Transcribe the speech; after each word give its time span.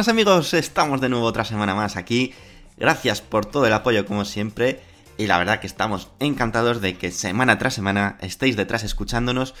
Muy 0.00 0.04
buenos 0.04 0.14
amigos, 0.14 0.54
estamos 0.54 1.02
de 1.02 1.10
nuevo 1.10 1.26
otra 1.26 1.44
semana 1.44 1.74
más 1.74 1.98
aquí. 1.98 2.32
Gracias 2.78 3.20
por 3.20 3.44
todo 3.44 3.66
el 3.66 3.72
apoyo 3.74 4.06
como 4.06 4.24
siempre. 4.24 4.80
Y 5.18 5.26
la 5.26 5.36
verdad 5.36 5.60
que 5.60 5.66
estamos 5.66 6.08
encantados 6.20 6.80
de 6.80 6.96
que 6.96 7.10
semana 7.10 7.58
tras 7.58 7.74
semana 7.74 8.16
estéis 8.22 8.56
detrás 8.56 8.82
escuchándonos 8.82 9.54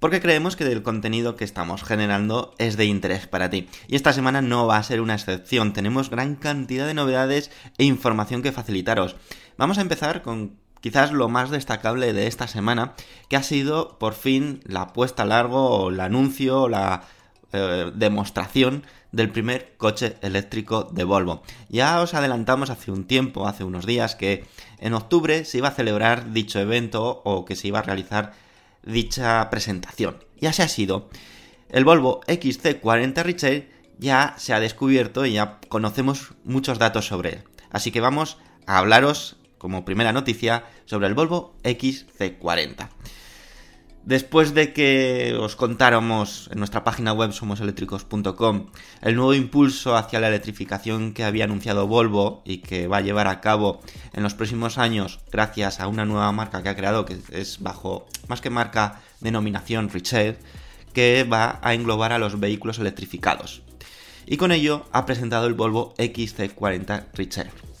porque 0.00 0.22
creemos 0.22 0.56
que 0.56 0.64
el 0.64 0.82
contenido 0.82 1.36
que 1.36 1.44
estamos 1.44 1.82
generando 1.82 2.54
es 2.56 2.78
de 2.78 2.86
interés 2.86 3.26
para 3.26 3.50
ti. 3.50 3.68
Y 3.86 3.96
esta 3.96 4.14
semana 4.14 4.40
no 4.40 4.66
va 4.66 4.78
a 4.78 4.82
ser 4.82 5.02
una 5.02 5.12
excepción, 5.12 5.74
tenemos 5.74 6.08
gran 6.08 6.36
cantidad 6.36 6.86
de 6.86 6.94
novedades 6.94 7.50
e 7.76 7.84
información 7.84 8.40
que 8.40 8.50
facilitaros. 8.50 9.16
Vamos 9.58 9.76
a 9.76 9.82
empezar 9.82 10.22
con 10.22 10.56
quizás 10.80 11.12
lo 11.12 11.28
más 11.28 11.50
destacable 11.50 12.14
de 12.14 12.28
esta 12.28 12.48
semana, 12.48 12.94
que 13.28 13.36
ha 13.36 13.42
sido 13.42 13.98
por 13.98 14.14
fin 14.14 14.62
la 14.64 14.94
puesta 14.94 15.24
a 15.24 15.26
largo 15.26 15.68
o 15.68 15.90
el 15.90 16.00
anuncio 16.00 16.66
la 16.66 17.02
eh, 17.52 17.92
demostración 17.94 18.84
del 19.12 19.30
primer 19.30 19.76
coche 19.76 20.16
eléctrico 20.22 20.88
de 20.90 21.04
Volvo. 21.04 21.42
Ya 21.68 22.00
os 22.00 22.14
adelantamos 22.14 22.70
hace 22.70 22.90
un 22.90 23.04
tiempo, 23.04 23.46
hace 23.46 23.62
unos 23.62 23.86
días, 23.86 24.16
que 24.16 24.44
en 24.78 24.94
octubre 24.94 25.44
se 25.44 25.58
iba 25.58 25.68
a 25.68 25.74
celebrar 25.74 26.32
dicho 26.32 26.58
evento 26.58 27.22
o 27.24 27.44
que 27.44 27.54
se 27.54 27.68
iba 27.68 27.78
a 27.78 27.82
realizar 27.82 28.32
dicha 28.82 29.48
presentación. 29.50 30.24
Y 30.40 30.46
así 30.46 30.62
ha 30.62 30.68
sido. 30.68 31.08
El 31.68 31.84
Volvo 31.84 32.20
XC40 32.26 33.22
Richard 33.22 33.64
ya 33.98 34.34
se 34.38 34.52
ha 34.52 34.60
descubierto 34.60 35.24
y 35.24 35.34
ya 35.34 35.60
conocemos 35.68 36.32
muchos 36.44 36.78
datos 36.78 37.06
sobre 37.06 37.34
él. 37.34 37.44
Así 37.70 37.92
que 37.92 38.00
vamos 38.00 38.38
a 38.66 38.78
hablaros 38.78 39.36
como 39.58 39.84
primera 39.84 40.12
noticia 40.12 40.64
sobre 40.86 41.06
el 41.06 41.14
Volvo 41.14 41.54
XC40. 41.62 42.88
Después 44.04 44.52
de 44.52 44.72
que 44.72 45.36
os 45.38 45.54
contáramos 45.54 46.50
en 46.52 46.58
nuestra 46.58 46.82
página 46.82 47.12
web 47.12 47.32
somoseléctricos.com 47.32 48.66
el 49.00 49.14
nuevo 49.14 49.32
impulso 49.32 49.96
hacia 49.96 50.18
la 50.18 50.26
electrificación 50.26 51.12
que 51.12 51.22
había 51.22 51.44
anunciado 51.44 51.86
Volvo 51.86 52.42
y 52.44 52.58
que 52.58 52.88
va 52.88 52.96
a 52.96 53.00
llevar 53.02 53.28
a 53.28 53.40
cabo 53.40 53.80
en 54.12 54.24
los 54.24 54.34
próximos 54.34 54.76
años 54.76 55.20
gracias 55.30 55.78
a 55.78 55.86
una 55.86 56.04
nueva 56.04 56.32
marca 56.32 56.64
que 56.64 56.68
ha 56.68 56.76
creado 56.76 57.04
que 57.04 57.16
es 57.30 57.60
bajo 57.60 58.06
más 58.26 58.40
que 58.40 58.50
marca 58.50 59.00
denominación 59.20 59.88
Richard 59.88 60.36
que 60.92 61.22
va 61.22 61.60
a 61.62 61.72
englobar 61.74 62.12
a 62.12 62.18
los 62.18 62.40
vehículos 62.40 62.80
electrificados. 62.80 63.62
Y 64.26 64.36
con 64.36 64.50
ello 64.50 64.84
ha 64.92 65.06
presentado 65.06 65.46
el 65.46 65.54
Volvo 65.54 65.94
XC40 65.96 67.06
Richard. 67.14 67.71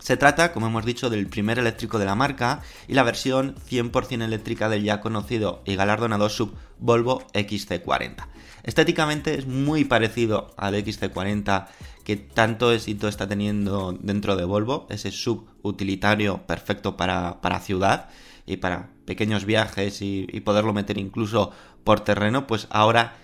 Se 0.00 0.16
trata, 0.16 0.52
como 0.52 0.66
hemos 0.66 0.84
dicho, 0.84 1.10
del 1.10 1.28
primer 1.28 1.58
eléctrico 1.58 1.98
de 1.98 2.06
la 2.06 2.14
marca 2.14 2.62
y 2.88 2.94
la 2.94 3.02
versión 3.02 3.54
100% 3.70 4.24
eléctrica 4.24 4.68
del 4.68 4.82
ya 4.82 5.00
conocido 5.00 5.62
y 5.66 5.76
galardonado 5.76 6.28
sub 6.28 6.54
Volvo 6.78 7.22
XC40. 7.34 8.26
Estéticamente 8.62 9.38
es 9.38 9.46
muy 9.46 9.84
parecido 9.84 10.54
al 10.56 10.74
XC40 10.74 11.68
que 12.04 12.16
tanto 12.16 12.72
éxito 12.72 13.08
está 13.08 13.28
teniendo 13.28 13.92
dentro 14.00 14.36
de 14.36 14.44
Volvo, 14.44 14.86
ese 14.88 15.10
sub 15.10 15.46
utilitario 15.62 16.46
perfecto 16.46 16.96
para, 16.96 17.40
para 17.42 17.60
ciudad 17.60 18.08
y 18.46 18.56
para 18.56 18.88
pequeños 19.04 19.44
viajes 19.44 20.00
y, 20.00 20.26
y 20.30 20.40
poderlo 20.40 20.72
meter 20.72 20.98
incluso 20.98 21.52
por 21.84 22.00
terreno, 22.00 22.46
pues 22.46 22.68
ahora 22.70 23.16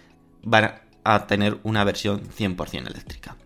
van 0.42 0.82
a 1.04 1.26
tener 1.26 1.58
una 1.62 1.84
versión 1.84 2.22
100% 2.28 2.86
eléctrica. 2.86 3.36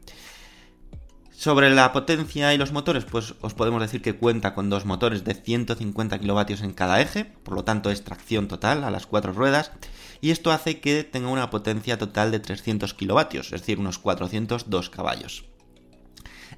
Sobre 1.40 1.70
la 1.70 1.90
potencia 1.90 2.52
y 2.52 2.58
los 2.58 2.70
motores, 2.70 3.06
pues 3.06 3.34
os 3.40 3.54
podemos 3.54 3.80
decir 3.80 4.02
que 4.02 4.14
cuenta 4.14 4.52
con 4.52 4.68
dos 4.68 4.84
motores 4.84 5.24
de 5.24 5.32
150 5.32 6.18
kilovatios 6.18 6.60
en 6.60 6.74
cada 6.74 7.00
eje, 7.00 7.24
por 7.24 7.54
lo 7.54 7.64
tanto 7.64 7.90
es 7.90 8.04
tracción 8.04 8.46
total 8.46 8.84
a 8.84 8.90
las 8.90 9.06
cuatro 9.06 9.32
ruedas, 9.32 9.72
y 10.20 10.32
esto 10.32 10.52
hace 10.52 10.80
que 10.80 11.02
tenga 11.02 11.30
una 11.30 11.48
potencia 11.48 11.96
total 11.96 12.30
de 12.30 12.40
300 12.40 12.92
kilovatios, 12.92 13.54
es 13.54 13.62
decir, 13.62 13.78
unos 13.78 13.98
402 13.98 14.90
caballos. 14.90 15.46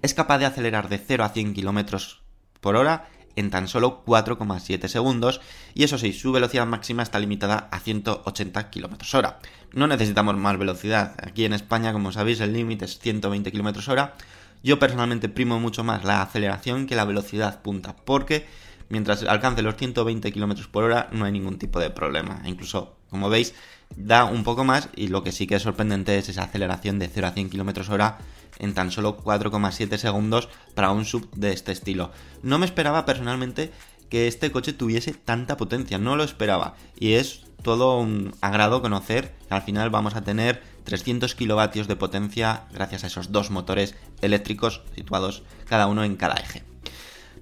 Es 0.02 0.14
capaz 0.14 0.38
de 0.38 0.46
acelerar 0.46 0.88
de 0.88 0.98
0 0.98 1.22
a 1.22 1.28
100 1.28 1.54
kilómetros 1.54 2.24
por 2.60 2.74
hora 2.74 3.08
en 3.36 3.50
tan 3.50 3.68
solo 3.68 4.02
4,7 4.04 4.88
segundos, 4.88 5.40
y 5.74 5.84
eso 5.84 5.96
sí, 5.96 6.12
su 6.12 6.32
velocidad 6.32 6.66
máxima 6.66 7.04
está 7.04 7.20
limitada 7.20 7.68
a 7.70 7.78
180 7.78 8.68
km 8.70 9.14
hora. 9.14 9.38
No 9.72 9.86
necesitamos 9.86 10.36
más 10.36 10.58
velocidad, 10.58 11.14
aquí 11.22 11.44
en 11.44 11.52
España, 11.52 11.92
como 11.92 12.10
sabéis, 12.10 12.40
el 12.40 12.52
límite 12.52 12.86
es 12.86 12.98
120 12.98 13.52
km 13.52 13.88
hora, 13.88 14.16
yo 14.62 14.78
personalmente 14.78 15.28
primo 15.28 15.58
mucho 15.60 15.84
más 15.84 16.04
la 16.04 16.22
aceleración 16.22 16.86
que 16.86 16.96
la 16.96 17.04
velocidad 17.04 17.62
punta, 17.62 17.96
porque 17.96 18.46
mientras 18.88 19.22
alcance 19.24 19.62
los 19.62 19.76
120 19.76 20.32
km 20.32 20.68
por 20.68 20.84
hora 20.84 21.08
no 21.12 21.24
hay 21.24 21.32
ningún 21.32 21.58
tipo 21.58 21.80
de 21.80 21.90
problema. 21.90 22.42
Incluso, 22.44 22.96
como 23.10 23.28
veis, 23.28 23.54
da 23.96 24.24
un 24.24 24.44
poco 24.44 24.64
más 24.64 24.88
y 24.94 25.08
lo 25.08 25.22
que 25.22 25.32
sí 25.32 25.46
que 25.46 25.56
es 25.56 25.62
sorprendente 25.62 26.16
es 26.18 26.28
esa 26.28 26.44
aceleración 26.44 26.98
de 26.98 27.08
0 27.08 27.26
a 27.26 27.30
100 27.32 27.50
km 27.50 27.88
hora 27.90 28.18
en 28.58 28.74
tan 28.74 28.90
solo 28.90 29.18
4,7 29.18 29.96
segundos 29.96 30.48
para 30.74 30.90
un 30.90 31.04
sub 31.04 31.30
de 31.34 31.52
este 31.52 31.72
estilo. 31.72 32.12
No 32.42 32.58
me 32.58 32.66
esperaba 32.66 33.04
personalmente 33.04 33.72
que 34.08 34.28
este 34.28 34.52
coche 34.52 34.72
tuviese 34.72 35.14
tanta 35.14 35.56
potencia, 35.56 35.98
no 35.98 36.16
lo 36.16 36.22
esperaba. 36.22 36.74
Y 36.98 37.14
es 37.14 37.44
todo 37.62 37.98
un 37.98 38.34
agrado 38.40 38.82
conocer 38.82 39.34
que 39.48 39.54
al 39.54 39.62
final 39.62 39.90
vamos 39.90 40.14
a 40.14 40.22
tener 40.22 40.62
300 40.84 41.34
kilovatios 41.34 41.88
de 41.88 41.96
potencia 41.96 42.64
gracias 42.72 43.04
a 43.04 43.06
esos 43.06 43.32
dos 43.32 43.50
motores 43.50 43.94
eléctricos 44.20 44.82
situados 44.94 45.42
cada 45.66 45.86
uno 45.86 46.04
en 46.04 46.16
cada 46.16 46.34
eje. 46.34 46.62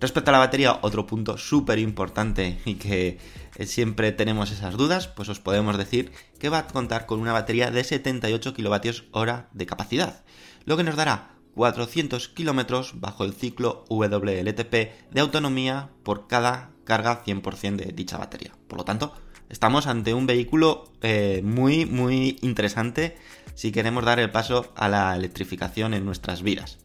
Respecto 0.00 0.30
a 0.30 0.32
la 0.32 0.38
batería, 0.38 0.78
otro 0.80 1.06
punto 1.06 1.36
súper 1.36 1.78
importante 1.78 2.58
y 2.64 2.74
que 2.76 3.18
siempre 3.66 4.12
tenemos 4.12 4.50
esas 4.50 4.76
dudas, 4.76 5.08
pues 5.08 5.28
os 5.28 5.40
podemos 5.40 5.76
decir 5.76 6.12
que 6.38 6.48
va 6.48 6.58
a 6.58 6.66
contar 6.66 7.04
con 7.04 7.20
una 7.20 7.34
batería 7.34 7.70
de 7.70 7.84
78 7.84 8.54
kilovatios 8.54 9.04
hora 9.12 9.50
de 9.52 9.66
capacidad, 9.66 10.24
lo 10.64 10.78
que 10.78 10.84
nos 10.84 10.96
dará 10.96 11.34
400 11.54 12.28
kilómetros 12.28 12.98
bajo 13.00 13.24
el 13.24 13.34
ciclo 13.34 13.84
WLTP 13.90 14.72
de 15.10 15.20
autonomía 15.20 15.90
por 16.02 16.28
cada 16.28 16.70
carga 16.84 17.22
100% 17.22 17.76
de 17.76 17.92
dicha 17.92 18.16
batería. 18.16 18.52
Por 18.68 18.78
lo 18.78 18.84
tanto, 18.84 19.12
estamos 19.50 19.86
ante 19.86 20.14
un 20.14 20.26
vehículo 20.26 20.90
eh, 21.02 21.42
muy, 21.44 21.84
muy 21.84 22.38
interesante 22.40 23.18
si 23.54 23.72
queremos 23.72 24.04
dar 24.04 24.18
el 24.18 24.30
paso 24.30 24.72
a 24.76 24.88
la 24.88 25.14
electrificación 25.14 25.92
en 25.92 26.06
nuestras 26.06 26.42
vidas. 26.42 26.78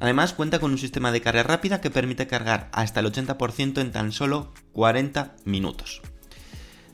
Además 0.00 0.32
cuenta 0.32 0.58
con 0.58 0.72
un 0.72 0.78
sistema 0.78 1.12
de 1.12 1.20
carga 1.20 1.44
rápida 1.44 1.80
que 1.80 1.90
permite 1.90 2.26
cargar 2.26 2.68
hasta 2.72 3.00
el 3.00 3.06
80% 3.06 3.80
en 3.80 3.92
tan 3.92 4.10
solo 4.10 4.52
40 4.72 5.36
minutos. 5.44 6.02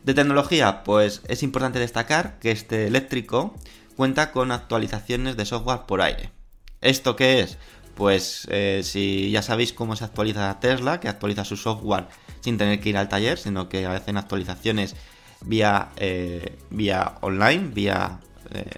De 0.05 0.15
tecnología, 0.15 0.85
pues 0.85 1.23
es 1.29 1.43
importante 1.43 1.79
destacar 1.79 2.39
que 2.39 2.51
este 2.51 2.87
eléctrico 2.87 3.55
cuenta 3.97 4.33
con 4.33 4.53
actualizaciones 4.53 5.37
de 5.37 5.47
software 5.47 5.87
por 5.87 6.03
aire. 6.03 6.33
¿Esto 6.81 7.17
qué 7.17 7.41
es? 7.41 7.59
Pues 7.99 8.47
eh, 8.53 8.83
si 8.85 9.33
ya 9.33 9.43
sabéis 9.43 9.73
cómo 9.73 9.97
se 9.97 10.05
actualiza 10.05 10.61
Tesla, 10.61 11.01
que 11.01 11.09
actualiza 11.09 11.45
su 11.45 11.57
software 11.57 12.07
sin 12.39 12.57
tener 12.57 12.79
que 12.79 12.91
ir 12.91 12.97
al 12.97 13.09
taller, 13.09 13.39
sino 13.39 13.69
que 13.69 13.87
hacen 13.87 14.17
actualizaciones 14.17 14.95
vía, 15.41 15.89
eh, 15.97 16.61
vía 16.71 17.17
online, 17.23 17.71
vía 17.75 18.21
eh, 18.53 18.71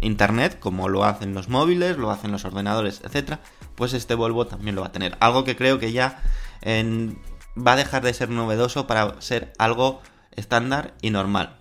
internet, 0.00 0.58
como 0.60 0.90
lo 0.90 1.04
hacen 1.04 1.32
los 1.32 1.48
móviles, 1.48 1.96
lo 1.96 2.10
hacen 2.10 2.32
los 2.32 2.44
ordenadores, 2.44 3.00
etc. 3.02 3.38
Pues 3.76 3.94
este 3.94 4.14
Volvo 4.14 4.46
también 4.46 4.74
lo 4.74 4.82
va 4.82 4.88
a 4.88 4.92
tener. 4.92 5.16
Algo 5.20 5.44
que 5.44 5.56
creo 5.56 5.78
que 5.78 5.92
ya 5.92 6.22
va 6.62 7.72
a 7.72 7.76
dejar 7.76 8.02
de 8.02 8.12
ser 8.12 8.28
novedoso 8.28 8.86
para 8.86 9.18
ser 9.22 9.54
algo 9.56 10.02
estándar 10.32 10.92
y 11.00 11.08
normal. 11.08 11.55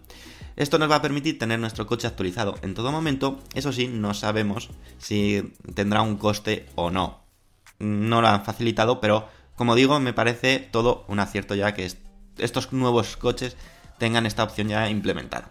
Esto 0.55 0.79
nos 0.79 0.89
va 0.89 0.95
a 0.97 1.01
permitir 1.01 1.37
tener 1.37 1.59
nuestro 1.59 1.85
coche 1.85 2.07
actualizado 2.07 2.55
en 2.61 2.73
todo 2.73 2.91
momento, 2.91 3.39
eso 3.53 3.73
sí, 3.73 3.87
no 3.87 4.13
sabemos 4.13 4.69
si 4.97 5.53
tendrá 5.73 6.01
un 6.01 6.15
coste 6.17 6.65
o 6.75 6.91
no. 6.91 7.19
No 7.79 8.21
lo 8.21 8.27
han 8.29 8.45
facilitado, 8.45 9.01
pero 9.01 9.27
como 9.55 9.75
digo, 9.75 9.99
me 9.99 10.13
parece 10.13 10.59
todo 10.59 11.05
un 11.09 11.19
acierto 11.19 11.55
ya 11.55 11.73
que 11.73 11.85
est- 11.85 11.99
estos 12.37 12.71
nuevos 12.71 13.17
coches 13.17 13.57
tengan 13.97 14.25
esta 14.25 14.43
opción 14.43 14.69
ya 14.69 14.89
implementada. 14.89 15.49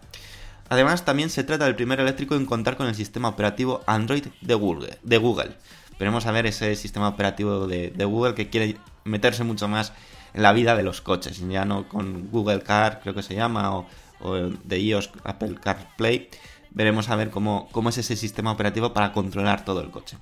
Además, 0.69 1.05
también 1.05 1.29
se 1.29 1.43
trata 1.43 1.65
del 1.65 1.75
primer 1.75 1.99
eléctrico 1.99 2.35
en 2.35 2.47
contar 2.47 2.75
con 2.75 2.87
el 2.87 2.95
sistema 2.95 3.29
operativo 3.29 3.83
Android 3.85 4.25
de 4.41 4.53
Google. 4.55 4.97
De 5.03 5.17
Google. 5.19 5.55
A 5.99 6.31
ver 6.31 6.45
ese 6.47 6.75
sistema 6.75 7.07
operativo 7.07 7.67
de, 7.67 7.91
de 7.91 8.05
Google 8.05 8.33
que 8.33 8.49
quiere 8.49 8.77
meterse 9.05 9.43
mucho 9.43 9.67
más 9.67 9.93
en 10.33 10.43
la 10.43 10.51
vida 10.51 10.75
de 10.75 10.83
los 10.83 11.01
coches, 11.01 11.39
ya 11.47 11.63
no 11.63 11.87
con 11.87 12.29
Google 12.31 12.61
Car, 12.61 12.99
creo 13.01 13.13
que 13.15 13.23
se 13.23 13.35
llama, 13.35 13.73
o, 13.77 13.87
o 14.19 14.33
de 14.35 14.79
iOS 14.79 15.11
Apple 15.23 15.55
CarPlay. 15.61 16.29
Veremos 16.71 17.09
a 17.09 17.15
ver 17.15 17.29
cómo, 17.29 17.69
cómo 17.71 17.89
es 17.89 17.97
ese 17.97 18.15
sistema 18.15 18.51
operativo 18.51 18.93
para 18.93 19.13
controlar 19.13 19.65
todo 19.65 19.81
el 19.81 19.91
coche. 19.91 20.17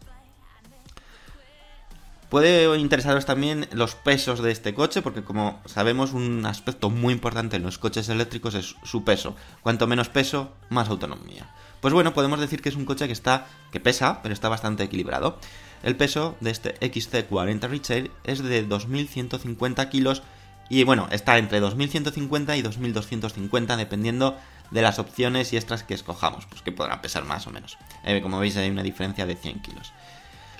Puede 2.33 2.79
interesaros 2.79 3.27
también 3.27 3.67
los 3.73 3.93
pesos 3.93 4.41
de 4.41 4.49
este 4.49 4.73
coche, 4.73 5.03
porque 5.03 5.23
como 5.23 5.61
sabemos 5.67 6.13
un 6.13 6.47
aspecto 6.47 6.89
muy 6.89 7.13
importante 7.13 7.57
en 7.57 7.61
los 7.61 7.77
coches 7.77 8.09
eléctricos 8.09 8.55
es 8.55 8.75
su 8.83 9.03
peso. 9.03 9.35
Cuanto 9.61 9.85
menos 9.85 10.09
peso, 10.09 10.51
más 10.69 10.89
autonomía. 10.89 11.53
Pues 11.79 11.93
bueno, 11.93 12.15
podemos 12.15 12.39
decir 12.39 12.63
que 12.63 12.69
es 12.69 12.75
un 12.75 12.85
coche 12.85 13.05
que 13.05 13.13
está 13.13 13.45
que 13.71 13.79
pesa, 13.79 14.23
pero 14.23 14.33
está 14.33 14.49
bastante 14.49 14.81
equilibrado. 14.81 15.37
El 15.83 15.95
peso 15.95 16.35
de 16.39 16.49
este 16.49 16.79
XC40 16.79 17.69
Retail 17.69 18.09
es 18.23 18.41
de 18.41 18.67
2.150 18.67 19.89
kilos 19.89 20.23
y 20.69 20.83
bueno, 20.83 21.07
está 21.11 21.37
entre 21.37 21.61
2.150 21.61 22.57
y 22.57 22.61
2.250 22.63 23.75
dependiendo 23.75 24.37
de 24.71 24.81
las 24.81 24.97
opciones 24.99 25.53
y 25.53 25.57
extras 25.57 25.83
que 25.83 25.93
escojamos, 25.93 26.45
pues 26.47 26.61
que 26.61 26.71
podrán 26.71 27.01
pesar 27.01 27.25
más 27.25 27.45
o 27.47 27.51
menos. 27.51 27.77
Eh, 28.03 28.21
como 28.21 28.39
veis 28.39 28.57
hay 28.57 28.69
una 28.69 28.81
diferencia 28.83 29.25
de 29.25 29.35
100 29.35 29.61
kilos. 29.61 29.91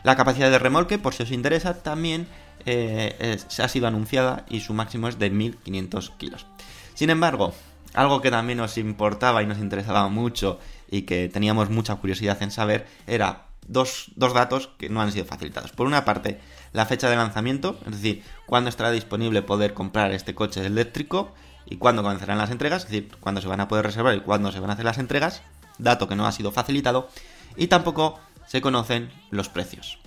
La 0.04 0.16
capacidad 0.16 0.52
de 0.52 0.60
remolque, 0.60 1.00
por 1.00 1.14
si 1.14 1.24
os 1.24 1.32
interesa, 1.32 1.82
también 1.82 2.28
eh, 2.66 3.16
es- 3.20 3.60
ha 3.60 3.68
sido 3.68 3.88
anunciada 3.88 4.46
y 4.50 4.60
su 4.62 4.74
máximo 4.74 5.08
es 5.08 5.18
de 5.20 5.30
1500 5.30 6.12
kilos. 6.12 6.46
Sin 6.94 7.10
embargo, 7.10 7.54
algo 7.94 8.22
que 8.22 8.30
también 8.32 8.58
nos 8.60 8.78
importaba 8.78 9.42
y 9.44 9.48
nos 9.48 9.58
interesaba 9.58 10.08
mucho 10.10 10.60
y 10.90 11.04
que 11.04 11.28
teníamos 11.30 11.70
mucha 11.70 11.96
curiosidad 11.96 12.42
en 12.44 12.52
saber 12.52 12.86
era 13.08 13.46
dos, 13.68 14.12
dos 14.16 14.34
datos 14.34 14.70
que 14.78 14.90
no 14.90 15.02
han 15.02 15.12
sido 15.12 15.26
facilitados. 15.26 15.72
Por 15.72 15.88
una 15.88 16.06
parte, 16.06 16.40
la 16.72 16.86
fecha 16.86 17.10
de 17.10 17.16
lanzamiento, 17.16 17.80
es 17.86 17.92
decir, 17.92 18.24
cuándo 18.46 18.70
estará 18.70 18.92
disponible 18.92 19.42
poder 19.42 19.74
comprar 19.74 20.12
este 20.12 20.36
coche 20.36 20.66
eléctrico 20.66 21.34
y 21.66 21.78
cuándo 21.78 22.04
comenzarán 22.04 22.38
las 22.38 22.52
entregas, 22.52 22.84
es 22.84 22.90
decir, 22.90 23.12
cuándo 23.20 23.42
se 23.42 23.48
van 23.48 23.62
a 23.62 23.68
poder 23.68 23.86
reservar 23.86 24.16
y 24.16 24.22
cuándo 24.22 24.52
se 24.52 24.60
van 24.60 24.70
a 24.70 24.74
hacer 24.74 24.86
las 24.86 24.98
entregas, 24.98 25.42
dato 25.78 26.08
que 26.08 26.16
no 26.16 26.26
ha 26.26 26.32
sido 26.32 26.52
facilitado, 26.52 27.10
y 27.56 27.68
tampoco 27.68 28.20
se 28.48 28.62
conocen 28.62 29.12
los 29.32 29.50
precios 29.50 30.00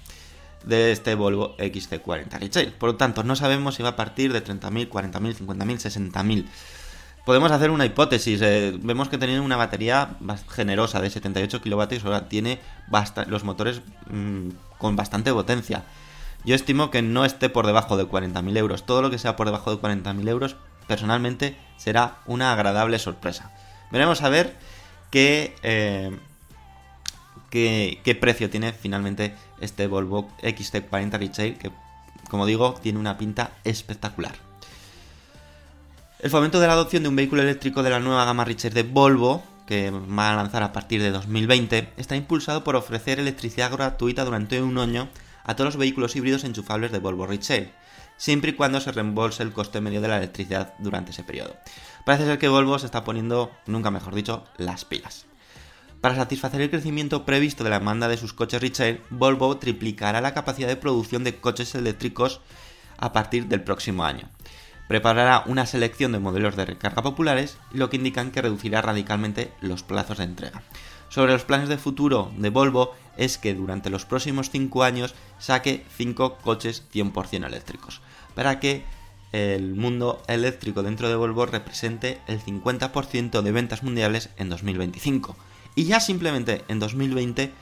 de 0.64 0.93
este 0.93 1.14
Volvo 1.14 1.56
XC40 1.56 2.38
Retail. 2.38 2.73
Por 2.73 2.91
lo 2.91 2.97
tanto, 2.97 3.23
no 3.23 3.37
sabemos 3.37 3.76
si 3.76 3.82
va 3.82 3.91
a 3.91 3.97
partir 3.97 4.32
de 4.32 4.44
30.000, 4.44 4.88
40.000, 4.91 5.37
50.000, 5.37 6.11
60.000. 6.12 6.47
Podemos 7.26 7.50
hacer 7.50 7.73
una 7.73 7.84
hipótesis. 7.84 8.40
eh, 8.40 8.78
vemos 8.81 9.08
que 9.08 9.19
tiene 9.19 9.40
una 9.40 9.56
batería 9.56 10.11
generosa 10.49 11.00
de 11.00 11.11
78 11.11 11.61
kilovatios 11.61 12.05
hora. 12.05 12.28
Tiene 12.28 12.61
los 13.26 13.43
motores 13.43 13.82
mm, 14.08 14.50
con 14.78 14.94
bastante 14.94 15.32
potencia. 15.32 15.82
Yo 16.44 16.55
estimo 16.55 16.93
que 16.93 17.02
no 17.02 17.25
esté 17.25 17.49
por 17.49 17.67
debajo 17.67 17.96
de 17.96 18.05
40.000 18.06 18.56
euros. 18.56 18.87
Todo 18.87 19.02
lo 19.02 19.11
que 19.11 19.19
sea 19.19 19.34
por 19.34 19.46
debajo 19.49 19.75
de 19.75 19.82
40.000 19.82 20.28
euros, 20.28 20.55
personalmente, 20.87 21.56
será 21.76 22.19
una 22.26 22.52
agradable 22.52 23.00
sorpresa. 23.00 23.50
Veremos 23.90 24.22
a 24.22 24.29
ver 24.29 24.56
qué, 25.11 25.56
eh, 25.64 26.17
qué, 27.50 28.00
qué 28.05 28.14
precio 28.14 28.50
tiene 28.50 28.72
finalmente 28.72 29.34
este 29.61 29.88
Volvo 29.88 30.29
XC40 30.43 31.19
Retail, 31.19 31.58
que 31.58 31.72
como 32.31 32.46
digo, 32.46 32.75
tiene 32.81 33.00
una 33.00 33.19
pinta 33.19 33.50
espectacular. 33.64 34.37
El 36.26 36.31
fomento 36.31 36.58
de 36.58 36.67
la 36.67 36.73
adopción 36.73 37.05
de 37.05 37.08
un 37.08 37.14
vehículo 37.14 37.43
eléctrico 37.43 37.84
de 37.84 37.90
la 37.90 38.00
nueva 38.00 38.25
gama 38.25 38.44
Richard 38.44 38.73
de 38.73 38.82
Volvo, 38.82 39.44
que 39.64 39.93
va 39.93 40.32
a 40.32 40.34
lanzar 40.34 40.64
a 40.64 40.73
partir 40.73 41.00
de 41.00 41.12
2020, 41.12 41.93
está 41.99 42.17
impulsado 42.17 42.64
por 42.64 42.75
ofrecer 42.75 43.20
electricidad 43.20 43.70
gratuita 43.70 44.25
durante 44.25 44.61
un 44.61 44.76
año 44.78 45.08
a 45.44 45.55
todos 45.55 45.67
los 45.67 45.76
vehículos 45.76 46.17
híbridos 46.17 46.43
enchufables 46.43 46.90
de 46.90 46.99
Volvo 46.99 47.28
Retail, 47.28 47.70
siempre 48.17 48.50
y 48.50 48.55
cuando 48.55 48.81
se 48.81 48.90
reembolse 48.90 49.44
el 49.44 49.52
coste 49.52 49.81
medio 49.81 50.00
de 50.00 50.08
la 50.08 50.17
electricidad 50.17 50.75
durante 50.81 51.12
ese 51.12 51.23
periodo. 51.23 51.55
Parece 52.05 52.25
ser 52.25 52.40
que 52.40 52.49
Volvo 52.49 52.76
se 52.81 52.87
está 52.87 53.05
poniendo, 53.05 53.52
nunca 53.67 53.93
mejor 53.93 54.17
dicho, 54.17 54.43
las 54.56 54.84
pilas. 54.84 55.26
Para 56.00 56.17
satisfacer 56.17 56.61
el 56.61 56.70
crecimiento 56.70 57.25
previsto 57.25 57.62
de 57.62 57.70
la 57.70 57.79
demanda 57.79 58.08
de 58.08 58.17
sus 58.17 58.32
coches 58.32 58.61
retail, 58.61 59.00
Volvo 59.11 59.58
triplicará 59.58 60.20
la 60.20 60.34
capacidad 60.34 60.67
de 60.67 60.75
producción 60.75 61.22
de 61.22 61.37
coches 61.37 61.76
eléctricos 61.76 62.40
a 62.99 63.12
partir 63.12 63.46
del 63.46 63.62
próximo 63.62 64.05
año. 64.05 64.29
Preparará 64.88 65.42
una 65.46 65.66
selección 65.66 66.12
de 66.12 66.18
modelos 66.18 66.56
de 66.56 66.64
recarga 66.64 67.02
populares, 67.02 67.58
lo 67.72 67.90
que 67.90 67.96
indican 67.96 68.30
que 68.30 68.42
reducirá 68.42 68.82
radicalmente 68.82 69.52
los 69.60 69.82
plazos 69.82 70.18
de 70.18 70.24
entrega. 70.24 70.62
Sobre 71.08 71.32
los 71.32 71.44
planes 71.44 71.68
de 71.68 71.78
futuro 71.78 72.32
de 72.36 72.50
Volvo 72.50 72.94
es 73.16 73.38
que 73.38 73.54
durante 73.54 73.90
los 73.90 74.04
próximos 74.04 74.50
5 74.50 74.82
años 74.82 75.14
saque 75.38 75.84
5 75.96 76.38
coches 76.38 76.84
100% 76.93 77.46
eléctricos, 77.46 78.00
para 78.34 78.60
que 78.60 78.84
el 79.32 79.74
mundo 79.74 80.22
eléctrico 80.28 80.82
dentro 80.82 81.08
de 81.08 81.16
Volvo 81.16 81.46
represente 81.46 82.20
el 82.26 82.40
50% 82.40 83.43
de 83.43 83.52
ventas 83.52 83.82
mundiales 83.82 84.31
en 84.36 84.48
2025. 84.48 85.36
Y 85.74 85.84
ya 85.84 86.00
simplemente 86.00 86.64
en 86.69 86.78
2020 86.78 87.52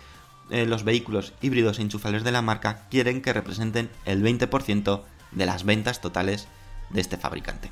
eh, 0.50 0.66
los 0.66 0.84
vehículos 0.84 1.32
híbridos 1.40 1.78
e 1.78 1.82
enchufables 1.82 2.22
de 2.22 2.32
la 2.32 2.42
marca 2.42 2.86
quieren 2.90 3.22
que 3.22 3.32
representen 3.32 3.90
el 4.04 4.22
20% 4.22 5.02
de 5.32 5.46
las 5.46 5.64
ventas 5.64 6.00
totales 6.00 6.46
de 6.94 7.02
este 7.02 7.18
fabricante. 7.18 7.70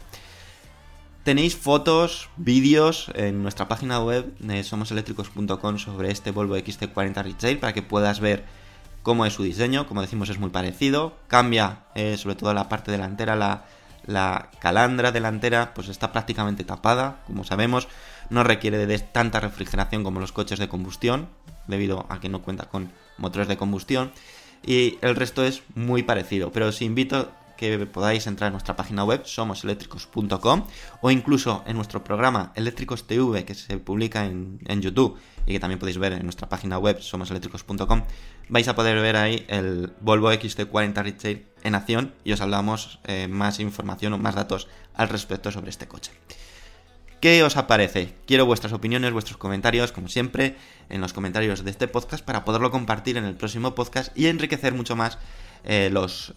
Tenéis 1.25 1.57
fotos, 1.57 2.29
vídeos 2.37 3.11
en 3.15 3.43
nuestra 3.43 3.69
página 3.69 4.03
web 4.03 4.37
de 4.41 4.65
somoseléctricos.com 4.65 5.79
sobre 5.79 6.11
este 6.11 6.33
Volvo 6.33 6.57
XC40 6.57 7.23
Retail 7.23 7.59
para 7.59 7.73
que 7.73 7.83
puedas 7.83 8.19
ver 8.19 8.45
cómo 9.05 9.25
es 9.25 9.33
su 9.33 9.45
diseño. 9.45 9.87
Como 9.87 10.01
decimos, 10.01 10.31
es 10.31 10.41
muy 10.41 10.51
parecido. 10.51 11.17
Cambia 11.29 11.85
eh, 11.95 12.17
sobre 12.19 12.35
todo 12.35 12.53
la 12.55 12.69
parte 12.69 12.91
delantera, 12.91 13.37
la, 13.37 13.67
la 14.05 14.51
calandra 14.59 15.13
delantera, 15.13 15.75
pues 15.75 15.89
está 15.89 16.11
prácticamente 16.11 16.65
tapada, 16.65 17.23
como 17.29 17.45
sabemos. 17.45 17.87
No 18.29 18.43
requiere 18.43 18.85
de 18.85 18.99
tanta 18.99 19.39
refrigeración 19.39 20.03
como 20.03 20.19
los 20.19 20.33
coches 20.33 20.59
de 20.59 20.69
combustión, 20.69 21.29
debido 21.69 22.05
a 22.09 22.19
que 22.19 22.29
no 22.29 22.43
cuenta 22.43 22.69
con 22.69 22.91
motores 23.17 23.47
de 23.47 23.57
combustión. 23.57 24.11
Y 24.67 24.99
el 25.03 25.15
resto 25.15 25.45
es 25.45 25.63
muy 25.77 26.03
parecido, 26.03 26.51
pero 26.51 26.67
os 26.67 26.83
invito 26.83 27.31
que 27.57 27.79
podáis 27.87 28.27
entrar 28.27 28.49
en 28.49 28.53
nuestra 28.53 28.77
página 28.77 29.05
web 29.05 29.23
somoseléctricos.com 29.25 30.67
o 31.01 31.11
incluso 31.11 31.63
en 31.67 31.77
nuestro 31.77 32.03
programa 32.05 32.53
Eléctricos 32.55 33.07
TV 33.07 33.45
que 33.45 33.55
se 33.55 33.79
publica 33.79 34.25
en, 34.25 34.61
en, 34.67 34.83
YouTube 34.83 35.19
y 35.47 35.53
que 35.53 35.61
también 35.61 35.79
podéis 35.79 35.99
ver 35.99 36.13
en 36.13 36.25
nuestra 36.25 36.49
página 36.49 36.79
web 36.79 37.01
somoseléctricos.com 37.01 38.03
vais 38.49 38.69
a 38.69 38.75
poder 38.75 39.01
ver 39.01 39.17
ahí 39.17 39.45
el 39.49 39.93
Volvo 40.01 40.33
XC40 40.33 41.03
Retail 41.03 41.47
en 41.63 41.75
acción 41.75 42.15
y 42.25 42.33
os 42.33 42.41
hablamos 42.41 42.99
eh, 43.05 43.29
más 43.29 43.61
información 43.61 44.13
o 44.13 44.19
más 44.19 44.35
datos 44.35 44.69
al 44.95 45.09
respecto 45.09 45.51
sobre 45.51 45.71
este 45.71 45.89
coche. 45.89 46.13
¿Qué 47.21 47.45
os 47.45 47.57
aparece? 47.57 48.17
Quiero 48.27 48.47
vuestras 48.47 48.73
opiniones, 48.73 49.13
vuestros 49.13 49.37
comentarios, 49.37 49.93
como 49.93 50.09
siempre, 50.09 50.57
en 50.89 51.01
los 51.01 51.13
comentarios 51.13 51.63
de 51.63 51.71
este 51.71 51.87
podcast 51.87 52.25
para 52.25 52.45
poderlo 52.45 52.73
compartir 52.73 53.17
en 53.17 53.25
el 53.25 53.37
próximo 53.37 53.77
podcast 53.77 54.11
y 54.19 54.27
enriquecer 54.27 54.75
mucho 54.75 54.97
más 54.97 55.19
eh, 55.65 55.91
los, 55.93 56.33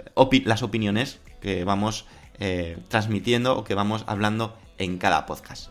las 0.45 0.63
opiniones 0.63 1.19
que 1.41 1.63
vamos 1.63 2.05
eh, 2.39 2.77
transmitiendo 2.89 3.57
o 3.57 3.63
que 3.63 3.75
vamos 3.75 4.03
hablando 4.07 4.57
en 4.77 4.97
cada 4.97 5.25
podcast. 5.25 5.69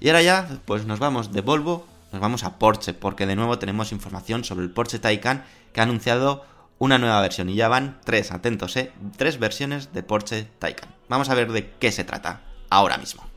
Y 0.00 0.08
ahora 0.08 0.22
ya, 0.22 0.48
pues 0.64 0.86
nos 0.86 0.98
vamos 0.98 1.32
de 1.32 1.40
Volvo 1.42 1.86
nos 2.12 2.20
vamos 2.20 2.44
a 2.44 2.58
Porsche, 2.58 2.94
porque 2.94 3.26
de 3.26 3.36
nuevo 3.36 3.58
tenemos 3.58 3.92
información 3.92 4.44
sobre 4.44 4.64
el 4.64 4.70
Porsche 4.70 4.98
Taycan 4.98 5.44
que 5.72 5.80
ha 5.80 5.84
anunciado 5.84 6.44
una 6.78 6.98
nueva 6.98 7.20
versión 7.20 7.48
y 7.48 7.54
ya 7.54 7.68
van 7.68 8.00
tres, 8.04 8.32
atentos, 8.32 8.76
¿eh? 8.76 8.92
Tres 9.16 9.38
versiones 9.38 9.92
de 9.92 10.02
Porsche 10.02 10.48
Taycan. 10.58 10.94
Vamos 11.08 11.28
a 11.28 11.34
ver 11.34 11.52
de 11.52 11.70
qué 11.78 11.92
se 11.92 12.04
trata 12.04 12.42
ahora 12.68 12.98
mismo. 12.98 13.29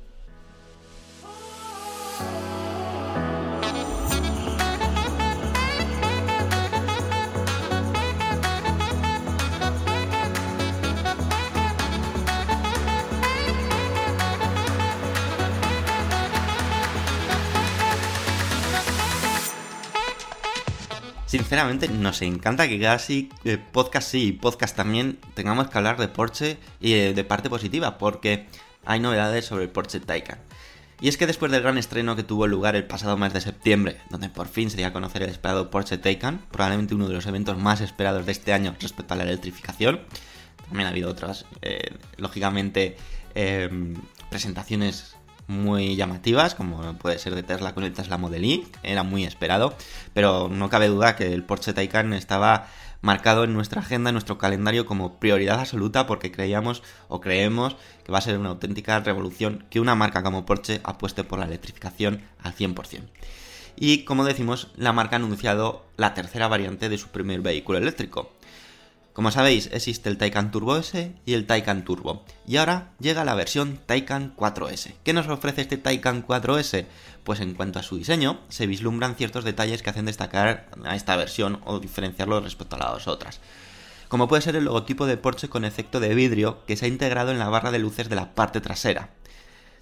Sinceramente, 21.33 21.87
nos 21.87 22.21
encanta 22.21 22.67
que 22.67 22.79
casi 22.79 23.31
eh, 23.43 23.57
podcast 23.57 24.07
sí 24.07 24.27
y 24.27 24.31
podcast 24.33 24.75
también 24.75 25.17
tengamos 25.33 25.67
que 25.67 25.75
hablar 25.79 25.97
de 25.97 26.07
Porsche 26.07 26.59
y 26.79 26.93
eh, 26.93 27.15
de 27.15 27.23
parte 27.23 27.49
positiva, 27.49 27.97
porque 27.97 28.45
hay 28.85 28.99
novedades 28.99 29.45
sobre 29.45 29.63
el 29.63 29.71
Porsche 29.71 29.99
Taycan. 29.99 30.37
Y 31.01 31.07
es 31.07 31.17
que 31.17 31.25
después 31.25 31.51
del 31.51 31.63
gran 31.63 31.79
estreno 31.79 32.15
que 32.15 32.21
tuvo 32.21 32.45
lugar 32.45 32.75
el 32.75 32.85
pasado 32.85 33.17
mes 33.17 33.33
de 33.33 33.41
septiembre, 33.41 33.97
donde 34.11 34.29
por 34.29 34.47
fin 34.47 34.69
se 34.69 34.77
dio 34.77 34.85
a 34.85 34.93
conocer 34.93 35.23
el 35.23 35.29
esperado 35.31 35.71
Porsche 35.71 35.97
Taycan, 35.97 36.45
probablemente 36.51 36.93
uno 36.93 37.07
de 37.07 37.15
los 37.15 37.25
eventos 37.25 37.57
más 37.57 37.81
esperados 37.81 38.27
de 38.27 38.31
este 38.31 38.53
año 38.53 38.75
respecto 38.79 39.15
a 39.15 39.17
la 39.17 39.23
electrificación, 39.23 40.01
también 40.67 40.85
ha 40.85 40.91
habido 40.91 41.09
otras, 41.09 41.47
eh, 41.63 41.95
lógicamente, 42.17 42.95
presentaciones 44.29 45.15
muy 45.47 45.95
llamativas, 45.95 46.55
como 46.55 46.97
puede 46.97 47.19
ser 47.19 47.35
de 47.35 47.43
Tesla 47.43 47.73
con 47.73 47.83
el 47.83 47.93
Tesla 47.93 48.17
Model 48.17 48.45
Y, 48.45 48.67
era 48.83 49.03
muy 49.03 49.25
esperado, 49.25 49.75
pero 50.13 50.49
no 50.49 50.69
cabe 50.69 50.87
duda 50.87 51.15
que 51.15 51.33
el 51.33 51.43
Porsche 51.43 51.73
Taycan 51.73 52.13
estaba 52.13 52.67
marcado 53.01 53.43
en 53.43 53.53
nuestra 53.53 53.81
agenda, 53.81 54.09
en 54.09 54.15
nuestro 54.15 54.37
calendario 54.37 54.85
como 54.85 55.19
prioridad 55.19 55.59
absoluta 55.59 56.07
porque 56.07 56.31
creíamos 56.31 56.83
o 57.09 57.19
creemos 57.19 57.75
que 58.05 58.11
va 58.13 58.19
a 58.19 58.21
ser 58.21 58.37
una 58.37 58.49
auténtica 58.49 58.99
revolución 59.01 59.65
que 59.69 59.81
una 59.81 59.93
marca 59.93 60.23
como 60.23 60.45
Porsche 60.45 60.79
apueste 60.83 61.25
por 61.25 61.39
la 61.39 61.45
electrificación 61.45 62.21
al 62.41 62.55
100%. 62.55 63.01
Y 63.75 64.05
como 64.05 64.23
decimos, 64.23 64.71
la 64.77 64.93
marca 64.93 65.15
ha 65.15 65.19
anunciado 65.19 65.85
la 65.97 66.13
tercera 66.13 66.47
variante 66.47 66.89
de 66.89 66.97
su 66.97 67.09
primer 67.09 67.41
vehículo 67.41 67.77
eléctrico, 67.77 68.31
como 69.13 69.29
sabéis, 69.29 69.69
existe 69.71 70.09
el 70.09 70.17
Taycan 70.17 70.49
Turbo 70.49 70.75
S 70.75 71.13
y 71.23 71.33
el 71.33 71.45
Taycan 71.45 71.85
Turbo. 71.85 72.25
Y 72.47 72.57
ahora 72.57 72.93
llega 72.99 73.23
la 73.23 73.35
versión 73.35 73.79
Taycan 73.85 74.35
4S. 74.35 74.95
¿Qué 75.03 75.13
nos 75.13 75.27
ofrece 75.27 75.61
este 75.61 75.77
Taycan 75.77 76.25
4S? 76.25 76.87
Pues 77.23 77.39
en 77.39 77.53
cuanto 77.53 77.77
a 77.77 77.83
su 77.83 77.97
diseño, 77.97 78.41
se 78.49 78.65
vislumbran 78.65 79.15
ciertos 79.15 79.43
detalles 79.43 79.83
que 79.83 79.91
hacen 79.91 80.05
destacar 80.05 80.67
a 80.83 80.95
esta 80.95 81.15
versión 81.15 81.61
o 81.65 81.79
diferenciarlo 81.79 82.41
respecto 82.41 82.75
a 82.75 82.79
las 82.79 83.07
otras. 83.07 83.39
Como 84.07 84.27
puede 84.27 84.41
ser 84.41 84.55
el 84.55 84.65
logotipo 84.65 85.05
de 85.05 85.17
Porsche 85.17 85.47
con 85.47 85.63
efecto 85.63 85.99
de 85.99 86.15
vidrio 86.15 86.65
que 86.65 86.75
se 86.75 86.85
ha 86.85 86.89
integrado 86.89 87.31
en 87.31 87.39
la 87.39 87.49
barra 87.49 87.69
de 87.69 87.79
luces 87.79 88.09
de 88.09 88.15
la 88.15 88.33
parte 88.33 88.61
trasera. 88.61 89.11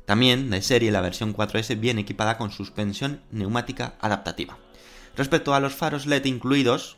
También, 0.06 0.50
de 0.50 0.62
serie, 0.62 0.92
la 0.92 1.00
versión 1.00 1.34
4S 1.34 1.80
viene 1.80 2.02
equipada 2.02 2.38
con 2.38 2.52
suspensión 2.52 3.22
neumática 3.32 3.94
adaptativa. 4.02 4.58
Respecto 5.16 5.54
a 5.54 5.62
los 5.62 5.74
faros 5.74 6.06
LED 6.06 6.26
incluidos, 6.26 6.98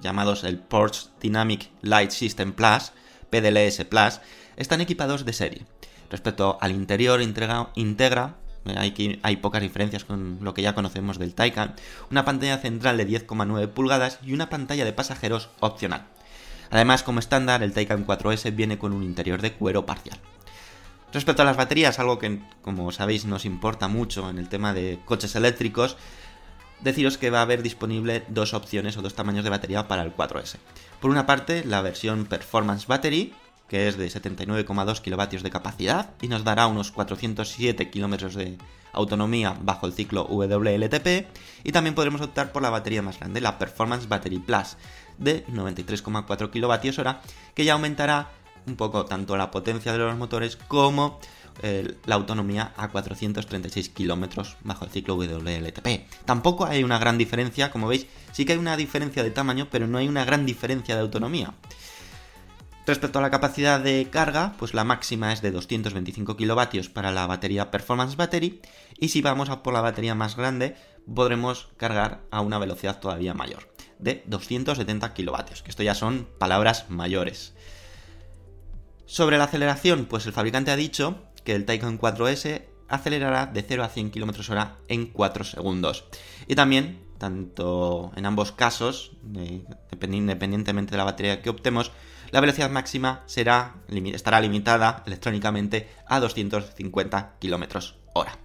llamados 0.00 0.44
el 0.44 0.58
Porsche 0.58 1.08
Dynamic 1.20 1.70
Light 1.82 2.10
System 2.10 2.52
Plus, 2.52 2.92
PDLS 3.30 3.84
Plus, 3.84 4.20
están 4.56 4.80
equipados 4.80 5.24
de 5.24 5.32
serie. 5.32 5.66
Respecto 6.10 6.58
al 6.60 6.72
interior, 6.72 7.22
integra, 7.22 7.70
integra 7.74 8.36
hay, 8.76 9.20
hay, 9.22 9.36
pocas 9.36 9.62
diferencias 9.62 10.04
con 10.04 10.38
lo 10.40 10.54
que 10.54 10.62
ya 10.62 10.74
conocemos 10.74 11.18
del 11.18 11.34
Taycan, 11.34 11.74
una 12.10 12.24
pantalla 12.24 12.58
central 12.58 12.96
de 12.96 13.06
10,9 13.06 13.68
pulgadas 13.68 14.18
y 14.22 14.32
una 14.32 14.48
pantalla 14.48 14.84
de 14.84 14.92
pasajeros 14.92 15.50
opcional. 15.60 16.06
Además, 16.70 17.02
como 17.02 17.20
estándar, 17.20 17.62
el 17.62 17.72
Taycan 17.72 18.06
4S 18.06 18.54
viene 18.54 18.78
con 18.78 18.92
un 18.92 19.02
interior 19.02 19.42
de 19.42 19.52
cuero 19.52 19.84
parcial. 19.86 20.18
Respecto 21.12 21.42
a 21.42 21.44
las 21.44 21.56
baterías, 21.56 21.98
algo 22.00 22.18
que, 22.18 22.40
como 22.62 22.90
sabéis, 22.90 23.24
nos 23.24 23.44
importa 23.44 23.86
mucho 23.86 24.28
en 24.30 24.38
el 24.38 24.48
tema 24.48 24.72
de 24.72 24.98
coches 25.04 25.36
eléctricos, 25.36 25.96
deciros 26.84 27.18
que 27.18 27.30
va 27.30 27.38
a 27.38 27.42
haber 27.42 27.62
disponible 27.62 28.22
dos 28.28 28.54
opciones 28.54 28.96
o 28.96 29.02
dos 29.02 29.14
tamaños 29.14 29.42
de 29.42 29.50
batería 29.50 29.88
para 29.88 30.02
el 30.02 30.14
4S. 30.14 30.56
Por 31.00 31.10
una 31.10 31.26
parte, 31.26 31.64
la 31.64 31.80
versión 31.80 32.26
Performance 32.26 32.86
Battery, 32.86 33.32
que 33.68 33.88
es 33.88 33.96
de 33.96 34.06
79,2 34.06 35.00
kilovatios 35.00 35.42
de 35.42 35.50
capacidad 35.50 36.10
y 36.20 36.28
nos 36.28 36.44
dará 36.44 36.66
unos 36.66 36.92
407 36.92 37.90
kilómetros 37.90 38.34
de 38.34 38.58
autonomía 38.92 39.56
bajo 39.60 39.86
el 39.86 39.94
ciclo 39.94 40.24
WLTP, 40.26 41.26
y 41.64 41.72
también 41.72 41.94
podremos 41.94 42.20
optar 42.20 42.52
por 42.52 42.62
la 42.62 42.70
batería 42.70 43.02
más 43.02 43.18
grande, 43.18 43.40
la 43.40 43.58
Performance 43.58 44.06
Battery 44.06 44.38
Plus, 44.38 44.76
de 45.18 45.44
93,4 45.46 46.50
kilovatios 46.50 46.98
hora, 46.98 47.20
que 47.54 47.64
ya 47.64 47.72
aumentará 47.72 48.30
un 48.66 48.76
poco 48.76 49.04
tanto 49.04 49.36
la 49.36 49.50
potencia 49.50 49.92
de 49.92 49.98
los 49.98 50.16
motores 50.16 50.56
como 50.56 51.18
la 51.62 52.14
autonomía 52.14 52.72
a 52.76 52.88
436 52.88 53.88
kilómetros 53.90 54.56
bajo 54.62 54.84
el 54.84 54.90
ciclo 54.90 55.16
WLTP. 55.16 56.06
Tampoco 56.24 56.66
hay 56.66 56.82
una 56.82 56.98
gran 56.98 57.18
diferencia, 57.18 57.70
como 57.70 57.88
veis, 57.88 58.06
sí 58.32 58.44
que 58.44 58.52
hay 58.52 58.58
una 58.58 58.76
diferencia 58.76 59.22
de 59.22 59.30
tamaño, 59.30 59.68
pero 59.70 59.86
no 59.86 59.98
hay 59.98 60.08
una 60.08 60.24
gran 60.24 60.46
diferencia 60.46 60.94
de 60.94 61.02
autonomía. 61.02 61.54
Respecto 62.86 63.18
a 63.18 63.22
la 63.22 63.30
capacidad 63.30 63.80
de 63.80 64.08
carga, 64.10 64.56
pues 64.58 64.74
la 64.74 64.84
máxima 64.84 65.32
es 65.32 65.40
de 65.40 65.52
225 65.52 66.36
kilovatios 66.36 66.90
para 66.90 67.12
la 67.12 67.26
batería 67.26 67.70
Performance 67.70 68.16
Battery 68.16 68.60
y 68.98 69.08
si 69.08 69.22
vamos 69.22 69.48
a 69.48 69.62
por 69.62 69.72
la 69.72 69.80
batería 69.80 70.14
más 70.14 70.36
grande 70.36 70.76
podremos 71.12 71.68
cargar 71.78 72.20
a 72.30 72.42
una 72.42 72.58
velocidad 72.58 73.00
todavía 73.00 73.32
mayor, 73.32 73.70
de 73.98 74.22
270 74.26 75.14
kilovatios, 75.14 75.62
que 75.62 75.70
esto 75.70 75.82
ya 75.82 75.94
son 75.94 76.28
palabras 76.38 76.90
mayores. 76.90 77.54
Sobre 79.06 79.38
la 79.38 79.44
aceleración, 79.44 80.04
pues 80.04 80.26
el 80.26 80.32
fabricante 80.34 80.70
ha 80.70 80.76
dicho 80.76 81.22
que 81.44 81.54
el 81.54 81.64
Taycan 81.64 81.98
4S 81.98 82.62
acelerará 82.88 83.46
de 83.46 83.62
0 83.62 83.84
a 83.84 83.88
100 83.88 84.10
km 84.10 84.50
hora 84.50 84.78
en 84.88 85.06
4 85.06 85.44
segundos. 85.44 86.04
Y 86.46 86.54
también, 86.54 87.00
tanto 87.18 88.12
en 88.16 88.26
ambos 88.26 88.52
casos, 88.52 89.12
independientemente 90.02 90.90
de 90.90 90.96
la 90.96 91.04
batería 91.04 91.42
que 91.42 91.50
optemos, 91.50 91.92
la 92.30 92.40
velocidad 92.40 92.70
máxima 92.70 93.22
será, 93.26 93.76
estará 93.88 94.40
limitada 94.40 95.02
electrónicamente 95.06 95.88
a 96.06 96.20
250 96.20 97.36
km 97.40 97.94
hora. 98.14 98.38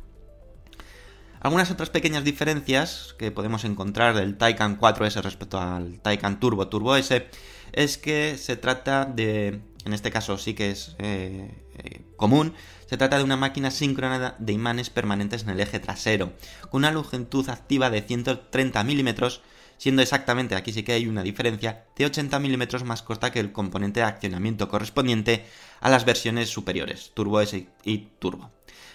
Algunas 1.42 1.72
otras 1.72 1.90
pequeñas 1.90 2.26
diferencias 2.26 3.16
que 3.18 3.32
podemos 3.32 3.64
encontrar 3.64 4.14
del 4.14 4.38
Taycan 4.38 4.78
4S 4.78 5.22
respecto 5.22 5.60
al 5.60 6.02
Taycan 6.02 6.40
Turbo 6.40 6.68
Turbo 6.68 6.98
S 6.98 7.28
es 7.72 7.98
que 7.98 8.38
se 8.38 8.58
trata 8.58 9.06
de, 9.06 9.62
en 9.86 9.94
este 9.94 10.12
caso 10.12 10.38
sí 10.38 10.54
que 10.54 10.72
es 10.72 10.96
eh, 11.00 11.50
eh, 11.78 12.02
común, 12.18 12.54
se 12.90 12.98
trata 12.98 13.20
de 13.20 13.24
una 13.24 13.38
máquina 13.38 13.70
síncrona 13.70 14.34
de 14.40 14.52
imanes 14.52 14.90
permanentes 14.90 15.44
en 15.44 15.50
el 15.50 15.60
eje 15.60 15.80
trasero, 15.80 16.34
con 16.72 16.80
una 16.80 16.92
longitud 16.92 17.48
activa 17.48 17.92
de 17.92 18.02
130 18.02 18.84
milímetros, 18.84 19.42
siendo 19.78 20.02
exactamente, 20.02 20.56
aquí 20.56 20.74
sí 20.74 20.82
que 20.82 20.94
hay 20.94 21.06
una 21.06 21.22
diferencia, 21.22 21.86
de 21.96 22.08
80 22.08 22.40
milímetros 22.40 22.84
más 22.86 23.04
corta 23.04 23.32
que 23.32 23.40
el 23.40 23.52
componente 23.52 24.00
de 24.00 24.08
accionamiento 24.08 24.70
correspondiente 24.70 25.46
a 25.82 25.92
las 25.92 26.04
versiones 26.04 26.50
superiores, 26.50 27.12
Turbo 27.14 27.42
S 27.42 27.68
y 27.84 27.98
Turbo. 28.18 28.50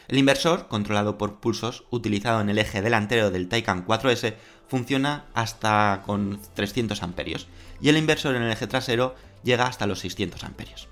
El 0.08 0.18
inversor, 0.18 0.66
controlado 0.66 1.16
por 1.16 1.38
pulsos, 1.38 1.84
utilizado 1.90 2.40
en 2.40 2.48
el 2.48 2.58
eje 2.58 2.82
delantero 2.82 3.30
del 3.30 3.48
Taycan 3.48 3.86
4S, 3.86 4.34
funciona 4.66 5.26
hasta 5.34 6.02
con 6.04 6.40
300 6.54 7.00
amperios 7.04 7.46
y 7.80 7.90
el 7.90 7.96
inversor 7.96 8.34
en 8.34 8.42
el 8.42 8.50
eje 8.50 8.66
trasero 8.66 9.14
llega 9.44 9.68
hasta 9.68 9.86
los 9.86 10.00
600 10.00 10.42
amperios. 10.42 10.88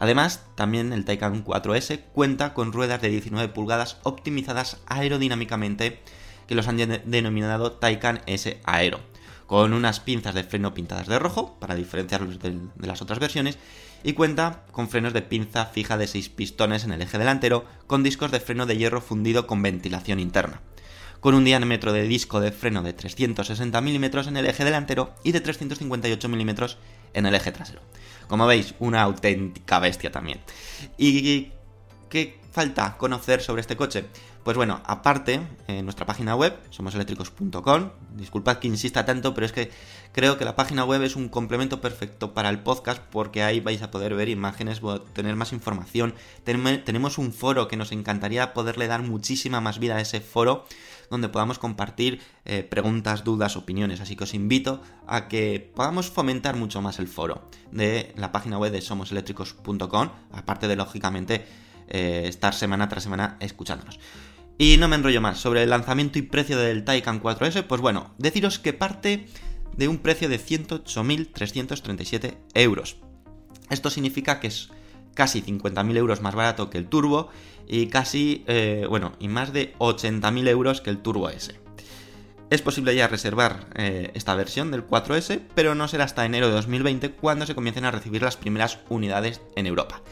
Además, 0.00 0.46
también 0.54 0.94
el 0.94 1.04
Taycan 1.04 1.44
4S 1.44 2.00
cuenta 2.14 2.54
con 2.54 2.72
ruedas 2.72 3.02
de 3.02 3.10
19 3.10 3.52
pulgadas 3.52 3.98
optimizadas 4.02 4.78
aerodinámicamente 4.86 6.00
que 6.48 6.54
los 6.54 6.68
han 6.68 6.78
denominado 6.78 7.72
Taycan 7.72 8.22
S 8.24 8.62
Aero, 8.64 9.00
con 9.46 9.74
unas 9.74 10.00
pinzas 10.00 10.34
de 10.34 10.42
freno 10.42 10.72
pintadas 10.72 11.06
de 11.06 11.18
rojo 11.18 11.58
para 11.60 11.74
diferenciarlos 11.74 12.38
de, 12.38 12.56
las 12.78 13.02
otras 13.02 13.18
versiones 13.18 13.58
y 14.02 14.14
cuenta 14.14 14.64
con 14.72 14.88
frenos 14.88 15.12
de 15.12 15.20
pinza 15.20 15.66
fija 15.66 15.98
de 15.98 16.06
6 16.06 16.30
pistones 16.30 16.84
en 16.84 16.92
el 16.92 17.02
eje 17.02 17.18
delantero 17.18 17.66
con 17.86 18.02
discos 18.02 18.30
de 18.30 18.40
freno 18.40 18.64
de 18.64 18.78
hierro 18.78 19.02
fundido 19.02 19.46
con 19.46 19.60
ventilación 19.60 20.18
interna 20.18 20.62
con 21.20 21.34
un 21.34 21.44
diámetro 21.44 21.92
de 21.92 22.04
disco 22.04 22.40
de 22.40 22.52
freno 22.52 22.82
de 22.82 22.94
360 22.94 23.78
mm 23.78 24.04
en 24.28 24.36
el 24.38 24.46
eje 24.46 24.64
delantero 24.64 25.14
y 25.22 25.32
de 25.32 25.42
358 25.42 26.28
mm 26.30 26.50
en 27.14 27.26
el 27.26 27.34
eje 27.34 27.52
trasero. 27.52 27.80
Como 28.28 28.46
veis, 28.46 28.74
una 28.78 29.02
auténtica 29.02 29.78
bestia 29.78 30.12
también. 30.12 30.40
¿Y 30.96 31.50
qué 32.08 32.40
falta 32.52 32.96
conocer 32.96 33.42
sobre 33.42 33.60
este 33.60 33.76
coche? 33.76 34.04
Pues 34.44 34.56
bueno, 34.56 34.80
aparte, 34.86 35.40
en 35.68 35.84
nuestra 35.84 36.06
página 36.06 36.34
web, 36.34 36.56
somoseléctricos.com, 36.70 37.90
disculpad 38.16 38.56
que 38.56 38.68
insista 38.68 39.04
tanto, 39.04 39.34
pero 39.34 39.44
es 39.44 39.52
que 39.52 39.70
creo 40.12 40.38
que 40.38 40.46
la 40.46 40.56
página 40.56 40.84
web 40.84 41.02
es 41.02 41.14
un 41.14 41.28
complemento 41.28 41.82
perfecto 41.82 42.32
para 42.32 42.48
el 42.48 42.60
podcast 42.60 43.02
porque 43.10 43.42
ahí 43.42 43.60
vais 43.60 43.82
a 43.82 43.90
poder 43.90 44.14
ver 44.14 44.30
imágenes, 44.30 44.80
tener 45.12 45.36
más 45.36 45.52
información. 45.52 46.14
tenemos 46.44 47.18
un 47.18 47.34
foro 47.34 47.68
que 47.68 47.76
nos 47.76 47.92
encantaría 47.92 48.54
poderle 48.54 48.86
dar 48.86 49.02
muchísima 49.02 49.60
más 49.60 49.78
vida 49.78 49.96
a 49.96 50.00
ese 50.00 50.20
foro 50.20 50.64
donde 51.10 51.28
podamos 51.28 51.58
compartir 51.58 52.20
eh, 52.44 52.62
preguntas, 52.62 53.24
dudas, 53.24 53.56
opiniones. 53.56 54.00
Así 54.00 54.16
que 54.16 54.24
os 54.24 54.32
invito 54.32 54.80
a 55.06 55.28
que 55.28 55.70
podamos 55.74 56.08
fomentar 56.08 56.56
mucho 56.56 56.80
más 56.80 56.98
el 56.98 57.08
foro 57.08 57.42
de 57.72 58.14
la 58.16 58.32
página 58.32 58.56
web 58.58 58.72
de 58.72 58.80
somoseléctricos.com, 58.80 60.10
aparte 60.32 60.68
de, 60.68 60.76
lógicamente, 60.76 61.44
eh, 61.88 62.22
estar 62.26 62.54
semana 62.54 62.88
tras 62.88 63.02
semana 63.02 63.36
escuchándonos. 63.40 63.98
Y 64.56 64.76
no 64.76 64.88
me 64.88 64.96
enrollo 64.96 65.20
más. 65.20 65.38
Sobre 65.38 65.62
el 65.64 65.70
lanzamiento 65.70 66.18
y 66.18 66.22
precio 66.22 66.56
del 66.58 66.84
Taycan 66.84 67.20
4S, 67.20 67.64
pues 67.66 67.80
bueno, 67.80 68.14
deciros 68.18 68.58
que 68.58 68.72
parte 68.72 69.26
de 69.76 69.88
un 69.88 69.98
precio 69.98 70.28
de 70.28 70.38
108.337 70.38 72.36
euros. 72.54 72.98
Esto 73.70 73.90
significa 73.90 74.38
que 74.38 74.48
es 74.48 74.68
casi 75.14 75.42
50.000 75.42 75.96
euros 75.96 76.20
más 76.20 76.34
barato 76.34 76.70
que 76.70 76.78
el 76.78 76.86
Turbo 76.86 77.30
y 77.66 77.86
casi, 77.86 78.44
eh, 78.46 78.86
bueno, 78.88 79.12
y 79.18 79.28
más 79.28 79.52
de 79.52 79.74
80.000 79.78 80.48
euros 80.48 80.80
que 80.80 80.90
el 80.90 80.98
Turbo 80.98 81.28
S. 81.28 81.54
Es 82.50 82.62
posible 82.62 82.96
ya 82.96 83.06
reservar 83.06 83.66
eh, 83.76 84.10
esta 84.14 84.34
versión 84.34 84.72
del 84.72 84.84
4S, 84.84 85.40
pero 85.54 85.76
no 85.76 85.86
será 85.86 86.02
hasta 86.02 86.26
enero 86.26 86.48
de 86.48 86.54
2020 86.54 87.12
cuando 87.12 87.46
se 87.46 87.54
comiencen 87.54 87.84
a 87.84 87.92
recibir 87.92 88.22
las 88.22 88.36
primeras 88.36 88.80
unidades 88.88 89.40
en 89.54 89.66
Europa. 89.66 90.02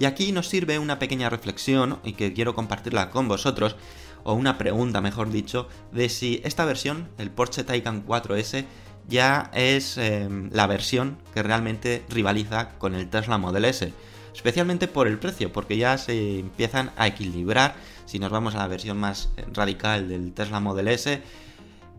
Y 0.00 0.06
aquí 0.06 0.32
nos 0.32 0.48
sirve 0.48 0.80
una 0.80 0.98
pequeña 0.98 1.30
reflexión 1.30 2.00
y 2.02 2.14
que 2.14 2.32
quiero 2.32 2.56
compartirla 2.56 3.10
con 3.10 3.28
vosotros, 3.28 3.76
o 4.24 4.34
una 4.34 4.58
pregunta 4.58 5.00
mejor 5.00 5.30
dicho, 5.30 5.68
de 5.92 6.08
si 6.08 6.40
esta 6.44 6.64
versión, 6.64 7.10
el 7.16 7.30
Porsche 7.30 7.62
Taycan 7.62 8.04
4S, 8.04 8.64
ya 9.06 9.50
es 9.54 9.96
eh, 9.96 10.28
la 10.50 10.66
versión 10.66 11.18
que 11.32 11.44
realmente 11.44 12.04
rivaliza 12.08 12.70
con 12.78 12.94
el 12.94 13.08
Tesla 13.08 13.38
Model 13.38 13.66
S. 13.66 13.92
Especialmente 14.34 14.88
por 14.88 15.06
el 15.06 15.18
precio, 15.18 15.52
porque 15.52 15.76
ya 15.76 15.96
se 15.96 16.40
empiezan 16.40 16.90
a 16.96 17.06
equilibrar 17.06 17.76
si 18.04 18.18
nos 18.18 18.30
vamos 18.30 18.54
a 18.54 18.58
la 18.58 18.66
versión 18.66 18.98
más 18.98 19.30
radical 19.52 20.08
del 20.08 20.32
Tesla 20.32 20.60
Model 20.60 20.88
S 20.88 21.22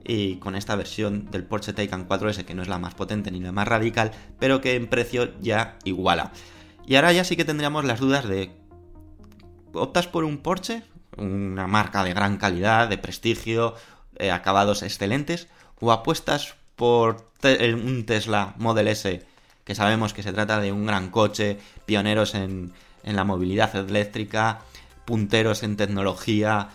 y 0.03 0.35
con 0.35 0.55
esta 0.55 0.75
versión 0.75 1.31
del 1.31 1.43
Porsche 1.43 1.73
Taycan 1.73 2.07
4S 2.07 2.45
que 2.45 2.53
no 2.53 2.61
es 2.61 2.67
la 2.67 2.77
más 2.77 2.93
potente 2.93 3.31
ni 3.31 3.39
la 3.39 3.51
más 3.51 3.67
radical, 3.67 4.11
pero 4.37 4.61
que 4.61 4.75
en 4.75 4.87
precio 4.87 5.33
ya 5.39 5.79
iguala. 5.83 6.31
Y 6.85 6.95
ahora 6.95 7.13
ya 7.13 7.23
sí 7.23 7.35
que 7.35 7.45
tendríamos 7.45 7.85
las 7.85 7.99
dudas 7.99 8.27
de 8.27 8.51
¿optas 9.73 10.07
por 10.07 10.23
un 10.23 10.37
Porsche? 10.37 10.83
Una 11.17 11.67
marca 11.67 12.03
de 12.03 12.13
gran 12.13 12.37
calidad, 12.37 12.89
de 12.89 12.97
prestigio, 12.97 13.75
eh, 14.17 14.31
acabados 14.31 14.83
excelentes, 14.83 15.47
o 15.79 15.91
apuestas 15.91 16.55
por 16.75 17.31
un 17.41 18.05
Tesla 18.05 18.53
Model 18.57 18.89
S, 18.89 19.25
que 19.65 19.75
sabemos 19.75 20.13
que 20.13 20.23
se 20.23 20.31
trata 20.31 20.59
de 20.59 20.71
un 20.71 20.85
gran 20.85 21.09
coche, 21.09 21.57
pioneros 21.85 22.35
en, 22.35 22.71
en 23.03 23.15
la 23.15 23.23
movilidad 23.23 23.75
eléctrica, 23.75 24.61
punteros 25.05 25.63
en 25.63 25.75
tecnología, 25.75 26.69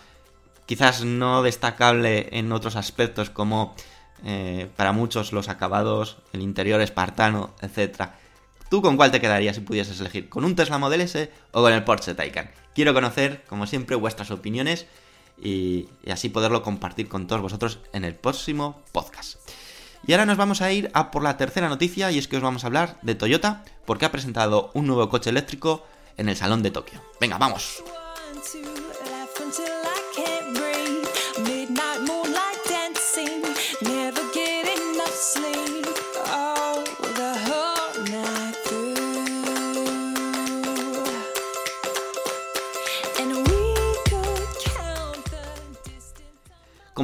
quizás 0.65 1.03
no 1.03 1.43
destacable 1.43 2.29
en 2.31 2.51
otros 2.51 2.75
aspectos 2.75 3.29
como 3.29 3.75
eh, 4.23 4.69
para 4.75 4.91
muchos 4.91 5.33
los 5.33 5.49
acabados, 5.49 6.17
el 6.31 6.41
interior 6.41 6.79
espartano, 6.81 7.53
etc. 7.61 8.11
¿Tú 8.69 8.81
con 8.81 8.95
cuál 8.95 9.11
te 9.11 9.19
quedarías 9.19 9.55
si 9.55 9.61
pudieses 9.61 9.99
elegir? 9.99 10.29
¿Con 10.29 10.45
un 10.45 10.55
Tesla 10.55 10.77
Model 10.77 11.01
S 11.01 11.31
o 11.51 11.61
con 11.61 11.73
el 11.73 11.83
Porsche 11.83 12.13
Taycan? 12.13 12.51
Quiero 12.73 12.93
conocer, 12.93 13.43
como 13.47 13.67
siempre, 13.67 13.95
vuestras 13.95 14.31
opiniones 14.31 14.85
y, 15.41 15.89
y 16.05 16.11
así 16.11 16.29
poderlo 16.29 16.63
compartir 16.63 17.09
con 17.09 17.27
todos 17.27 17.41
vosotros 17.41 17.79
en 17.91 18.05
el 18.05 18.15
próximo 18.15 18.81
podcast. 18.93 19.40
Y 20.05 20.13
ahora 20.13 20.25
nos 20.25 20.37
vamos 20.37 20.61
a 20.61 20.71
ir 20.71 20.89
a 20.93 21.11
por 21.11 21.23
la 21.23 21.37
tercera 21.37 21.69
noticia 21.69 22.11
y 22.11 22.17
es 22.17 22.27
que 22.27 22.37
os 22.37 22.43
vamos 22.43 22.63
a 22.63 22.67
hablar 22.67 22.97
de 23.01 23.15
Toyota 23.15 23.63
porque 23.85 24.05
ha 24.05 24.11
presentado 24.11 24.71
un 24.73 24.87
nuevo 24.87 25.09
coche 25.09 25.29
eléctrico 25.29 25.85
en 26.17 26.29
el 26.29 26.35
Salón 26.35 26.63
de 26.63 26.71
Tokio. 26.71 27.01
Venga, 27.19 27.37
vamos. 27.37 27.83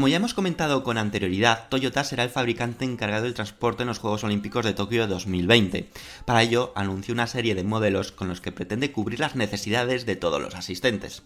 Como 0.08 0.14
ya 0.14 0.18
hemos 0.20 0.34
comentado 0.34 0.84
con 0.86 0.98
anterioridad, 0.98 1.68
Toyota 1.68 2.06
será 2.06 2.24
el 2.24 2.30
fabricante 2.30 2.86
encargado 2.86 3.26
del 3.26 3.34
transporte 3.34 3.84
en 3.84 3.90
los 3.90 4.00
Juegos 4.00 4.24
Olímpicos 4.24 4.64
de 4.64 4.72
Tokio 4.72 5.06
2020. 5.06 5.90
Para 6.24 6.44
ello, 6.44 6.72
anunció 6.76 7.14
una 7.14 7.28
serie 7.28 7.56
de 7.56 7.66
modelos 7.66 8.14
con 8.14 8.30
los 8.30 8.40
que 8.40 8.54
pretende 8.54 8.94
cubrir 8.94 9.20
las 9.20 9.36
necesidades 9.36 10.06
de 10.06 10.16
todos 10.16 10.42
los 10.42 10.56
asistentes. 10.56 11.24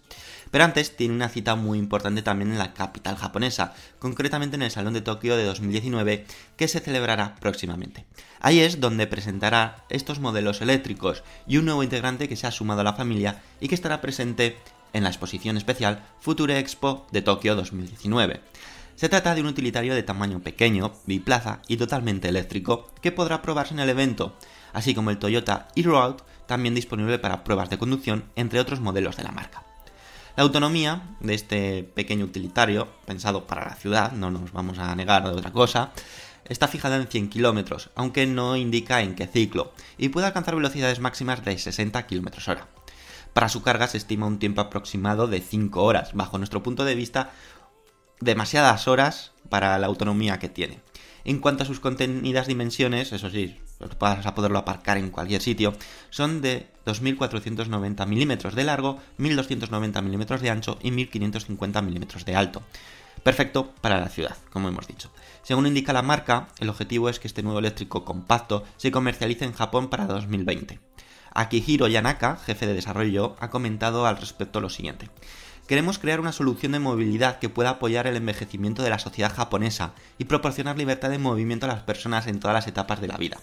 Pero 0.50 0.64
antes 0.64 0.96
tiene 0.96 1.14
una 1.14 1.28
cita 1.28 1.54
muy 1.54 1.78
importante 1.78 2.22
también 2.22 2.50
en 2.50 2.58
la 2.58 2.74
capital 2.74 3.14
japonesa, 3.14 3.72
concretamente 4.00 4.56
en 4.56 4.62
el 4.62 4.72
Salón 4.72 4.94
de 4.94 5.00
Tokio 5.00 5.36
de 5.36 5.44
2019, 5.44 6.26
que 6.56 6.66
se 6.66 6.80
celebrará 6.80 7.36
próximamente. 7.36 8.04
Ahí 8.40 8.58
es 8.58 8.80
donde 8.80 9.06
presentará 9.06 9.84
estos 9.90 10.18
modelos 10.18 10.60
eléctricos 10.60 11.22
y 11.46 11.58
un 11.58 11.66
nuevo 11.66 11.84
integrante 11.84 12.28
que 12.28 12.34
se 12.34 12.48
ha 12.48 12.50
sumado 12.50 12.80
a 12.80 12.84
la 12.84 12.94
familia 12.94 13.42
y 13.60 13.68
que 13.68 13.76
estará 13.76 14.00
presente 14.00 14.56
en 14.92 15.04
la 15.04 15.10
exposición 15.10 15.56
especial 15.56 16.04
Future 16.20 16.58
Expo 16.58 17.06
de 17.12 17.22
Tokio 17.22 17.54
2019. 17.54 18.40
Se 19.02 19.08
trata 19.08 19.34
de 19.34 19.40
un 19.40 19.48
utilitario 19.48 19.96
de 19.96 20.04
tamaño 20.04 20.38
pequeño, 20.42 20.92
biplaza 21.06 21.58
y 21.66 21.76
totalmente 21.76 22.28
eléctrico 22.28 22.88
que 23.00 23.10
podrá 23.10 23.42
probarse 23.42 23.74
en 23.74 23.80
el 23.80 23.88
evento, 23.88 24.36
así 24.72 24.94
como 24.94 25.10
el 25.10 25.18
Toyota 25.18 25.66
e-Road 25.74 26.18
también 26.46 26.76
disponible 26.76 27.18
para 27.18 27.42
pruebas 27.42 27.68
de 27.68 27.78
conducción, 27.78 28.26
entre 28.36 28.60
otros 28.60 28.78
modelos 28.78 29.16
de 29.16 29.24
la 29.24 29.32
marca. 29.32 29.64
La 30.36 30.44
autonomía 30.44 31.16
de 31.18 31.34
este 31.34 31.82
pequeño 31.82 32.26
utilitario, 32.26 32.86
pensado 33.04 33.44
para 33.44 33.66
la 33.70 33.74
ciudad, 33.74 34.12
no 34.12 34.30
nos 34.30 34.52
vamos 34.52 34.78
a 34.78 34.94
negar 34.94 35.24
de 35.24 35.30
otra 35.30 35.50
cosa, 35.50 35.90
está 36.44 36.68
fijada 36.68 36.94
en 36.94 37.08
100 37.08 37.28
km, 37.28 37.90
aunque 37.96 38.28
no 38.28 38.54
indica 38.54 39.00
en 39.02 39.16
qué 39.16 39.26
ciclo, 39.26 39.72
y 39.98 40.10
puede 40.10 40.28
alcanzar 40.28 40.54
velocidades 40.54 41.00
máximas 41.00 41.44
de 41.44 41.58
60 41.58 42.06
km 42.06 42.48
hora. 42.48 42.68
Para 43.32 43.48
su 43.48 43.62
carga 43.62 43.88
se 43.88 43.96
estima 43.96 44.26
un 44.26 44.38
tiempo 44.38 44.60
aproximado 44.60 45.26
de 45.26 45.40
5 45.40 45.82
horas, 45.82 46.12
bajo 46.12 46.36
nuestro 46.36 46.62
punto 46.62 46.84
de 46.84 46.94
vista, 46.94 47.30
demasiadas 48.22 48.88
horas 48.88 49.32
para 49.48 49.78
la 49.78 49.86
autonomía 49.86 50.38
que 50.38 50.48
tiene. 50.48 50.80
En 51.24 51.38
cuanto 51.38 51.62
a 51.62 51.66
sus 51.66 51.80
contenidas 51.80 52.46
dimensiones, 52.46 53.12
eso 53.12 53.30
sí, 53.30 53.58
vas 53.98 54.26
a 54.26 54.34
poderlo 54.34 54.58
aparcar 54.58 54.96
en 54.96 55.10
cualquier 55.10 55.40
sitio, 55.40 55.74
son 56.10 56.40
de 56.40 56.68
2.490 56.86 58.06
milímetros 58.06 58.54
de 58.54 58.64
largo, 58.64 58.98
1.290 59.18 60.02
milímetros 60.02 60.40
de 60.40 60.50
ancho 60.50 60.78
y 60.82 60.90
1.550 60.90 61.82
milímetros 61.82 62.24
de 62.24 62.34
alto. 62.34 62.62
Perfecto 63.22 63.72
para 63.80 64.00
la 64.00 64.08
ciudad, 64.08 64.36
como 64.52 64.68
hemos 64.68 64.88
dicho. 64.88 65.10
Según 65.42 65.66
indica 65.66 65.92
la 65.92 66.02
marca, 66.02 66.48
el 66.58 66.68
objetivo 66.68 67.08
es 67.08 67.20
que 67.20 67.28
este 67.28 67.42
nuevo 67.42 67.60
eléctrico 67.60 68.04
compacto 68.04 68.64
se 68.76 68.90
comercialice 68.90 69.44
en 69.44 69.52
Japón 69.52 69.90
para 69.90 70.06
2020. 70.06 70.80
Akihiro 71.34 71.86
Yanaka, 71.86 72.36
jefe 72.36 72.66
de 72.66 72.74
desarrollo, 72.74 73.36
ha 73.38 73.50
comentado 73.50 74.06
al 74.06 74.16
respecto 74.16 74.60
lo 74.60 74.68
siguiente. 74.68 75.08
Queremos 75.66 75.98
crear 75.98 76.18
una 76.18 76.32
solución 76.32 76.72
de 76.72 76.80
movilidad 76.80 77.38
que 77.38 77.48
pueda 77.48 77.70
apoyar 77.70 78.06
el 78.06 78.16
envejecimiento 78.16 78.82
de 78.82 78.90
la 78.90 78.98
sociedad 78.98 79.34
japonesa 79.34 79.92
y 80.18 80.24
proporcionar 80.24 80.76
libertad 80.76 81.10
de 81.10 81.18
movimiento 81.18 81.66
a 81.66 81.68
las 81.68 81.82
personas 81.82 82.26
en 82.26 82.40
todas 82.40 82.54
las 82.54 82.66
etapas 82.66 83.00
de 83.00 83.06
la 83.06 83.16
vida. 83.16 83.38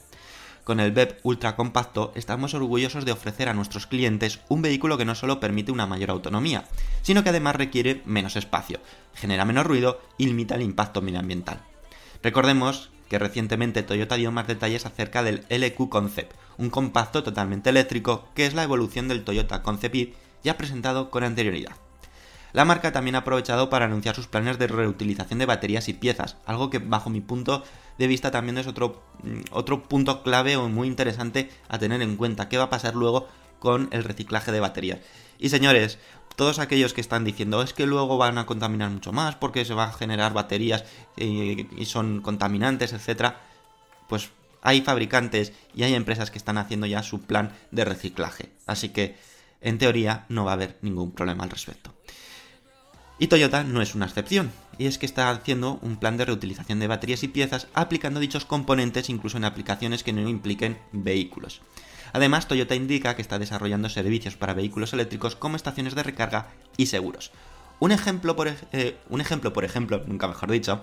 Con 0.65 0.81
el 0.81 0.91
BEP 0.91 1.19
ultra 1.23 1.55
compacto 1.55 2.11
estamos 2.15 2.53
orgullosos 2.53 3.05
de 3.05 3.13
ofrecer 3.13 3.49
a 3.49 3.53
nuestros 3.53 3.87
clientes 3.87 4.41
un 4.49 4.61
vehículo 4.61 4.97
que 4.97 5.05
no 5.05 5.15
solo 5.15 5.39
permite 5.39 5.71
una 5.71 5.87
mayor 5.87 6.11
autonomía, 6.11 6.65
sino 7.01 7.23
que 7.23 7.29
además 7.29 7.55
requiere 7.55 8.03
menos 8.05 8.35
espacio, 8.35 8.79
genera 9.15 9.45
menos 9.45 9.65
ruido 9.65 10.01
y 10.17 10.27
limita 10.27 10.55
el 10.55 10.61
impacto 10.61 11.01
medioambiental. 11.01 11.61
Recordemos 12.21 12.91
que 13.09 13.17
recientemente 13.17 13.81
Toyota 13.81 14.15
dio 14.15 14.31
más 14.31 14.45
detalles 14.45 14.85
acerca 14.85 15.23
del 15.23 15.45
LQ 15.49 15.89
Concept, 15.89 16.33
un 16.57 16.69
compacto 16.69 17.23
totalmente 17.23 17.69
eléctrico 17.69 18.27
que 18.35 18.45
es 18.45 18.53
la 18.53 18.63
evolución 18.63 19.07
del 19.07 19.23
Toyota 19.23 19.63
Concept 19.63 20.13
ya 20.43 20.57
presentado 20.57 21.09
con 21.09 21.23
anterioridad. 21.23 21.75
La 22.51 22.65
marca 22.65 22.91
también 22.91 23.15
ha 23.15 23.19
aprovechado 23.19 23.69
para 23.69 23.85
anunciar 23.85 24.15
sus 24.15 24.27
planes 24.27 24.57
de 24.57 24.67
reutilización 24.67 25.39
de 25.39 25.45
baterías 25.45 25.87
y 25.87 25.93
piezas, 25.93 26.37
algo 26.45 26.69
que 26.69 26.79
bajo 26.79 27.09
mi 27.09 27.21
punto 27.21 27.63
de 27.97 28.07
vista 28.07 28.31
también 28.31 28.57
es 28.57 28.65
otro, 28.65 29.03
mm, 29.23 29.41
otro 29.51 29.83
punto 29.83 30.23
clave 30.23 30.55
o 30.55 30.69
muy 30.69 30.87
interesante 30.87 31.49
a 31.67 31.77
tener 31.77 32.01
en 32.01 32.15
cuenta. 32.15 32.49
¿Qué 32.49 32.57
va 32.57 32.65
a 32.65 32.69
pasar 32.69 32.95
luego 32.95 33.27
con 33.59 33.89
el 33.91 34.03
reciclaje 34.03 34.51
de 34.51 34.61
baterías? 34.61 34.99
Y 35.37 35.49
señores, 35.49 35.99
todos 36.35 36.59
aquellos 36.59 36.93
que 36.93 37.01
están 37.01 37.25
diciendo 37.25 37.61
es 37.61 37.73
que 37.73 37.85
luego 37.85 38.17
van 38.17 38.37
a 38.37 38.45
contaminar 38.45 38.89
mucho 38.89 39.11
más 39.11 39.35
porque 39.35 39.65
se 39.65 39.73
van 39.73 39.89
a 39.89 39.93
generar 39.93 40.33
baterías 40.33 40.85
y, 41.17 41.67
son 41.85 42.21
contaminantes, 42.21 42.93
etcétera, 42.93 43.41
pues 44.07 44.29
hay 44.61 44.81
fabricantes 44.81 45.51
y 45.75 45.83
hay 45.83 45.93
empresas 45.93 46.31
que 46.31 46.37
están 46.37 46.57
haciendo 46.57 46.87
ya 46.87 47.03
su 47.03 47.21
plan 47.21 47.51
de 47.71 47.85
reciclaje. 47.85 48.51
Así 48.65 48.89
que, 48.89 49.17
en 49.61 49.77
teoría, 49.77 50.25
no 50.29 50.45
va 50.45 50.51
a 50.51 50.53
haber 50.53 50.77
ningún 50.81 51.11
problema 51.11 51.43
al 51.43 51.49
respecto. 51.49 51.93
Y 53.21 53.27
Toyota 53.27 53.65
no 53.65 53.81
es 53.81 53.95
una 53.95 54.05
excepción, 54.05 54.49
y 54.77 54.85
es 54.85 54.97
que 54.97 55.05
está 55.05 55.29
haciendo 55.29 55.77
un 55.81 55.97
plan 55.97 56.15
de 56.15 56.23
reutilización 56.23 56.79
de 56.79 56.87
baterías 56.87 57.21
y 57.23 57.27
piezas 57.27 57.67
aplicando 57.73 58.21
dichos 58.21 58.45
componentes 58.45 59.09
incluso 59.09 59.35
en 59.35 59.43
aplicaciones 59.43 60.03
que 60.03 60.13
no 60.13 60.27
impliquen 60.27 60.77
vehículos. 60.93 61.59
Además, 62.13 62.47
Toyota 62.47 62.75
indica 62.75 63.17
que 63.17 63.21
está 63.21 63.37
desarrollando 63.37 63.89
servicios 63.89 64.37
para 64.37 64.53
vehículos 64.53 64.93
eléctricos 64.93 65.35
como 65.35 65.57
estaciones 65.57 65.95
de 65.95 66.03
recarga 66.03 66.47
y 66.77 66.85
seguros. 66.85 67.31
Un 67.79 67.91
ejemplo, 67.91 68.37
por, 68.37 68.47
eh, 68.71 68.97
un 69.09 69.19
ejemplo, 69.19 69.51
por 69.51 69.65
ejemplo, 69.65 70.01
nunca 70.07 70.29
mejor 70.29 70.49
dicho, 70.49 70.79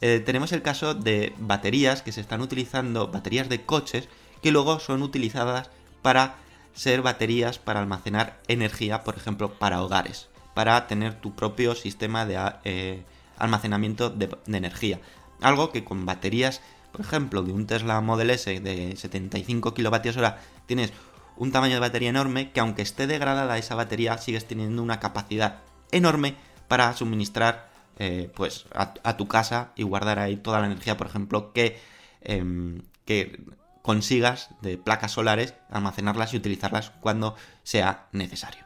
eh, 0.00 0.22
tenemos 0.24 0.52
el 0.52 0.62
caso 0.62 0.94
de 0.94 1.34
baterías 1.38 2.02
que 2.02 2.12
se 2.12 2.20
están 2.20 2.42
utilizando, 2.42 3.08
baterías 3.08 3.48
de 3.48 3.64
coches, 3.64 4.08
que 4.40 4.52
luego 4.52 4.78
son 4.78 5.02
utilizadas 5.02 5.70
para 6.00 6.36
ser 6.74 7.02
baterías 7.02 7.58
para 7.58 7.80
almacenar 7.80 8.40
energía, 8.46 9.02
por 9.02 9.16
ejemplo, 9.16 9.58
para 9.58 9.82
hogares, 9.82 10.28
para 10.54 10.86
tener 10.86 11.14
tu 11.20 11.34
propio 11.34 11.74
sistema 11.74 12.26
de 12.26 12.38
eh, 12.64 13.04
almacenamiento 13.38 14.10
de, 14.10 14.28
energía. 14.46 15.00
Algo 15.40 15.72
que 15.72 15.84
con 15.84 16.06
baterías, 16.06 16.60
por 16.92 17.00
ejemplo, 17.00 17.42
de 17.42 17.52
un 17.52 17.66
Tesla 17.66 18.00
Model 18.00 18.30
S 18.30 18.60
de 18.60 18.96
75 18.96 19.74
kilovatios 19.74 20.16
hora, 20.16 20.40
tienes 20.66 20.92
un 21.36 21.50
tamaño 21.50 21.74
de 21.74 21.80
batería 21.80 22.10
enorme 22.10 22.52
que 22.52 22.60
aunque 22.60 22.82
esté 22.82 23.06
degradada 23.06 23.58
esa 23.58 23.74
batería, 23.74 24.18
sigues 24.18 24.46
teniendo 24.46 24.82
una 24.82 25.00
capacidad 25.00 25.60
enorme 25.90 26.36
para 26.68 26.92
suministrar 26.94 27.70
eh, 27.98 28.30
pues 28.34 28.66
a, 28.74 29.16
tu 29.16 29.28
casa 29.28 29.72
y 29.76 29.82
guardar 29.82 30.18
ahí 30.18 30.36
toda 30.36 30.60
la 30.60 30.66
energía, 30.66 30.96
por 30.96 31.06
ejemplo, 31.06 31.52
que, 31.52 31.80
em, 32.22 32.82
que 33.04 33.44
consigas 33.82 34.50
de 34.60 34.78
placas 34.78 35.12
solares, 35.12 35.54
almacenarlas 35.70 36.32
y 36.32 36.36
utilizarlas 36.36 36.90
cuando 37.00 37.36
sea 37.62 38.06
necesario. 38.12 38.64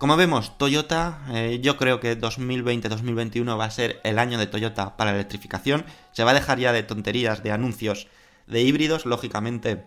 Como 0.00 0.16
vemos, 0.16 0.56
Toyota, 0.56 1.26
eh, 1.30 1.60
yo 1.62 1.76
creo 1.76 2.00
que 2.00 2.18
2020-2021 2.18 3.60
va 3.60 3.66
a 3.66 3.70
ser 3.70 4.00
el 4.02 4.18
año 4.18 4.38
de 4.38 4.46
Toyota 4.46 4.96
para 4.96 5.10
la 5.10 5.18
electrificación. 5.18 5.84
Se 6.12 6.24
va 6.24 6.30
a 6.30 6.34
dejar 6.34 6.58
ya 6.58 6.72
de 6.72 6.82
tonterías, 6.82 7.42
de 7.42 7.52
anuncios 7.52 8.08
de 8.46 8.62
híbridos. 8.62 9.04
Lógicamente, 9.04 9.84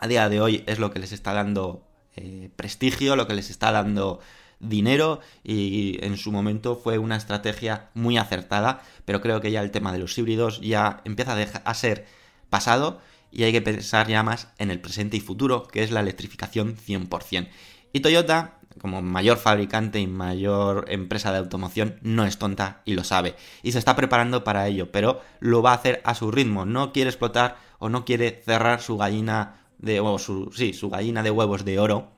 a 0.00 0.08
día 0.08 0.28
de 0.28 0.40
hoy 0.40 0.64
es 0.66 0.80
lo 0.80 0.90
que 0.90 0.98
les 0.98 1.12
está 1.12 1.32
dando 1.34 1.86
eh, 2.16 2.50
prestigio, 2.56 3.14
lo 3.14 3.28
que 3.28 3.34
les 3.34 3.48
está 3.48 3.70
dando 3.70 4.18
dinero 4.58 5.20
y 5.44 6.04
en 6.04 6.16
su 6.16 6.32
momento 6.32 6.74
fue 6.74 6.98
una 6.98 7.14
estrategia 7.14 7.90
muy 7.94 8.18
acertada, 8.18 8.82
pero 9.04 9.20
creo 9.20 9.40
que 9.40 9.52
ya 9.52 9.62
el 9.62 9.70
tema 9.70 9.92
de 9.92 10.00
los 10.00 10.18
híbridos 10.18 10.60
ya 10.62 11.00
empieza 11.04 11.32
a, 11.32 11.70
a 11.70 11.74
ser 11.74 12.06
pasado 12.50 13.00
y 13.30 13.44
hay 13.44 13.52
que 13.52 13.62
pensar 13.62 14.08
ya 14.08 14.24
más 14.24 14.48
en 14.58 14.72
el 14.72 14.80
presente 14.80 15.16
y 15.16 15.20
futuro, 15.20 15.68
que 15.68 15.84
es 15.84 15.92
la 15.92 16.00
electrificación 16.00 16.76
100%. 16.76 17.48
Y 17.92 18.00
Toyota, 18.00 18.58
como 18.80 19.02
mayor 19.02 19.38
fabricante 19.38 20.00
y 20.00 20.06
mayor 20.06 20.86
empresa 20.88 21.32
de 21.32 21.38
automoción, 21.38 21.98
no 22.02 22.24
es 22.24 22.38
tonta 22.38 22.82
y 22.84 22.94
lo 22.94 23.04
sabe. 23.04 23.34
Y 23.62 23.72
se 23.72 23.78
está 23.78 23.96
preparando 23.96 24.44
para 24.44 24.66
ello, 24.66 24.90
pero 24.92 25.20
lo 25.40 25.62
va 25.62 25.72
a 25.72 25.76
hacer 25.76 26.00
a 26.04 26.14
su 26.14 26.30
ritmo. 26.30 26.64
No 26.64 26.92
quiere 26.92 27.10
explotar 27.10 27.56
o 27.78 27.88
no 27.88 28.04
quiere 28.04 28.42
cerrar 28.44 28.80
su 28.80 28.96
gallina 28.96 29.60
de 29.78 30.00
o 30.00 30.18
su, 30.18 30.50
sí, 30.52 30.72
su 30.72 30.90
gallina 30.90 31.22
de 31.22 31.30
huevos 31.30 31.64
de 31.64 31.78
oro, 31.78 32.12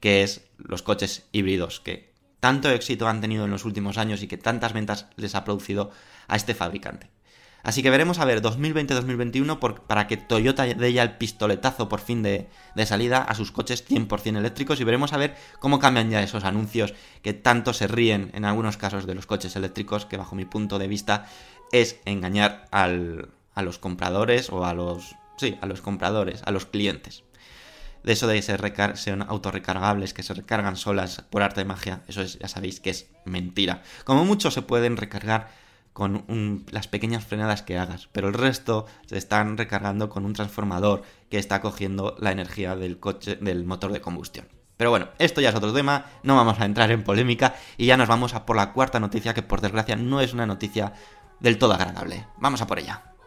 que 0.00 0.22
es 0.22 0.48
los 0.56 0.82
coches 0.82 1.28
híbridos, 1.32 1.80
que 1.80 2.14
tanto 2.40 2.70
éxito 2.70 3.08
han 3.08 3.20
tenido 3.20 3.44
en 3.44 3.50
los 3.50 3.64
últimos 3.64 3.98
años 3.98 4.22
y 4.22 4.28
que 4.28 4.38
tantas 4.38 4.72
ventas 4.72 5.06
les 5.16 5.34
ha 5.34 5.44
producido 5.44 5.90
a 6.28 6.36
este 6.36 6.54
fabricante. 6.54 7.10
Así 7.62 7.82
que 7.82 7.90
veremos 7.90 8.18
a 8.18 8.24
ver 8.24 8.40
2020-2021 8.40 9.58
por- 9.58 9.82
para 9.82 10.06
que 10.06 10.16
Toyota 10.16 10.64
dé 10.64 10.92
ya 10.92 11.02
el 11.02 11.16
pistoletazo 11.18 11.88
por 11.88 12.00
fin 12.00 12.22
de, 12.22 12.48
salida 12.86 13.18
a 13.18 13.34
sus 13.34 13.50
coches 13.52 13.84
100% 13.88 14.38
eléctricos 14.38 14.80
y 14.80 14.84
veremos 14.84 15.12
a 15.12 15.16
ver 15.18 15.36
cómo 15.58 15.78
cambian 15.78 16.10
ya 16.10 16.22
esos 16.22 16.44
anuncios 16.44 16.94
que 17.22 17.34
tanto 17.34 17.72
se 17.72 17.88
ríen 17.88 18.30
en 18.34 18.44
algunos 18.44 18.76
casos 18.76 19.06
de 19.06 19.14
los 19.14 19.26
coches 19.26 19.56
eléctricos, 19.56 20.06
que 20.06 20.16
bajo 20.16 20.36
mi 20.36 20.44
punto 20.44 20.78
de 20.78 20.88
vista 20.88 21.26
es 21.72 22.00
engañar 22.04 22.66
a 22.70 22.88
los 22.88 23.78
compradores 23.78 24.50
o 24.50 24.64
a 24.64 24.72
los... 24.74 25.16
Sí, 25.36 25.56
a 25.60 25.66
los 25.66 25.80
compradores, 25.82 26.42
a 26.46 26.50
los 26.50 26.66
clientes. 26.66 27.22
De 28.02 28.12
eso 28.12 28.26
de 28.26 28.40
recar 28.56 28.96
ser 28.96 29.18
autorrecargables, 29.28 30.14
que 30.14 30.22
se 30.22 30.34
recargan 30.34 30.76
solas 30.76 31.22
por 31.30 31.42
arte 31.42 31.60
de 31.60 31.64
magia, 31.64 32.02
eso 32.08 32.22
es, 32.22 32.38
ya 32.38 32.48
sabéis 32.48 32.80
que 32.80 32.90
es 32.90 33.08
mentira. 33.24 33.82
Como 34.04 34.24
mucho 34.24 34.50
se 34.50 34.62
pueden 34.62 34.96
recargar 34.96 35.50
con 35.98 36.64
las 36.70 36.86
pequeñas 36.86 37.24
frenadas 37.24 37.62
que 37.62 37.76
hagas, 37.76 38.08
pero 38.12 38.28
el 38.28 38.34
resto 38.34 38.86
se 39.06 39.18
están 39.18 39.56
recargando 39.58 40.08
con 40.08 40.24
un 40.24 40.32
transformador 40.32 41.02
que 41.28 41.38
está 41.38 41.60
cogiendo 41.60 42.14
la 42.20 42.30
energía 42.30 42.76
del 42.76 43.00
coche, 43.00 43.34
del 43.34 43.64
motor 43.64 43.90
de 43.90 44.00
combustión. 44.00 44.46
Pero 44.76 44.90
bueno, 44.90 45.08
esto 45.18 45.40
ya 45.40 45.48
es 45.48 45.56
otro 45.56 45.72
tema, 45.72 46.04
no 46.22 46.36
vamos 46.36 46.60
a 46.60 46.66
entrar 46.66 46.92
en 46.92 47.02
polémica 47.02 47.56
y 47.76 47.86
ya 47.86 47.96
nos 47.96 48.06
vamos 48.06 48.34
a 48.34 48.46
por 48.46 48.54
la 48.54 48.72
cuarta 48.72 49.00
noticia 49.00 49.34
que 49.34 49.42
por 49.42 49.60
desgracia 49.60 49.96
no 49.96 50.20
es 50.20 50.32
una 50.32 50.46
noticia 50.46 50.92
del 51.40 51.58
todo 51.58 51.74
agradable. 51.74 52.28
Vamos 52.36 52.62
a 52.62 52.68
por 52.68 52.78
ella. 52.78 53.17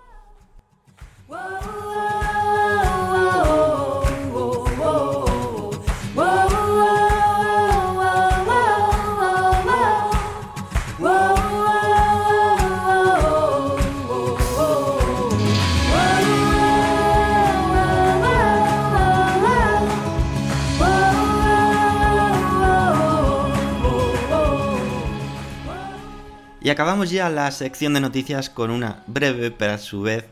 Y 26.63 26.69
acabamos 26.69 27.10
ya 27.10 27.30
la 27.30 27.50
sección 27.50 27.95
de 27.95 28.02
noticias 28.02 28.52
con 28.52 28.69
una 28.69 29.04
breve, 29.08 29.50
pero 29.50 29.74
a 29.74 29.78
su 29.80 30.04
vez 30.04 30.26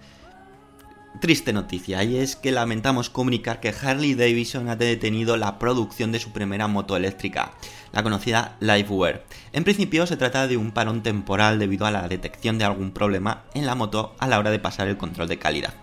triste 1.19 1.53
noticia, 1.53 2.03
y 2.03 2.17
es 2.17 2.35
que 2.35 2.51
lamentamos 2.51 3.09
comunicar 3.09 3.59
que 3.59 3.73
Harley 3.81 4.13
Davidson 4.13 4.69
ha 4.69 4.75
detenido 4.75 5.37
la 5.37 5.57
producción 5.57 6.11
de 6.11 6.19
su 6.19 6.31
primera 6.31 6.67
moto 6.67 6.95
eléctrica, 6.95 7.51
la 7.91 8.03
conocida 8.03 8.55
Liveware. 8.59 9.23
En 9.53 9.63
principio 9.63 10.05
se 10.05 10.17
trata 10.17 10.47
de 10.47 10.57
un 10.57 10.71
parón 10.71 11.01
temporal 11.01 11.57
debido 11.57 11.87
a 11.87 11.91
la 11.91 12.07
detección 12.07 12.59
de 12.59 12.65
algún 12.65 12.91
problema 12.91 13.43
en 13.55 13.65
la 13.65 13.73
moto 13.73 14.15
a 14.19 14.27
la 14.27 14.37
hora 14.37 14.51
de 14.51 14.59
pasar 14.59 14.87
el 14.87 14.97
control 14.97 15.27
de 15.27 15.39
calidad. 15.39 15.73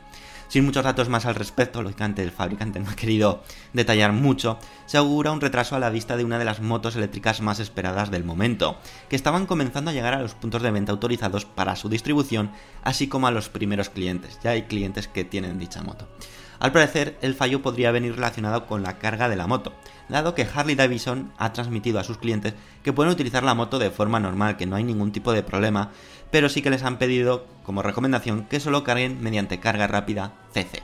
Sin 0.49 0.65
muchos 0.65 0.85
datos 0.85 1.09
más 1.09 1.27
al 1.27 1.35
respecto, 1.35 1.83
lógicamente 1.83 2.23
el 2.23 2.31
fabricante 2.31 2.79
no 2.79 2.91
ha 2.91 2.95
querido 2.95 3.43
detallar 3.73 4.13
mucho, 4.13 4.59
se 4.87 4.97
augura 4.97 5.33
un 5.33 5.41
retraso 5.41 5.75
a 5.75 5.81
la 5.81 5.91
vista 5.91 6.17
de 6.17 6.25
una 6.25 6.39
de 6.39 6.45
las 6.45 6.61
motos 6.61 6.95
eléctricas 6.95 7.41
más 7.41 7.59
esperadas 7.59 8.11
del 8.11 8.25
momento, 8.25 8.79
que 9.09 9.17
estaban 9.17 9.47
comenzando 9.47 9.91
a 9.91 9.95
llegar 9.95 10.15
a 10.15 10.23
los 10.23 10.35
puntos 10.35 10.63
de 10.63 10.71
venta 10.71 10.93
autorizados 10.93 11.45
para 11.45 11.75
su 11.75 11.89
distribución, 11.89 12.51
así 12.85 13.09
como 13.09 13.27
a 13.27 13.33
los 13.33 13.49
primeros 13.49 13.91
clientes. 13.91 14.39
Ya 14.45 14.51
hay 14.51 14.63
clientes 14.63 15.09
que 15.09 15.25
tienen 15.25 15.59
dicha 15.59 15.83
moto. 15.83 16.09
Al 16.59 16.73
parecer, 16.73 17.19
el 17.21 17.35
fallo 17.35 17.61
podría 17.61 17.91
venir 17.91 18.15
relacionado 18.15 18.67
con 18.67 18.83
la 18.83 18.99
carga 18.99 19.29
de 19.29 19.37
la 19.37 19.47
moto, 19.47 19.75
dado 20.09 20.35
que 20.35 20.47
Harley 20.53 20.75
Davidson 20.75 21.33
ha 21.37 21.53
transmitido 21.53 21.99
a 21.99 22.05
sus 22.05 22.19
clientes 22.19 22.55
que 22.83 22.93
pueden 22.93 23.13
utilizar 23.13 23.43
la 23.43 23.55
moto 23.55 23.79
de 23.79 23.91
forma 23.91 24.21
normal, 24.21 24.57
que 24.57 24.67
no 24.67 24.77
hay 24.77 24.85
ningún 24.85 25.13
tipo 25.13 25.33
de 25.33 25.43
problema, 25.43 25.91
pero 26.31 26.49
sí 26.49 26.63
que 26.63 26.71
les 26.71 26.83
han 26.83 26.99
pedido 26.99 27.47
como 27.63 27.83
recomendación 27.83 28.45
que 28.45 28.61
solo 28.61 28.85
carguen 28.85 29.23
mediante 29.23 29.61
carga 29.61 29.87
rápida 29.87 30.33
CC. 30.53 30.83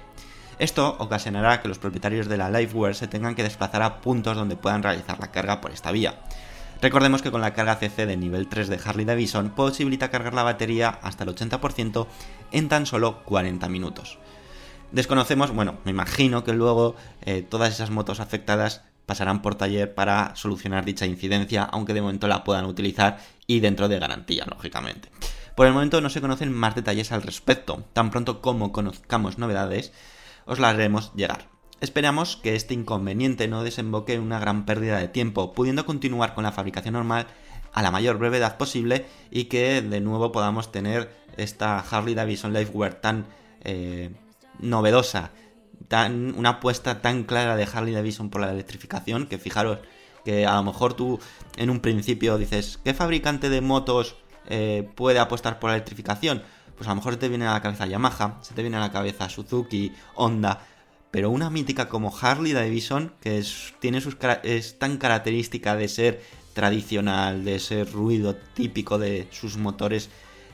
Esto 0.58 0.96
ocasionará 0.98 1.62
que 1.62 1.68
los 1.68 1.78
propietarios 1.78 2.28
de 2.28 2.37
la 2.37 2.50
Liveware 2.50 2.94
se 2.94 3.08
tengan 3.08 3.35
que 3.35 3.42
desplazar 3.42 3.82
a 3.82 4.00
puntos 4.00 4.37
donde 4.37 4.56
puedan 4.56 4.82
realizar 4.82 5.18
la 5.18 5.32
carga 5.32 5.61
por 5.61 5.72
esta 5.72 5.90
vía. 5.90 6.20
Recordemos 6.82 7.22
que 7.22 7.30
con 7.30 7.40
la 7.40 7.54
carga 7.54 7.76
CC 7.76 8.06
de 8.06 8.16
nivel 8.16 8.48
3 8.48 8.68
de 8.68 8.78
Harley 8.85 9.04
Davidson 9.04 9.50
posibilita 9.50 10.11
cargar 10.11 10.35
la 10.35 10.42
batería 10.42 10.98
hasta 11.02 11.24
el 11.24 11.35
80% 11.35 12.06
en 12.50 12.68
tan 12.68 12.87
solo 12.87 13.22
40 13.24 13.68
minutos. 13.68 14.18
Desconocemos, 14.92 15.52
bueno, 15.52 15.78
me 15.85 15.90
imagino 15.90 16.44
que 16.44 16.52
luego 16.52 16.96
eh, 17.22 17.40
todas 17.42 17.72
esas 17.72 17.90
motos 17.90 18.20
afectadas 18.20 18.83
pasarán 19.07 19.40
por 19.40 19.55
taller 19.55 19.94
para 19.94 20.37
solucionar 20.37 20.85
dicha 20.85 21.07
incidencia, 21.07 21.64
aunque 21.64 21.94
de 21.94 22.02
momento 22.02 22.28
la 22.28 22.44
puedan 22.44 22.66
utilizar 22.66 23.18
y 23.46 23.61
dentro 23.61 23.88
de 23.88 23.98
garantía, 23.98 24.44
lógicamente. 24.44 25.11
Por 25.57 25.66
el 25.66 25.72
momento 25.72 26.00
no 26.02 26.11
se 26.11 26.20
conocen 26.20 26.52
más 26.52 26.74
detalles 26.74 27.11
al 27.11 27.22
respecto, 27.22 27.85
tan 27.94 28.11
pronto 28.11 28.42
como 28.42 28.70
conozcamos 28.72 29.38
novedades, 29.38 29.92
os 30.44 30.59
las 30.59 30.74
haremos 30.74 31.12
llegar. 31.14 31.48
Esperamos 31.81 32.37
que 32.37 32.55
este 32.55 32.74
inconveniente 32.74 33.48
no 33.48 33.64
desemboque 33.64 34.14
en 34.14 34.20
una 34.20 34.38
gran 34.38 34.66
pérdida 34.66 34.98
de 34.98 35.09
tiempo, 35.09 35.55
pudiendo 35.55 35.87
continuar 35.87 36.35
con 36.35 36.44
la 36.44 36.52
fabricación 36.52 36.94
normal 36.94 37.26
a 37.72 37.83
la 37.83 37.90
mayor 37.90 38.18
brevedad 38.18 38.59
posible 38.59 39.07
y 39.31 39.44
que 39.44 39.81
de 39.81 40.00
nuevo 40.00 40.33
podamos 40.33 40.70
tener 40.70 41.11
esta 41.38 41.78
Harley 41.78 42.14
Davidson 42.14 42.52
Liveware 42.52 42.94
tan 42.94 43.26
eh, 43.64 44.11
novedosa, 44.58 45.30
tan, 45.88 46.34
una 46.36 46.50
apuesta 46.50 47.02
tan 47.02 47.24
clara 47.24 47.56
de 47.56 47.68
Harley 47.72 47.94
Davidson 47.94 48.30
por 48.30 48.40
la 48.40 48.50
electrificación, 48.50 49.26
que 49.26 49.38
fijaros 49.38 49.78
que 50.24 50.46
a 50.46 50.54
lo 50.54 50.62
mejor 50.62 50.94
tú 50.94 51.18
en 51.56 51.70
un 51.70 51.80
principio 51.80 52.38
dices, 52.38 52.78
¿qué 52.84 52.94
fabricante 52.94 53.50
de 53.50 53.60
motos 53.60 54.16
eh, 54.48 54.88
puede 54.94 55.18
apostar 55.18 55.58
por 55.58 55.70
la 55.70 55.76
electrificación? 55.76 56.42
Pues 56.76 56.86
a 56.86 56.90
lo 56.90 56.96
mejor 56.96 57.16
te 57.16 57.28
viene 57.28 57.46
a 57.46 57.52
la 57.52 57.62
cabeza 57.62 57.86
Yamaha, 57.86 58.38
se 58.42 58.54
te 58.54 58.62
viene 58.62 58.76
a 58.76 58.80
la 58.80 58.92
cabeza 58.92 59.28
Suzuki, 59.28 59.92
Honda, 60.14 60.66
pero 61.10 61.30
una 61.30 61.50
mítica 61.50 61.88
como 61.88 62.16
Harley 62.16 62.52
Davidson, 62.52 63.12
que 63.20 63.38
es, 63.38 63.74
tiene 63.80 64.00
sus, 64.00 64.16
es 64.44 64.78
tan 64.78 64.96
característica 64.96 65.76
de 65.76 65.88
ser 65.88 66.22
tradicional, 66.54 67.44
de 67.44 67.58
ser 67.58 67.92
ruido 67.92 68.36
típico 68.54 68.98
de 68.98 69.28
sus 69.30 69.56
motores, 69.56 70.08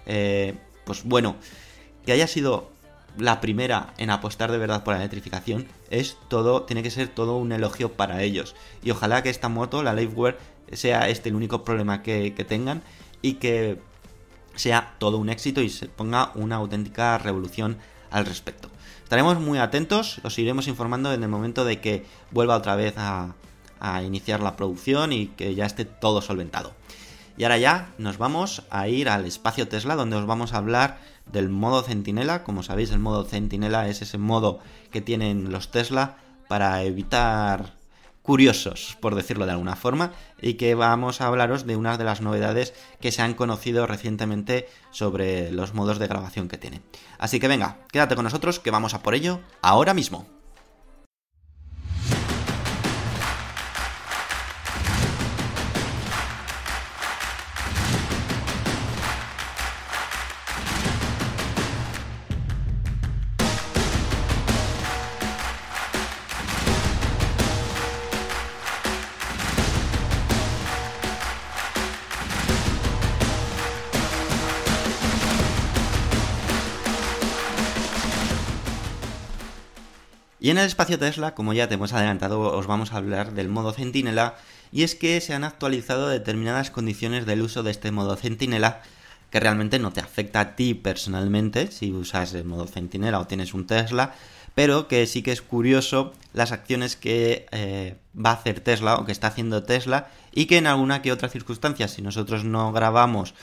eh, 0.06 0.54
pues 0.84 1.04
bueno, 1.04 1.36
que 2.04 2.12
haya 2.12 2.26
sido 2.26 2.72
la 3.18 3.40
primera 3.40 3.92
en 3.98 4.10
apostar 4.10 4.50
de 4.52 4.58
verdad 4.58 4.84
por 4.84 4.94
la 4.94 5.00
electrificación, 5.00 5.66
es 5.90 6.16
todo, 6.28 6.62
tiene 6.62 6.82
que 6.82 6.90
ser 6.90 7.08
todo 7.08 7.36
un 7.36 7.52
elogio 7.52 7.92
para 7.92 8.22
ellos. 8.22 8.54
Y 8.82 8.90
ojalá 8.90 9.22
que 9.22 9.30
esta 9.30 9.48
moto, 9.48 9.82
la 9.82 9.92
Liveware, 9.92 10.38
sea 10.72 11.08
este 11.08 11.28
el 11.28 11.34
único 11.34 11.64
problema 11.64 12.02
que, 12.02 12.30
tengan 12.46 12.82
y 13.22 13.34
que 13.34 13.80
sea 14.54 14.94
todo 14.98 15.18
un 15.18 15.28
éxito 15.28 15.60
y 15.60 15.68
se 15.68 15.86
ponga 15.86 16.32
una 16.34 16.56
auténtica 16.56 17.18
revolución 17.18 17.78
al 18.10 18.26
respecto. 18.26 18.70
Estaremos 19.02 19.40
muy 19.40 19.58
atentos, 19.58 20.20
os 20.22 20.38
iremos 20.38 20.68
informando 20.68 21.12
en 21.12 21.22
el 21.22 21.28
momento 21.28 21.64
de 21.64 21.80
que 21.80 22.04
vuelva 22.30 22.56
otra 22.56 22.76
vez 22.76 22.94
a, 22.98 23.34
a 23.80 24.02
iniciar 24.02 24.40
la 24.40 24.56
producción 24.56 25.12
y 25.12 25.28
que 25.28 25.54
ya 25.54 25.66
esté 25.66 25.84
todo 25.84 26.20
solventado. 26.20 26.74
Y 27.38 27.44
ahora 27.44 27.58
ya 27.58 27.94
nos 27.98 28.18
vamos 28.18 28.64
a 28.68 28.88
ir 28.88 29.08
al 29.08 29.24
espacio 29.24 29.68
Tesla 29.68 29.94
donde 29.94 30.16
os 30.16 30.26
vamos 30.26 30.52
a 30.52 30.58
hablar 30.58 30.98
del 31.32 31.48
modo 31.48 31.82
centinela. 31.82 32.44
Como 32.44 32.62
sabéis 32.62 32.90
el 32.90 32.98
modo 32.98 33.24
centinela 33.24 33.88
es 33.88 34.02
ese 34.02 34.18
modo 34.18 34.60
que 34.90 35.00
tienen 35.00 35.50
los 35.50 35.70
Tesla 35.70 36.16
para 36.48 36.82
evitar 36.82 37.78
curiosos, 38.28 38.98
por 39.00 39.14
decirlo 39.14 39.46
de 39.46 39.52
alguna 39.52 39.74
forma, 39.74 40.12
y 40.42 40.54
que 40.54 40.74
vamos 40.74 41.22
a 41.22 41.28
hablaros 41.28 41.66
de 41.66 41.76
una 41.76 41.96
de 41.96 42.04
las 42.04 42.20
novedades 42.20 42.74
que 43.00 43.10
se 43.10 43.22
han 43.22 43.32
conocido 43.32 43.86
recientemente 43.86 44.68
sobre 44.90 45.50
los 45.50 45.72
modos 45.72 45.98
de 45.98 46.08
grabación 46.08 46.48
que 46.48 46.58
tienen. 46.58 46.82
Así 47.18 47.40
que 47.40 47.48
venga, 47.48 47.78
quédate 47.90 48.16
con 48.16 48.24
nosotros 48.24 48.60
que 48.60 48.70
vamos 48.70 48.92
a 48.92 49.02
por 49.02 49.14
ello 49.14 49.40
ahora 49.62 49.94
mismo. 49.94 50.26
Y 80.48 80.50
en 80.50 80.56
el 80.56 80.64
espacio 80.64 80.98
Tesla, 80.98 81.34
como 81.34 81.52
ya 81.52 81.68
te 81.68 81.74
hemos 81.74 81.92
adelantado, 81.92 82.40
os 82.40 82.66
vamos 82.66 82.94
a 82.94 82.96
hablar 82.96 83.34
del 83.34 83.50
modo 83.50 83.74
centinela, 83.74 84.36
y 84.72 84.82
es 84.82 84.94
que 84.94 85.20
se 85.20 85.34
han 85.34 85.44
actualizado 85.44 86.08
determinadas 86.08 86.70
condiciones 86.70 87.26
del 87.26 87.42
uso 87.42 87.62
de 87.62 87.70
este 87.70 87.90
modo 87.90 88.16
centinela 88.16 88.80
que 89.28 89.40
realmente 89.40 89.78
no 89.78 89.92
te 89.92 90.00
afecta 90.00 90.40
a 90.40 90.56
ti 90.56 90.72
personalmente 90.72 91.70
si 91.70 91.92
usas 91.92 92.32
el 92.32 92.46
modo 92.46 92.66
centinela 92.66 93.20
o 93.20 93.26
tienes 93.26 93.52
un 93.52 93.66
Tesla, 93.66 94.14
pero 94.54 94.88
que 94.88 95.06
sí 95.06 95.22
que 95.22 95.32
es 95.32 95.42
curioso 95.42 96.14
las 96.32 96.50
acciones 96.50 96.96
que 96.96 97.44
eh, 97.50 97.96
va 98.16 98.30
a 98.30 98.36
hacer 98.40 98.60
Tesla 98.60 98.94
o 98.94 99.04
que 99.04 99.12
está 99.12 99.26
haciendo 99.26 99.64
Tesla 99.64 100.08
y 100.32 100.46
que 100.46 100.56
en 100.56 100.66
alguna 100.66 101.02
que 101.02 101.12
otra 101.12 101.28
circunstancia, 101.28 101.88
si 101.88 102.00
nosotros 102.00 102.44
no 102.44 102.72
grabamos 102.72 103.34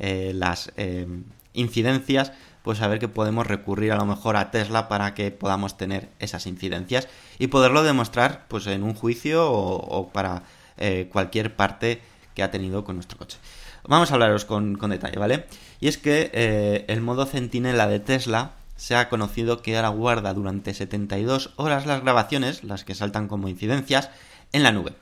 eh, 0.00 0.32
las 0.34 0.72
eh, 0.76 1.06
incidencias, 1.52 2.32
pues 2.68 2.82
a 2.82 2.86
ver 2.86 2.98
que 2.98 3.08
podemos 3.08 3.46
recurrir 3.46 3.92
a 3.92 3.96
lo 3.96 4.04
mejor 4.04 4.36
a 4.36 4.50
Tesla 4.50 4.88
para 4.88 5.14
que 5.14 5.30
podamos 5.30 5.78
tener 5.78 6.10
esas 6.18 6.46
incidencias 6.46 7.08
y 7.38 7.46
poderlo 7.46 7.82
demostrar 7.82 8.44
pues 8.48 8.66
en 8.66 8.82
un 8.82 8.92
juicio 8.92 9.50
o, 9.50 10.10
para 10.12 10.42
eh, 10.76 11.08
cualquier 11.10 11.56
parte 11.56 12.02
que 12.34 12.42
ha 12.42 12.50
tenido 12.50 12.84
con 12.84 12.96
nuestro 12.96 13.16
coche. 13.16 13.38
Vamos 13.84 14.10
a 14.10 14.14
hablaros 14.16 14.44
con, 14.44 14.76
con 14.76 14.90
detalle, 14.90 15.18
¿vale? 15.18 15.46
Y 15.80 15.88
es 15.88 15.96
que 15.96 16.30
eh, 16.34 16.84
el 16.88 17.00
modo 17.00 17.24
centinela 17.24 17.86
de 17.86 18.00
Tesla 18.00 18.50
se 18.76 18.96
ha 18.96 19.08
conocido 19.08 19.62
que 19.62 19.74
ahora 19.74 19.88
guarda 19.88 20.34
durante 20.34 20.74
72 20.74 21.54
horas 21.56 21.86
las 21.86 22.02
grabaciones, 22.02 22.64
las 22.64 22.84
que 22.84 22.94
saltan 22.94 23.28
como 23.28 23.48
incidencias, 23.48 24.10
en 24.52 24.62
la 24.62 24.72
nube. 24.72 24.92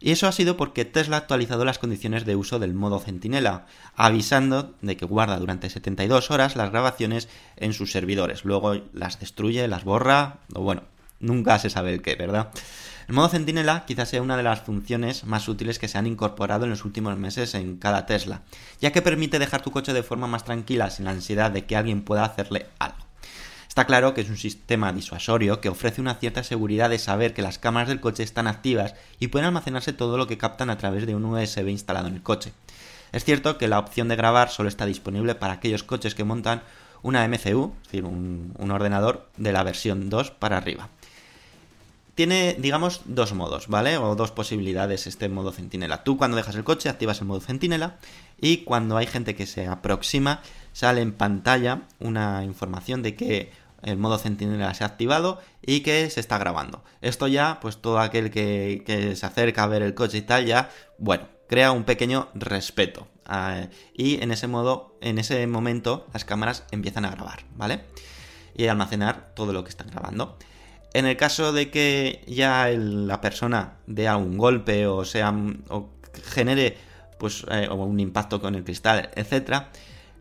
Y 0.00 0.12
eso 0.12 0.28
ha 0.28 0.32
sido 0.32 0.56
porque 0.56 0.84
Tesla 0.84 1.16
ha 1.16 1.20
actualizado 1.20 1.64
las 1.64 1.78
condiciones 1.78 2.24
de 2.24 2.36
uso 2.36 2.58
del 2.58 2.74
modo 2.74 3.00
centinela, 3.00 3.66
avisando 3.96 4.74
de 4.80 4.96
que 4.96 5.04
guarda 5.04 5.38
durante 5.38 5.70
72 5.70 6.30
horas 6.30 6.54
las 6.54 6.70
grabaciones 6.70 7.28
en 7.56 7.72
sus 7.72 7.90
servidores. 7.90 8.44
Luego 8.44 8.80
las 8.92 9.18
destruye, 9.18 9.66
las 9.66 9.84
borra, 9.84 10.38
o 10.54 10.62
bueno, 10.62 10.82
nunca 11.18 11.58
se 11.58 11.70
sabe 11.70 11.92
el 11.92 12.02
qué, 12.02 12.14
¿verdad? 12.14 12.50
El 13.08 13.14
modo 13.14 13.30
centinela 13.30 13.86
quizás 13.86 14.10
sea 14.10 14.22
una 14.22 14.36
de 14.36 14.42
las 14.42 14.60
funciones 14.60 15.24
más 15.24 15.48
útiles 15.48 15.78
que 15.78 15.88
se 15.88 15.98
han 15.98 16.06
incorporado 16.06 16.64
en 16.64 16.70
los 16.70 16.84
últimos 16.84 17.16
meses 17.16 17.54
en 17.54 17.78
cada 17.78 18.06
Tesla, 18.06 18.42
ya 18.80 18.92
que 18.92 19.02
permite 19.02 19.38
dejar 19.38 19.62
tu 19.62 19.70
coche 19.70 19.94
de 19.94 20.02
forma 20.02 20.26
más 20.26 20.44
tranquila 20.44 20.90
sin 20.90 21.06
la 21.06 21.12
ansiedad 21.12 21.50
de 21.50 21.64
que 21.64 21.76
alguien 21.76 22.02
pueda 22.02 22.24
hacerle 22.24 22.66
algo. 22.78 23.07
Está 23.68 23.84
claro 23.84 24.14
que 24.14 24.22
es 24.22 24.28
un 24.28 24.36
sistema 24.36 24.92
disuasorio 24.92 25.60
que 25.60 25.68
ofrece 25.68 26.00
una 26.00 26.14
cierta 26.14 26.42
seguridad 26.42 26.90
de 26.90 26.98
saber 26.98 27.34
que 27.34 27.42
las 27.42 27.58
cámaras 27.58 27.88
del 27.88 28.00
coche 28.00 28.22
están 28.22 28.46
activas 28.46 28.94
y 29.20 29.28
pueden 29.28 29.46
almacenarse 29.46 29.92
todo 29.92 30.16
lo 30.16 30.26
que 30.26 30.38
captan 30.38 30.70
a 30.70 30.78
través 30.78 31.06
de 31.06 31.14
un 31.14 31.24
USB 31.24 31.68
instalado 31.68 32.08
en 32.08 32.14
el 32.14 32.22
coche. 32.22 32.52
Es 33.12 33.24
cierto 33.24 33.56
que 33.58 33.68
la 33.68 33.78
opción 33.78 34.08
de 34.08 34.16
grabar 34.16 34.50
solo 34.50 34.68
está 34.68 34.86
disponible 34.86 35.34
para 35.34 35.54
aquellos 35.54 35.82
coches 35.82 36.14
que 36.14 36.24
montan 36.24 36.62
una 37.02 37.26
MCU, 37.26 37.72
es 37.82 37.84
decir, 37.84 38.04
un, 38.04 38.70
ordenador 38.70 39.28
de 39.36 39.52
la 39.52 39.62
versión 39.62 40.10
2 40.10 40.30
para 40.32 40.56
arriba. 40.56 40.88
Tiene, 42.14 42.56
digamos, 42.58 43.02
dos 43.04 43.32
modos, 43.32 43.68
¿vale? 43.68 43.96
O 43.96 44.16
dos 44.16 44.32
posibilidades 44.32 45.06
este 45.06 45.28
modo 45.28 45.52
centinela. 45.52 46.02
Tú 46.02 46.18
cuando 46.18 46.36
dejas 46.36 46.56
el 46.56 46.64
coche 46.64 46.88
activas 46.88 47.20
el 47.20 47.28
modo 47.28 47.40
centinela 47.40 47.98
y 48.40 48.58
cuando 48.58 48.96
hay 48.96 49.06
gente 49.06 49.36
que 49.36 49.46
se 49.46 49.68
aproxima 49.68 50.42
sale 50.78 51.00
en 51.00 51.12
pantalla 51.12 51.88
una 51.98 52.44
información 52.44 53.02
de 53.02 53.16
que 53.16 53.50
el 53.82 53.96
modo 53.96 54.16
centinela 54.16 54.72
se 54.74 54.84
ha 54.84 54.86
activado 54.86 55.40
y 55.60 55.80
que 55.80 56.08
se 56.08 56.20
está 56.20 56.38
grabando. 56.38 56.84
Esto 57.00 57.26
ya, 57.26 57.58
pues 57.60 57.78
todo 57.78 57.98
aquel 57.98 58.30
que, 58.30 59.12
se 59.16 59.26
acerca 59.26 59.64
a 59.64 59.66
ver 59.66 59.82
el 59.82 59.94
coche 59.94 60.18
y 60.18 60.22
tal, 60.22 60.46
ya, 60.46 60.70
bueno, 60.98 61.26
crea 61.48 61.72
un 61.72 61.82
pequeño 61.82 62.28
respeto. 62.32 63.08
Uh, 63.28 63.66
y 63.92 64.22
en 64.22 64.30
ese 64.30 64.46
modo, 64.46 64.96
en 65.00 65.18
ese 65.18 65.44
momento, 65.48 66.06
las 66.12 66.24
cámaras 66.24 66.62
empiezan 66.70 67.04
a 67.04 67.10
grabar, 67.10 67.40
¿vale? 67.56 67.80
Y 68.54 68.68
almacenar 68.68 69.34
todo 69.34 69.52
lo 69.52 69.64
que 69.64 69.70
están 69.70 69.90
grabando. 69.90 70.38
En 70.94 71.06
el 71.06 71.16
caso 71.16 71.52
de 71.52 71.72
que 71.72 72.22
ya 72.28 72.68
la 72.68 73.20
persona 73.20 73.78
dé 73.88 74.06
algún 74.06 74.38
golpe 74.38 74.86
o 74.86 75.04
sea 75.04 75.34
o 75.70 75.90
genere 76.32 76.76
pues 77.18 77.44
eh, 77.50 77.68
un 77.68 77.98
impacto 77.98 78.40
con 78.40 78.54
el 78.54 78.62
cristal, 78.62 79.10
etcétera, 79.16 79.70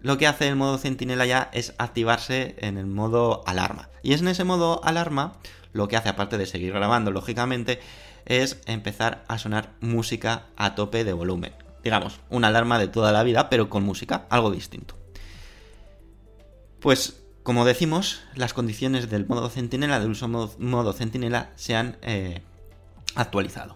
lo 0.07 0.17
que 0.17 0.25
hace 0.25 0.47
el 0.47 0.55
modo 0.55 0.77
centinela 0.77 1.25
ya 1.25 1.49
es 1.51 1.73
activarse 1.77 2.55
en 2.59 2.77
el 2.77 2.85
modo 2.85 3.43
alarma. 3.45 3.89
Y 4.03 4.13
es 4.13 4.21
en 4.21 4.29
ese 4.29 4.45
modo 4.45 4.79
alarma 4.85 5.33
lo 5.73 5.89
que 5.89 5.97
hace, 5.97 6.07
aparte 6.07 6.37
de 6.37 6.45
seguir 6.45 6.71
grabando, 6.71 7.11
lógicamente, 7.11 7.81
es 8.25 8.61
empezar 8.67 9.25
a 9.27 9.37
sonar 9.37 9.73
música 9.81 10.45
a 10.55 10.75
tope 10.75 11.03
de 11.03 11.11
volumen. 11.11 11.51
Digamos, 11.83 12.21
una 12.29 12.47
alarma 12.47 12.79
de 12.79 12.87
toda 12.87 13.11
la 13.11 13.23
vida, 13.23 13.49
pero 13.49 13.69
con 13.69 13.83
música, 13.83 14.27
algo 14.29 14.49
distinto. 14.49 14.95
Pues, 16.79 17.21
como 17.43 17.65
decimos, 17.65 18.21
las 18.33 18.53
condiciones 18.53 19.09
del 19.09 19.27
modo 19.27 19.49
centinela, 19.49 19.99
del 19.99 20.11
uso 20.11 20.29
modo, 20.29 20.55
modo 20.57 20.93
centinela, 20.93 21.51
se 21.57 21.75
han 21.75 21.97
eh, 22.01 22.43
actualizado. 23.13 23.75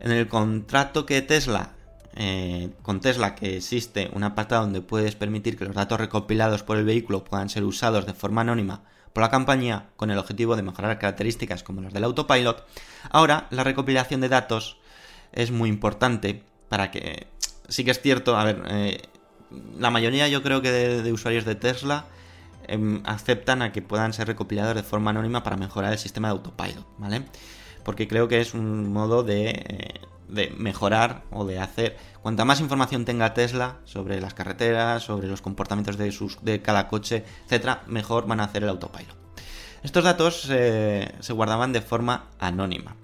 En 0.00 0.12
el 0.12 0.28
contrato 0.28 1.04
que 1.04 1.20
Tesla 1.20 1.74
eh, 2.20 2.70
con 2.82 3.00
Tesla 3.00 3.36
que 3.36 3.58
existe 3.58 4.10
un 4.12 4.24
apartado 4.24 4.62
donde 4.62 4.80
puedes 4.80 5.14
permitir 5.14 5.56
que 5.56 5.64
los 5.64 5.76
datos 5.76 6.00
recopilados 6.00 6.64
por 6.64 6.76
el 6.76 6.84
vehículo 6.84 7.22
puedan 7.22 7.48
ser 7.48 7.62
usados 7.62 8.06
de 8.06 8.12
forma 8.12 8.40
anónima 8.40 8.82
por 9.12 9.22
la 9.22 9.30
compañía 9.30 9.90
con 9.94 10.10
el 10.10 10.18
objetivo 10.18 10.56
de 10.56 10.64
mejorar 10.64 10.98
características 10.98 11.62
como 11.62 11.80
las 11.80 11.92
del 11.92 12.02
autopilot, 12.02 12.66
ahora 13.10 13.46
la 13.50 13.62
recopilación 13.62 14.20
de 14.20 14.28
datos 14.28 14.78
es 15.32 15.52
muy 15.52 15.68
importante 15.68 16.42
para 16.68 16.90
que... 16.90 17.28
Sí 17.68 17.84
que 17.84 17.92
es 17.92 18.00
cierto, 18.00 18.36
a 18.36 18.42
ver, 18.42 18.64
eh, 18.68 19.00
la 19.78 19.90
mayoría 19.90 20.26
yo 20.26 20.42
creo 20.42 20.60
que 20.60 20.72
de, 20.72 21.12
usuarios 21.12 21.44
de 21.44 21.54
Tesla 21.54 22.06
eh, 22.66 23.00
aceptan 23.04 23.62
a 23.62 23.70
que 23.70 23.80
puedan 23.80 24.12
ser 24.12 24.26
recopilados 24.26 24.74
de 24.74 24.82
forma 24.82 25.10
anónima 25.10 25.44
para 25.44 25.56
mejorar 25.56 25.92
el 25.92 25.98
sistema 25.98 26.28
de 26.28 26.32
autopilot, 26.32 26.84
¿vale? 26.98 27.26
Porque 27.84 28.08
creo 28.08 28.26
que 28.26 28.40
es 28.40 28.54
un 28.54 28.92
modo 28.92 29.22
de... 29.22 30.00
De 30.28 30.50
mejorar 30.56 31.24
o 31.30 31.44
de 31.44 31.58
hacer. 31.58 31.96
Cuanta 32.22 32.44
más 32.44 32.60
información 32.60 33.04
tenga 33.04 33.34
Tesla 33.34 33.78
sobre 33.84 34.20
las 34.20 34.34
carreteras, 34.34 35.02
sobre 35.02 35.28
los 35.28 35.40
comportamientos 35.42 35.96
de, 35.96 36.12
sus, 36.12 36.42
de 36.42 36.60
cada 36.60 36.88
coche, 36.88 37.24
etcétera, 37.44 37.82
mejor 37.86 38.26
van 38.26 38.40
a 38.40 38.44
hacer 38.44 38.62
el 38.62 38.68
autopilot. 38.68 39.16
Estos 39.82 40.04
datos 40.04 40.42
se 40.42 41.32
guardaban 41.32 41.72
de 41.72 41.80
forma 41.80 42.28
anónima 42.38 42.96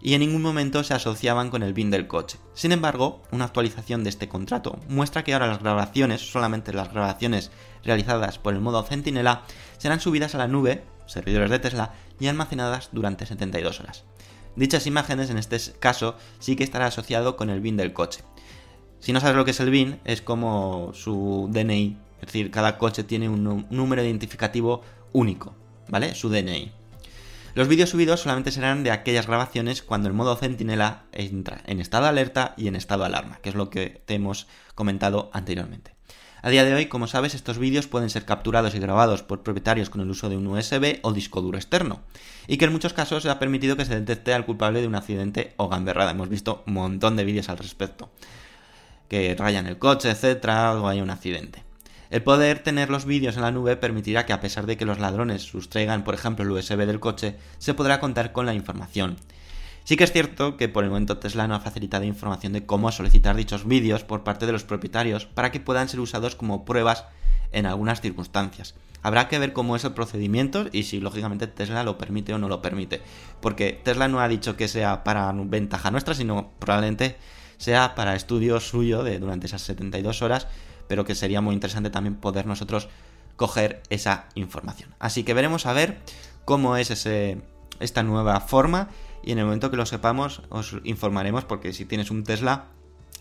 y 0.00 0.14
en 0.14 0.20
ningún 0.20 0.42
momento 0.42 0.84
se 0.84 0.94
asociaban 0.94 1.50
con 1.50 1.62
el 1.62 1.72
BIN 1.72 1.90
del 1.90 2.06
coche. 2.06 2.38
Sin 2.54 2.72
embargo, 2.72 3.22
una 3.30 3.46
actualización 3.46 4.04
de 4.04 4.10
este 4.10 4.28
contrato 4.28 4.78
muestra 4.88 5.24
que 5.24 5.32
ahora 5.32 5.46
las 5.46 5.60
grabaciones, 5.60 6.20
solamente 6.20 6.72
las 6.72 6.92
grabaciones 6.92 7.50
realizadas 7.84 8.38
por 8.38 8.54
el 8.54 8.60
modo 8.60 8.82
Centinela, 8.82 9.42
serán 9.78 10.00
subidas 10.00 10.34
a 10.34 10.38
la 10.38 10.48
nube, 10.48 10.84
servidores 11.06 11.50
de 11.50 11.58
Tesla, 11.58 11.92
y 12.20 12.26
almacenadas 12.26 12.90
durante 12.92 13.26
72 13.26 13.80
horas. 13.80 14.04
Dichas 14.58 14.88
imágenes, 14.88 15.30
en 15.30 15.38
este 15.38 15.56
caso, 15.78 16.16
sí 16.40 16.56
que 16.56 16.64
estará 16.64 16.86
asociado 16.86 17.36
con 17.36 17.48
el 17.48 17.60
BIN 17.60 17.76
del 17.76 17.92
coche. 17.92 18.24
Si 18.98 19.12
no 19.12 19.20
sabes 19.20 19.36
lo 19.36 19.44
que 19.44 19.52
es 19.52 19.60
el 19.60 19.70
BIN, 19.70 20.00
es 20.04 20.20
como 20.20 20.90
su 20.94 21.48
DNI 21.52 21.96
Es 22.20 22.26
decir, 22.26 22.50
cada 22.50 22.76
coche 22.76 23.04
tiene 23.04 23.28
un 23.28 23.68
número 23.70 24.02
identificativo 24.02 24.82
único, 25.12 25.54
¿vale? 25.88 26.16
Su 26.16 26.28
DNI. 26.28 26.72
Los 27.54 27.68
vídeos 27.68 27.90
subidos 27.90 28.20
solamente 28.20 28.50
serán 28.50 28.82
de 28.82 28.90
aquellas 28.90 29.28
grabaciones 29.28 29.84
cuando 29.84 30.08
el 30.08 30.14
modo 30.14 30.34
centinela 30.34 31.04
entra 31.12 31.60
en 31.66 31.80
estado 31.80 32.06
alerta 32.06 32.54
y 32.56 32.66
en 32.66 32.74
estado 32.74 33.04
alarma, 33.04 33.38
que 33.40 33.50
es 33.50 33.54
lo 33.54 33.70
que 33.70 34.02
te 34.06 34.14
hemos 34.14 34.48
comentado 34.74 35.30
anteriormente. 35.32 35.97
A 36.40 36.50
día 36.50 36.64
de 36.64 36.72
hoy, 36.72 36.86
como 36.86 37.08
sabes, 37.08 37.34
estos 37.34 37.58
vídeos 37.58 37.88
pueden 37.88 38.10
ser 38.10 38.24
capturados 38.24 38.74
y 38.76 38.78
grabados 38.78 39.24
por 39.24 39.42
propietarios 39.42 39.90
con 39.90 40.00
el 40.00 40.10
uso 40.10 40.28
de 40.28 40.36
un 40.36 40.46
USB 40.46 41.00
o 41.02 41.12
disco 41.12 41.42
duro 41.42 41.58
externo, 41.58 42.00
y 42.46 42.58
que 42.58 42.66
en 42.66 42.72
muchos 42.72 42.92
casos 42.92 43.24
se 43.24 43.30
ha 43.30 43.40
permitido 43.40 43.76
que 43.76 43.84
se 43.84 43.98
detecte 43.98 44.32
al 44.32 44.46
culpable 44.46 44.80
de 44.80 44.86
un 44.86 44.94
accidente 44.94 45.54
o 45.56 45.68
gamberrada. 45.68 46.12
Hemos 46.12 46.28
visto 46.28 46.62
un 46.68 46.74
montón 46.74 47.16
de 47.16 47.24
vídeos 47.24 47.48
al 47.48 47.58
respecto, 47.58 48.08
que 49.08 49.34
rayan 49.36 49.66
el 49.66 49.78
coche, 49.78 50.10
etcétera, 50.10 50.80
o 50.80 50.86
hay 50.86 51.00
un 51.00 51.10
accidente. 51.10 51.64
El 52.10 52.22
poder 52.22 52.60
tener 52.60 52.88
los 52.88 53.04
vídeos 53.04 53.34
en 53.34 53.42
la 53.42 53.50
nube 53.50 53.76
permitirá 53.76 54.24
que 54.24 54.32
a 54.32 54.40
pesar 54.40 54.66
de 54.66 54.76
que 54.76 54.84
los 54.84 55.00
ladrones 55.00 55.42
sustraigan, 55.42 56.04
por 56.04 56.14
ejemplo, 56.14 56.44
el 56.44 56.52
USB 56.52 56.86
del 56.86 57.00
coche, 57.00 57.34
se 57.58 57.74
podrá 57.74 57.98
contar 57.98 58.30
con 58.30 58.46
la 58.46 58.54
información. 58.54 59.16
Sí 59.88 59.96
que 59.96 60.04
es 60.04 60.12
cierto 60.12 60.58
que 60.58 60.68
por 60.68 60.84
el 60.84 60.90
momento 60.90 61.16
Tesla 61.16 61.48
no 61.48 61.54
ha 61.54 61.60
facilitado 61.60 62.04
información 62.04 62.52
de 62.52 62.66
cómo 62.66 62.92
solicitar 62.92 63.36
dichos 63.36 63.66
vídeos 63.66 64.04
por 64.04 64.22
parte 64.22 64.44
de 64.44 64.52
los 64.52 64.62
propietarios 64.62 65.24
para 65.24 65.50
que 65.50 65.60
puedan 65.60 65.88
ser 65.88 66.00
usados 66.00 66.36
como 66.36 66.66
pruebas 66.66 67.06
en 67.52 67.64
algunas 67.64 68.02
circunstancias. 68.02 68.74
Habrá 69.02 69.28
que 69.28 69.38
ver 69.38 69.54
cómo 69.54 69.76
es 69.76 69.84
el 69.84 69.94
procedimiento 69.94 70.66
y 70.72 70.82
si 70.82 71.00
lógicamente 71.00 71.46
Tesla 71.46 71.84
lo 71.84 71.96
permite 71.96 72.34
o 72.34 72.38
no 72.38 72.50
lo 72.50 72.60
permite. 72.60 73.00
Porque 73.40 73.80
Tesla 73.82 74.08
no 74.08 74.20
ha 74.20 74.28
dicho 74.28 74.58
que 74.58 74.68
sea 74.68 75.04
para 75.04 75.32
ventaja 75.32 75.90
nuestra, 75.90 76.12
sino 76.12 76.50
probablemente 76.58 77.16
sea 77.56 77.94
para 77.94 78.14
estudio 78.14 78.60
suyo 78.60 79.02
de 79.02 79.18
durante 79.18 79.46
esas 79.46 79.62
72 79.62 80.20
horas, 80.20 80.48
pero 80.86 81.06
que 81.06 81.14
sería 81.14 81.40
muy 81.40 81.54
interesante 81.54 81.88
también 81.88 82.16
poder 82.16 82.44
nosotros 82.44 82.90
coger 83.36 83.82
esa 83.88 84.26
información. 84.34 84.94
Así 84.98 85.22
que 85.22 85.32
veremos 85.32 85.64
a 85.64 85.72
ver 85.72 85.96
cómo 86.44 86.76
es 86.76 86.90
ese, 86.90 87.40
esta 87.80 88.02
nueva 88.02 88.40
forma 88.40 88.90
y 89.22 89.32
en 89.32 89.38
el 89.38 89.44
momento 89.44 89.70
que 89.70 89.76
lo 89.76 89.86
sepamos 89.86 90.42
os 90.48 90.76
informaremos 90.84 91.44
porque 91.44 91.72
si 91.72 91.84
tienes 91.84 92.10
un 92.10 92.24
Tesla 92.24 92.66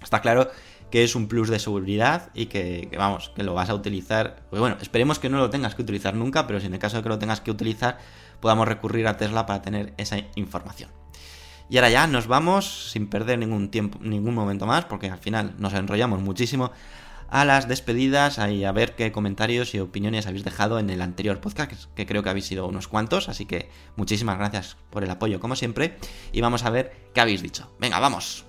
está 0.01 0.21
claro 0.21 0.49
que 0.91 1.03
es 1.03 1.15
un 1.15 1.27
plus 1.27 1.49
de 1.49 1.59
seguridad 1.59 2.29
y 2.33 2.45
que, 2.45 2.89
vamos, 2.97 3.31
que 3.35 3.43
lo 3.43 3.53
vas 3.53 3.69
a 3.69 3.75
utilizar. 3.75 4.43
Pues 4.49 4.59
bueno, 4.59 4.77
esperemos 4.81 5.19
que 5.19 5.29
no 5.29 5.37
lo 5.37 5.49
tengas 5.49 5.75
que 5.75 5.81
utilizar 5.81 6.15
nunca, 6.15 6.47
pero 6.47 6.59
si 6.59 6.67
en 6.67 6.73
el 6.73 6.79
caso 6.79 6.97
de 6.97 7.03
que 7.03 7.09
lo 7.09 7.19
tengas 7.19 7.41
que 7.41 7.51
utilizar, 7.51 7.97
podamos 8.39 8.67
recurrir 8.67 9.07
a 9.07 9.17
Tesla 9.17 9.45
para 9.45 9.61
tener 9.61 9.93
esa 9.97 10.17
información. 10.35 10.89
Y 11.69 11.77
ahora 11.77 11.89
ya 11.89 12.07
nos 12.07 12.27
vamos 12.27 12.91
sin 12.91 13.07
perder 13.07 13.39
ningún 13.39 13.69
tiempo, 13.69 13.99
ningún 14.01 14.33
momento 14.33 14.65
más, 14.65 14.85
porque 14.85 15.09
al 15.09 15.19
final 15.19 15.55
nos 15.57 15.73
enrollamos 15.73 16.21
muchísimo 16.21 16.71
a 17.29 17.45
las 17.45 17.67
despedidas 17.67 18.37
y 18.37 18.63
a 18.63 18.71
ver 18.71 18.95
qué 18.95 19.11
comentarios 19.11 19.73
y 19.75 19.79
opiniones 19.79 20.27
habéis 20.27 20.43
dejado 20.43 20.79
en 20.79 20.89
el 20.89 21.01
anterior 21.01 21.39
podcast, 21.39 21.85
que 21.95 22.05
creo 22.05 22.23
que 22.23 22.29
habéis 22.29 22.45
sido 22.45 22.67
unos 22.67 22.87
cuantos, 22.87 23.29
así 23.29 23.45
que 23.45 23.69
muchísimas 23.95 24.37
gracias 24.37 24.77
por 24.89 25.03
el 25.03 25.09
apoyo 25.09 25.39
como 25.39 25.55
siempre 25.55 25.97
y 26.31 26.41
vamos 26.41 26.63
a 26.63 26.69
ver 26.69 27.09
qué 27.13 27.21
habéis 27.21 27.41
dicho. 27.41 27.71
Venga, 27.79 27.99
vamos. 27.99 28.45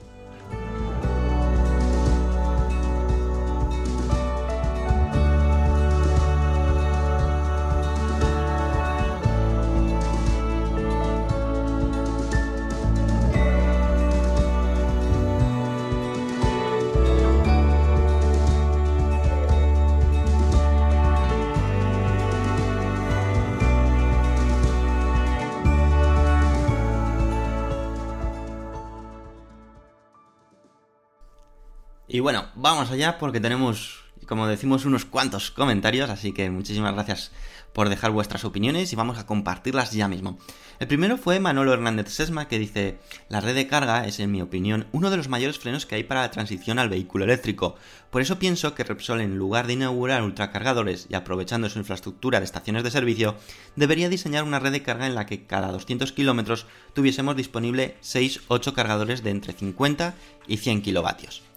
Vamos 32.61 32.91
allá 32.91 33.19
porque 33.19 33.41
tenemos, 33.41 34.01
como 34.27 34.47
decimos, 34.49 34.85
unos 34.85 35.05
cuantos 35.05 35.51
comentarios, 35.51 36.11
así 36.11 36.33
que 36.33 36.51
muchísimas 36.51 36.93
gracias 36.93 37.31
por 37.73 37.89
dejar 37.89 38.11
vuestras 38.11 38.45
opiniones 38.45 38.93
y 38.93 38.97
vamos 38.97 39.19
a 39.19 39.27
compartirlas 39.27 39.93
ya 39.93 40.09
mismo. 40.09 40.39
El 40.81 40.89
primero 40.89 41.17
fue 41.19 41.39
Manolo 41.39 41.73
Hernández 41.73 42.09
Sesma 42.09 42.49
que 42.49 42.59
dice, 42.59 42.99
la 43.29 43.41
red 43.41 43.55
de 43.55 43.69
carga 43.69 44.07
es, 44.07 44.19
en 44.19 44.33
mi 44.33 44.43
opinión, 44.43 44.87
uno 44.91 45.11
de 45.11 45.17
los 45.17 45.29
mayores 45.29 45.59
frenos 45.59 45.87
que 45.87 45.95
hay 45.95 46.03
para 46.03 46.23
la 46.23 46.31
transición 46.31 46.79
al 46.79 46.89
vehículo 46.89 47.25
eléctrico. 47.25 47.77
Por 48.11 48.23
eso 48.23 48.39
pienso 48.39 48.75
que 48.75 48.85
Repsol, 48.85 49.21
en 49.21 49.39
lugar 49.39 49.67
de 49.67 49.75
inaugurar 49.75 50.23
ultracargadores 50.23 51.07
y 51.09 51.15
aprovechando 51.15 51.69
su 51.69 51.79
infraestructura 51.79 52.41
de 52.41 52.47
estaciones 52.47 52.83
de 52.83 52.91
servicio, 52.91 53.37
debería 53.77 54.09
diseñar 54.09 54.45
una 54.45 54.59
red 54.59 54.73
de 54.73 54.83
carga 54.83 55.07
en 55.07 55.15
la 55.15 55.27
que 55.27 55.47
cada 55.47 55.71
200 55.71 56.11
kilómetros 56.13 56.67
tuviésemos 56.95 57.37
disponible 57.37 57.97
6-8 58.03 58.73
cargadores 58.73 59.23
de 59.23 59.31
entre 59.31 59.53
50 59.53 60.15
y 60.49 60.57
100 60.57 60.83
kilovatios. 60.83 61.48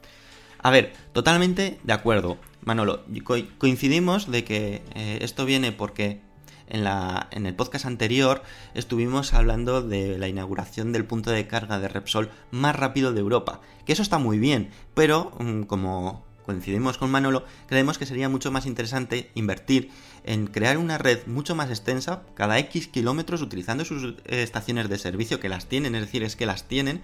A 0.63 0.69
ver, 0.69 0.93
totalmente 1.11 1.79
de 1.83 1.93
acuerdo, 1.93 2.37
Manolo. 2.63 3.03
Co 3.23 3.35
coincidimos 3.57 4.29
de 4.29 4.43
que 4.43 4.83
eh, 4.93 5.17
esto 5.21 5.45
viene 5.45 5.71
porque 5.71 6.21
en, 6.67 6.85
en 7.31 7.45
el 7.45 7.55
podcast 7.55 7.85
anterior 7.85 8.43
estuvimos 8.75 9.33
hablando 9.33 9.81
de 9.81 10.19
la 10.19 10.27
inauguración 10.27 10.91
del 10.91 11.05
punto 11.05 11.31
de 11.31 11.47
carga 11.47 11.79
de 11.79 11.87
Repsol 11.87 12.29
más 12.51 12.75
rápido 12.75 13.11
de 13.11 13.21
Europa. 13.21 13.61
Que 13.85 13.93
eso 13.93 14.03
está 14.03 14.19
muy 14.19 14.37
bien, 14.37 14.69
pero 14.93 15.31
um, 15.39 15.63
como 15.63 16.23
coincidimos 16.45 16.97
con 16.97 17.11
Manolo, 17.11 17.45
creemos 17.67 17.97
que 17.97 18.05
sería 18.05 18.29
mucho 18.29 18.51
más 18.51 18.65
interesante 18.65 19.31
invertir 19.35 19.89
en 20.23 20.47
crear 20.47 20.77
una 20.77 20.97
red 20.97 21.25
mucho 21.25 21.55
más 21.55 21.69
extensa, 21.69 22.23
cada 22.35 22.59
X 22.59 22.87
kilómetros, 22.87 23.41
utilizando 23.41 23.85
sus 23.85 24.03
eh, 24.25 24.43
estaciones 24.43 24.89
de 24.89 24.97
servicio, 24.97 25.39
que 25.39 25.49
las 25.49 25.67
tienen, 25.67 25.95
es 25.95 26.01
decir, 26.01 26.23
es 26.23 26.35
que 26.35 26.45
las 26.45 26.67
tienen, 26.67 27.01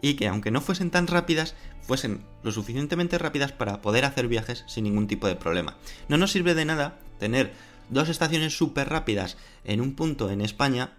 y 0.00 0.14
que 0.14 0.28
aunque 0.28 0.50
no 0.50 0.60
fuesen 0.60 0.90
tan 0.90 1.06
rápidas, 1.06 1.54
fuesen 1.82 2.24
lo 2.42 2.52
suficientemente 2.52 3.18
rápidas 3.18 3.52
para 3.52 3.80
poder 3.80 4.04
hacer 4.04 4.28
viajes 4.28 4.64
sin 4.66 4.84
ningún 4.84 5.06
tipo 5.06 5.26
de 5.26 5.36
problema. 5.36 5.76
No 6.08 6.16
nos 6.16 6.32
sirve 6.32 6.54
de 6.54 6.64
nada 6.64 6.98
tener 7.18 7.52
dos 7.88 8.08
estaciones 8.08 8.56
súper 8.56 8.88
rápidas 8.88 9.36
en 9.64 9.80
un 9.80 9.94
punto 9.94 10.30
en 10.30 10.40
España, 10.40 10.94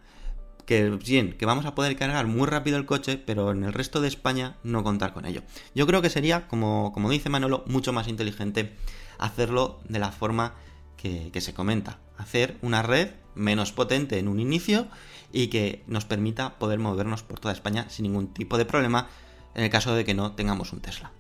que 0.66 0.90
bien, 0.90 1.38
que 1.38 1.46
vamos 1.46 1.66
a 1.66 1.76
poder 1.76 1.96
cargar 1.96 2.28
muy 2.28 2.48
rápido 2.48 2.78
el 2.78 2.86
coche, 2.86 3.18
pero 3.18 3.52
en 3.52 3.64
el 3.64 3.74
resto 3.74 4.02
de 4.02 4.08
España 4.08 4.58
no 4.64 4.84
contar 4.84 5.14
con 5.14 5.26
ello. 5.26 5.44
Yo 5.76 5.88
creo 5.88 6.02
que 6.02 6.10
sería, 6.10 6.48
como, 6.48 6.92
como 6.94 7.10
dice 7.10 7.30
Manolo, 7.30 7.64
mucho 7.68 7.94
más 7.94 8.08
inteligente 8.08 8.74
hacerlo 9.18 9.80
de 9.88 10.00
la 10.00 10.12
forma 10.12 10.56
que, 10.98 11.30
que 11.32 11.42
se 11.42 11.54
comenta. 11.54 12.00
Hacer 12.18 12.58
una 12.62 12.82
red 12.82 13.12
menos 13.36 13.72
potente 13.72 14.20
en 14.20 14.28
un 14.28 14.40
inicio 14.40 14.88
y 15.32 15.48
que 15.48 15.84
nos 15.88 16.06
permita 16.06 16.58
poder 16.60 16.80
movernos 16.80 17.24
por 17.24 17.40
toda 17.40 17.54
España 17.54 17.90
sin 17.90 18.04
ningún 18.04 18.34
tipo 18.34 18.58
de 18.58 18.66
problema 18.66 19.08
en 19.56 19.64
el 19.64 19.70
caso 19.70 19.96
de 19.96 20.06
que 20.06 20.14
no 20.14 20.34
tengamos 20.34 20.74
un 20.74 20.82
Tesla. 20.82 21.12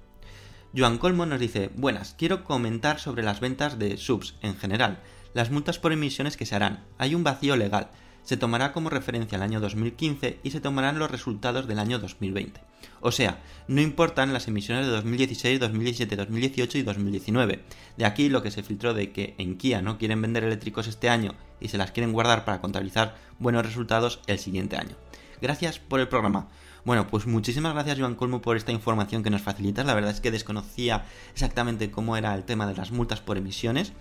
Joan 0.76 0.98
Colmo 0.98 1.26
nos 1.26 1.40
dice, 1.40 1.72
buenas, 1.76 2.14
quiero 2.18 2.44
comentar 2.44 3.00
sobre 3.00 3.24
las 3.24 3.40
ventas 3.40 3.80
de 3.80 3.98
subs 3.98 4.36
en 4.42 4.58
general, 4.58 5.02
las 5.34 5.50
multas 5.50 5.80
por 5.80 5.92
emisiones 5.92 6.38
que 6.38 6.46
se 6.46 6.56
harán. 6.56 6.86
Hay 6.98 7.16
un 7.16 7.24
vacío 7.24 7.56
legal. 7.56 7.90
Se 8.28 8.36
tomará 8.36 8.74
como 8.74 8.90
referencia 8.90 9.38
el 9.38 9.42
año 9.42 9.62
2015 9.62 10.40
y 10.44 10.52
se 10.52 10.60
tomarán 10.60 11.00
los 11.00 11.10
resultados 11.10 11.66
del 11.66 11.80
año 11.80 11.98
2020. 11.98 12.60
O 13.00 13.14
sea, 13.14 13.42
no 13.70 13.80
importan 13.80 14.34
las 14.34 14.50
emisiones 14.50 14.86
de 14.86 14.92
2016, 14.92 15.62
2017, 15.62 16.14
2018 16.18 16.78
y 16.78 16.82
2019. 16.82 17.64
De 17.96 18.06
aquí 18.06 18.28
lo 18.28 18.44
que 18.44 18.52
se 18.52 18.64
filtró 18.64 18.94
de 18.94 19.14
que 19.14 19.34
en 19.38 19.58
Kia 19.58 19.82
no 19.82 19.98
quieren 19.98 20.22
vender 20.22 20.44
eléctricos 20.44 20.88
este 20.88 21.08
año 21.08 21.36
y 21.62 21.70
se 21.70 21.78
las 21.78 21.94
quieren 21.94 22.12
guardar 22.12 22.44
para 22.44 22.60
contabilizar 22.60 23.16
buenos 23.40 23.66
resultados 23.66 24.20
el 24.28 24.40
siguiente 24.40 24.76
año. 24.76 24.98
Gracias 25.42 25.80
por 25.80 26.02
el 26.02 26.10
programa. 26.10 26.50
Bueno, 26.84 27.08
pues 27.08 27.28
muchísimas 27.28 27.76
gracias 27.76 27.98
Joan 27.98 28.16
Colmo 28.16 28.42
por 28.42 28.58
esta 28.58 28.74
información 28.74 29.24
que 29.24 29.30
nos 29.30 29.42
facilitas. 29.42 29.86
La 29.86 29.94
verdad 29.94 30.12
es 30.12 30.20
que 30.20 30.32
desconocía 30.32 31.06
exactamente 31.32 31.92
cómo 31.92 32.18
era 32.18 32.36
el 32.36 32.44
tema 32.44 32.68
de 32.68 32.76
las 32.76 32.92
multas 32.92 33.22
por 33.22 33.38
emisiones 33.38 33.94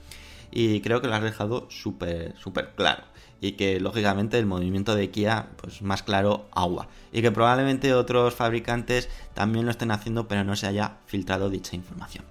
y 0.50 0.80
creo 0.80 1.00
que 1.00 1.06
lo 1.06 1.14
has 1.14 1.22
dejado 1.22 1.70
súper, 1.70 2.34
súper 2.38 2.74
claro. 2.74 3.04
Y 3.40 3.52
que 3.52 3.80
lógicamente 3.80 4.38
el 4.38 4.46
movimiento 4.46 4.94
de 4.94 5.10
Kia, 5.10 5.50
pues 5.56 5.82
más 5.82 6.02
claro, 6.02 6.48
agua. 6.52 6.88
Y 7.12 7.22
que 7.22 7.30
probablemente 7.30 7.94
otros 7.94 8.34
fabricantes 8.34 9.08
también 9.34 9.64
lo 9.64 9.70
estén 9.70 9.90
haciendo, 9.90 10.26
pero 10.26 10.44
no 10.44 10.56
se 10.56 10.66
haya 10.66 10.98
filtrado 11.06 11.50
dicha 11.50 11.76
información. 11.76 12.24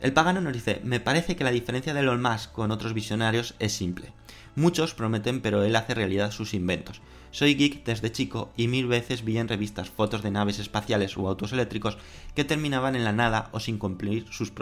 El 0.00 0.12
pagano 0.12 0.40
nos 0.40 0.54
dice, 0.54 0.80
me 0.82 0.98
parece 0.98 1.36
que 1.36 1.44
la 1.44 1.50
diferencia 1.50 1.92
de 1.92 2.00
Elon 2.00 2.22
Musk 2.22 2.52
con 2.52 2.70
otros 2.70 2.94
visionarios 2.94 3.54
es 3.58 3.72
simple. 3.72 4.12
Muchos 4.54 4.94
prometen, 4.94 5.40
pero 5.40 5.62
él 5.62 5.76
hace 5.76 5.94
realidad 5.94 6.30
sus 6.30 6.54
inventos. 6.54 7.02
Soy 7.32 7.54
geek 7.54 7.84
desde 7.84 8.10
chico 8.10 8.50
y 8.56 8.66
mil 8.66 8.88
veces 8.88 9.24
vi 9.24 9.38
en 9.38 9.46
revistas 9.46 9.88
fotos 9.88 10.22
de 10.22 10.32
naves 10.32 10.58
espaciales 10.58 11.16
u 11.16 11.28
autos 11.28 11.52
eléctricos 11.52 11.96
que 12.34 12.44
terminaban 12.44 12.96
en 12.96 13.04
la 13.04 13.12
nada 13.12 13.50
o 13.52 13.60
sin 13.60 13.78
cumplir 13.78 14.26
sus, 14.30 14.52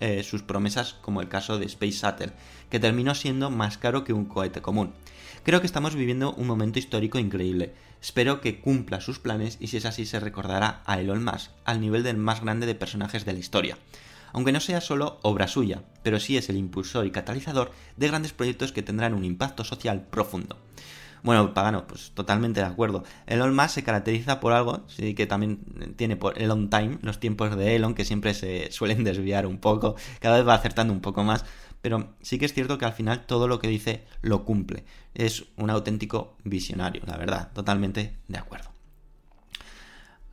eh, 0.00 0.22
sus 0.22 0.42
promesas, 0.42 0.92
como 1.00 1.22
el 1.22 1.30
caso 1.30 1.58
de 1.58 1.64
Space 1.64 1.92
Shuttle, 1.92 2.32
que 2.68 2.80
terminó 2.80 3.14
siendo 3.14 3.48
más 3.48 3.78
caro 3.78 4.04
que 4.04 4.12
un 4.12 4.26
cohete 4.26 4.60
común. 4.60 4.92
Creo 5.42 5.60
que 5.60 5.66
estamos 5.66 5.94
viviendo 5.94 6.34
un 6.34 6.46
momento 6.46 6.78
histórico 6.78 7.18
increíble. 7.18 7.72
Espero 8.02 8.42
que 8.42 8.60
cumpla 8.60 9.00
sus 9.00 9.18
planes 9.18 9.56
y 9.58 9.68
si 9.68 9.78
es 9.78 9.86
así 9.86 10.04
se 10.04 10.20
recordará 10.20 10.82
a 10.84 11.00
Elon 11.00 11.24
Musk 11.24 11.50
al 11.64 11.80
nivel 11.80 12.02
del 12.02 12.18
más 12.18 12.42
grande 12.42 12.66
de 12.66 12.74
personajes 12.74 13.24
de 13.24 13.32
la 13.32 13.38
historia. 13.38 13.78
aunque 14.34 14.52
no 14.52 14.60
sea 14.60 14.82
solo 14.82 15.18
obra 15.22 15.48
suya, 15.48 15.84
pero 16.02 16.20
sí 16.20 16.36
es 16.36 16.50
el 16.50 16.58
impulsor 16.58 17.06
y 17.06 17.10
catalizador 17.10 17.72
de 17.96 18.08
grandes 18.08 18.34
proyectos 18.34 18.72
que 18.72 18.82
tendrán 18.82 19.14
un 19.14 19.24
impacto 19.24 19.64
social 19.64 20.06
profundo. 20.10 20.58
Bueno, 21.22 21.54
Pagano, 21.54 21.86
pues 21.86 22.12
totalmente 22.14 22.60
de 22.60 22.66
acuerdo. 22.66 23.04
Elon 23.26 23.54
Musk 23.54 23.70
se 23.70 23.82
caracteriza 23.84 24.40
por 24.40 24.52
algo, 24.52 24.84
sí 24.88 25.14
que 25.14 25.26
también 25.26 25.94
tiene 25.96 26.16
por 26.16 26.40
Elon 26.40 26.70
Time, 26.70 26.98
los 27.02 27.20
tiempos 27.20 27.56
de 27.56 27.76
Elon, 27.76 27.94
que 27.94 28.04
siempre 28.04 28.34
se 28.34 28.70
suelen 28.70 29.04
desviar 29.04 29.46
un 29.46 29.58
poco, 29.58 29.96
cada 30.20 30.38
vez 30.38 30.46
va 30.46 30.54
acertando 30.54 30.92
un 30.92 31.00
poco 31.00 31.24
más, 31.24 31.44
pero 31.80 32.14
sí 32.22 32.38
que 32.38 32.46
es 32.46 32.54
cierto 32.54 32.78
que 32.78 32.84
al 32.84 32.92
final 32.92 33.26
todo 33.26 33.48
lo 33.48 33.58
que 33.58 33.68
dice 33.68 34.04
lo 34.22 34.44
cumple. 34.44 34.84
Es 35.14 35.46
un 35.56 35.70
auténtico 35.70 36.36
visionario, 36.44 37.02
la 37.06 37.16
verdad, 37.16 37.52
totalmente 37.52 38.16
de 38.28 38.38
acuerdo. 38.38 38.77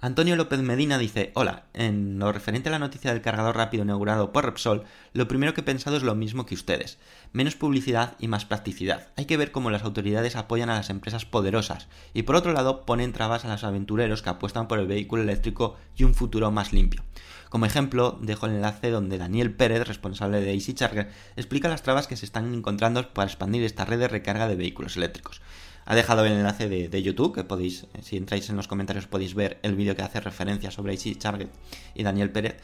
Antonio 0.06 0.36
López 0.36 0.60
Medina 0.60 1.00
dice, 1.00 1.32
hola, 1.34 1.64
en 1.74 2.20
lo 2.20 2.32
referente 2.32 2.70
a 2.70 2.72
la 2.72 2.78
noticia 2.78 3.12
del 3.12 3.24
cargador 3.24 3.58
rápido 3.58 3.82
inaugurado 3.82 4.32
por 4.32 4.46
Repsol, 4.46 4.84
lo 5.14 5.28
primero 5.28 5.56
que 5.56 5.62
he 5.62 5.64
pensado 5.64 5.98
es 5.98 6.04
lo 6.04 6.14
mismo 6.14 6.46
que 6.46 6.54
ustedes, 6.54 7.00
menos 7.34 7.56
publicidad 7.56 8.16
y 8.20 8.28
más 8.28 8.46
practicidad. 8.46 9.08
Hay 9.18 9.26
que 9.26 9.36
ver 9.36 9.52
cómo 9.52 9.72
las 9.72 9.82
autoridades 9.82 10.36
apoyan 10.36 10.70
a 10.70 10.76
las 10.76 10.92
empresas 10.92 11.26
poderosas 11.26 11.88
y 12.14 12.22
por 12.22 12.36
otro 12.36 12.54
lado 12.54 12.86
ponen 12.86 13.14
trabas 13.14 13.46
a 13.46 13.48
los 13.48 13.64
aventureros 13.64 14.22
que 14.22 14.30
apuestan 14.30 14.68
por 14.68 14.78
el 14.78 14.86
vehículo 14.86 15.24
eléctrico 15.24 15.76
y 15.98 16.04
un 16.04 16.14
futuro 16.14 16.52
más 16.52 16.72
limpio. 16.72 17.04
Como 17.50 17.66
ejemplo, 17.66 18.20
dejo 18.22 18.46
el 18.46 18.54
enlace 18.54 18.92
donde 18.92 19.18
Daniel 19.18 19.56
Pérez, 19.56 19.88
responsable 19.88 20.40
de 20.40 20.54
Easy 20.54 20.76
Charger, 20.76 21.10
explica 21.36 21.68
las 21.68 21.82
trabas 21.82 22.06
que 22.06 22.16
se 22.16 22.28
están 22.28 22.54
encontrando 22.54 23.12
para 23.12 23.26
expandir 23.26 23.64
esta 23.64 23.86
red 23.86 23.98
de 23.98 24.08
recarga 24.08 24.48
de 24.48 24.56
vehículos 24.56 24.98
eléctricos 24.98 25.42
ha 25.86 25.96
dejado 25.96 26.26
el 26.26 26.34
enlace 26.34 26.68
de, 26.68 27.04
YouTube, 27.04 27.34
que 27.34 27.44
podéis, 27.44 27.86
si 28.02 28.18
entráis 28.18 28.50
en 28.50 28.56
los 28.56 28.68
comentarios 28.68 29.06
podéis 29.06 29.36
ver 29.36 29.60
el 29.62 29.76
vídeo 29.76 29.96
que 29.96 30.02
hace 30.02 30.20
referencia 30.20 30.72
sobre 30.72 30.94
Easy 30.94 31.16
Target 31.16 31.48
y 31.94 32.04
Daniel 32.04 32.32
Pérez. 32.32 32.58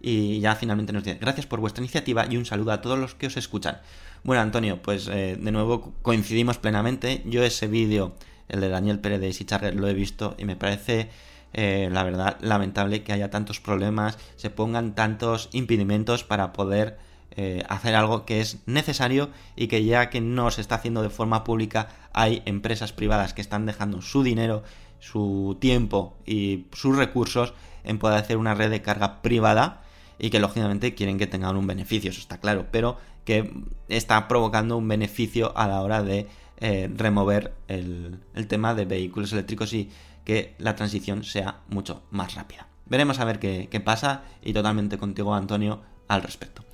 Y 0.00 0.38
ya 0.38 0.54
finalmente 0.54 0.92
nos 0.92 1.02
dice, 1.02 1.18
gracias 1.20 1.46
por 1.46 1.58
vuestra 1.58 1.82
iniciativa 1.82 2.24
y 2.30 2.36
un 2.36 2.46
saludo 2.46 2.70
a 2.70 2.80
todos 2.80 2.96
los 2.96 3.16
que 3.16 3.26
os 3.26 3.36
escuchan. 3.36 3.80
Bueno, 4.22 4.42
Antonio, 4.42 4.80
pues 4.80 5.08
eh, 5.08 5.36
de 5.36 5.52
nuevo 5.52 5.92
coincidimos 6.02 6.58
plenamente. 6.58 7.22
Yo 7.26 7.42
ese 7.42 7.66
vídeo, 7.66 8.14
el 8.48 8.60
de 8.60 8.68
Daniel 8.68 9.00
Pérez 9.00 9.20
de 9.20 9.26
Easy 9.26 9.44
Target, 9.44 9.74
lo 9.74 9.88
he 9.88 9.94
visto 9.94 10.36
y 10.38 10.44
me 10.44 10.54
parece, 10.54 11.10
eh, 11.52 11.88
la 11.90 12.04
verdad, 12.04 12.38
lamentable 12.40 13.02
que 13.02 13.12
haya 13.12 13.28
tantos 13.28 13.58
problemas, 13.58 14.18
se 14.36 14.50
pongan 14.50 14.94
tantos 14.94 15.48
impedimentos 15.50 16.22
para 16.22 16.52
poder 16.52 16.96
eh, 17.40 17.62
hacer 17.68 17.94
algo 17.94 18.26
que 18.26 18.40
es 18.40 18.58
necesario 18.66 19.30
y 19.54 19.68
que 19.68 19.84
ya 19.84 20.10
que 20.10 20.20
no 20.20 20.50
se 20.50 20.60
está 20.60 20.74
haciendo 20.74 21.02
de 21.02 21.08
forma 21.08 21.44
pública, 21.44 21.88
hay 22.12 22.42
empresas 22.46 22.92
privadas 22.92 23.32
que 23.32 23.40
están 23.40 23.64
dejando 23.64 24.02
su 24.02 24.24
dinero, 24.24 24.64
su 24.98 25.56
tiempo 25.60 26.16
y 26.26 26.66
sus 26.72 26.96
recursos 26.96 27.54
en 27.84 28.00
poder 28.00 28.18
hacer 28.18 28.38
una 28.38 28.56
red 28.56 28.70
de 28.70 28.82
carga 28.82 29.22
privada 29.22 29.82
y 30.18 30.30
que 30.30 30.40
lógicamente 30.40 30.96
quieren 30.96 31.16
que 31.16 31.28
tengan 31.28 31.56
un 31.56 31.68
beneficio, 31.68 32.10
eso 32.10 32.18
está 32.18 32.38
claro, 32.38 32.66
pero 32.72 32.96
que 33.24 33.54
está 33.88 34.26
provocando 34.26 34.76
un 34.76 34.88
beneficio 34.88 35.56
a 35.56 35.68
la 35.68 35.80
hora 35.82 36.02
de 36.02 36.26
eh, 36.56 36.90
remover 36.92 37.54
el, 37.68 38.18
tema 38.48 38.74
de 38.74 38.84
vehículos 38.84 39.32
eléctricos 39.32 39.72
y 39.74 39.92
que 40.24 40.56
la 40.58 40.74
transición 40.74 41.22
sea 41.22 41.60
mucho 41.68 42.02
más 42.10 42.34
rápida. 42.34 42.66
Veremos 42.86 43.20
a 43.20 43.24
ver 43.24 43.38
qué 43.38 43.80
pasa 43.84 44.22
y 44.42 44.52
totalmente 44.52 44.98
contigo 44.98 45.36
Antonio 45.36 45.82
al 46.08 46.22
respecto. 46.22 46.67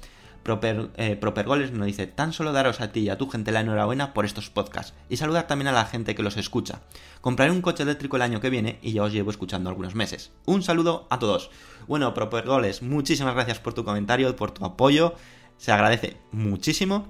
Proper, 0.44 0.90
eh, 0.96 1.16
Propergoles 1.16 1.72
nos 1.72 1.86
dice, 1.86 2.06
tan 2.06 2.34
solo 2.34 2.52
daros 2.52 2.82
a 2.82 2.92
ti 2.92 3.00
y 3.00 3.08
a 3.08 3.16
tu 3.16 3.28
gente 3.30 3.50
la 3.50 3.60
enhorabuena 3.60 4.12
por 4.12 4.26
estos 4.26 4.50
podcasts 4.50 4.92
y 5.08 5.16
saludar 5.16 5.46
también 5.46 5.68
a 5.68 5.72
la 5.72 5.86
gente 5.86 6.14
que 6.14 6.22
los 6.22 6.36
escucha. 6.36 6.82
Compraré 7.22 7.50
un 7.50 7.62
coche 7.62 7.82
eléctrico 7.82 8.16
el 8.16 8.22
año 8.22 8.40
que 8.40 8.50
viene 8.50 8.78
y 8.82 8.92
ya 8.92 9.02
os 9.02 9.12
llevo 9.12 9.30
escuchando 9.30 9.70
algunos 9.70 9.94
meses. 9.94 10.32
Un 10.44 10.62
saludo 10.62 11.06
a 11.08 11.18
todos. 11.18 11.50
Bueno, 11.88 12.12
Propergoles, 12.12 12.82
muchísimas 12.82 13.34
gracias 13.34 13.58
por 13.58 13.72
tu 13.72 13.84
comentario, 13.84 14.36
por 14.36 14.50
tu 14.50 14.66
apoyo, 14.66 15.14
se 15.56 15.72
agradece 15.72 16.18
muchísimo. 16.30 17.08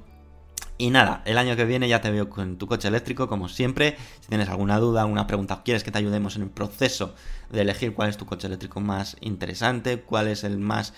Y 0.79 0.91
nada, 0.91 1.23
el 1.25 1.39
año 1.39 1.55
que 1.57 1.65
viene 1.65 1.89
ya 1.89 2.01
te 2.01 2.11
veo 2.11 2.29
con 2.29 2.57
tu 2.57 2.67
coche 2.67 2.89
eléctrico, 2.89 3.29
como 3.29 3.49
siempre. 3.49 3.97
Si 4.21 4.29
tienes 4.29 4.49
alguna 4.49 4.79
duda, 4.79 5.03
alguna 5.03 5.27
pregunta, 5.27 5.63
quieres 5.65 5.85
que 5.85 5.93
te 5.93 5.99
ayudemos 5.99 6.37
en 6.37 6.43
el 6.43 6.51
proceso 6.51 7.15
de 7.51 7.63
elegir 7.63 7.95
cuál 7.95 8.11
es 8.11 8.17
tu 8.17 8.27
coche 8.27 8.49
eléctrico 8.49 8.81
más 8.81 9.17
interesante, 9.21 10.01
cuál 10.01 10.29
es 10.29 10.43
el 10.43 10.59
más 10.59 10.93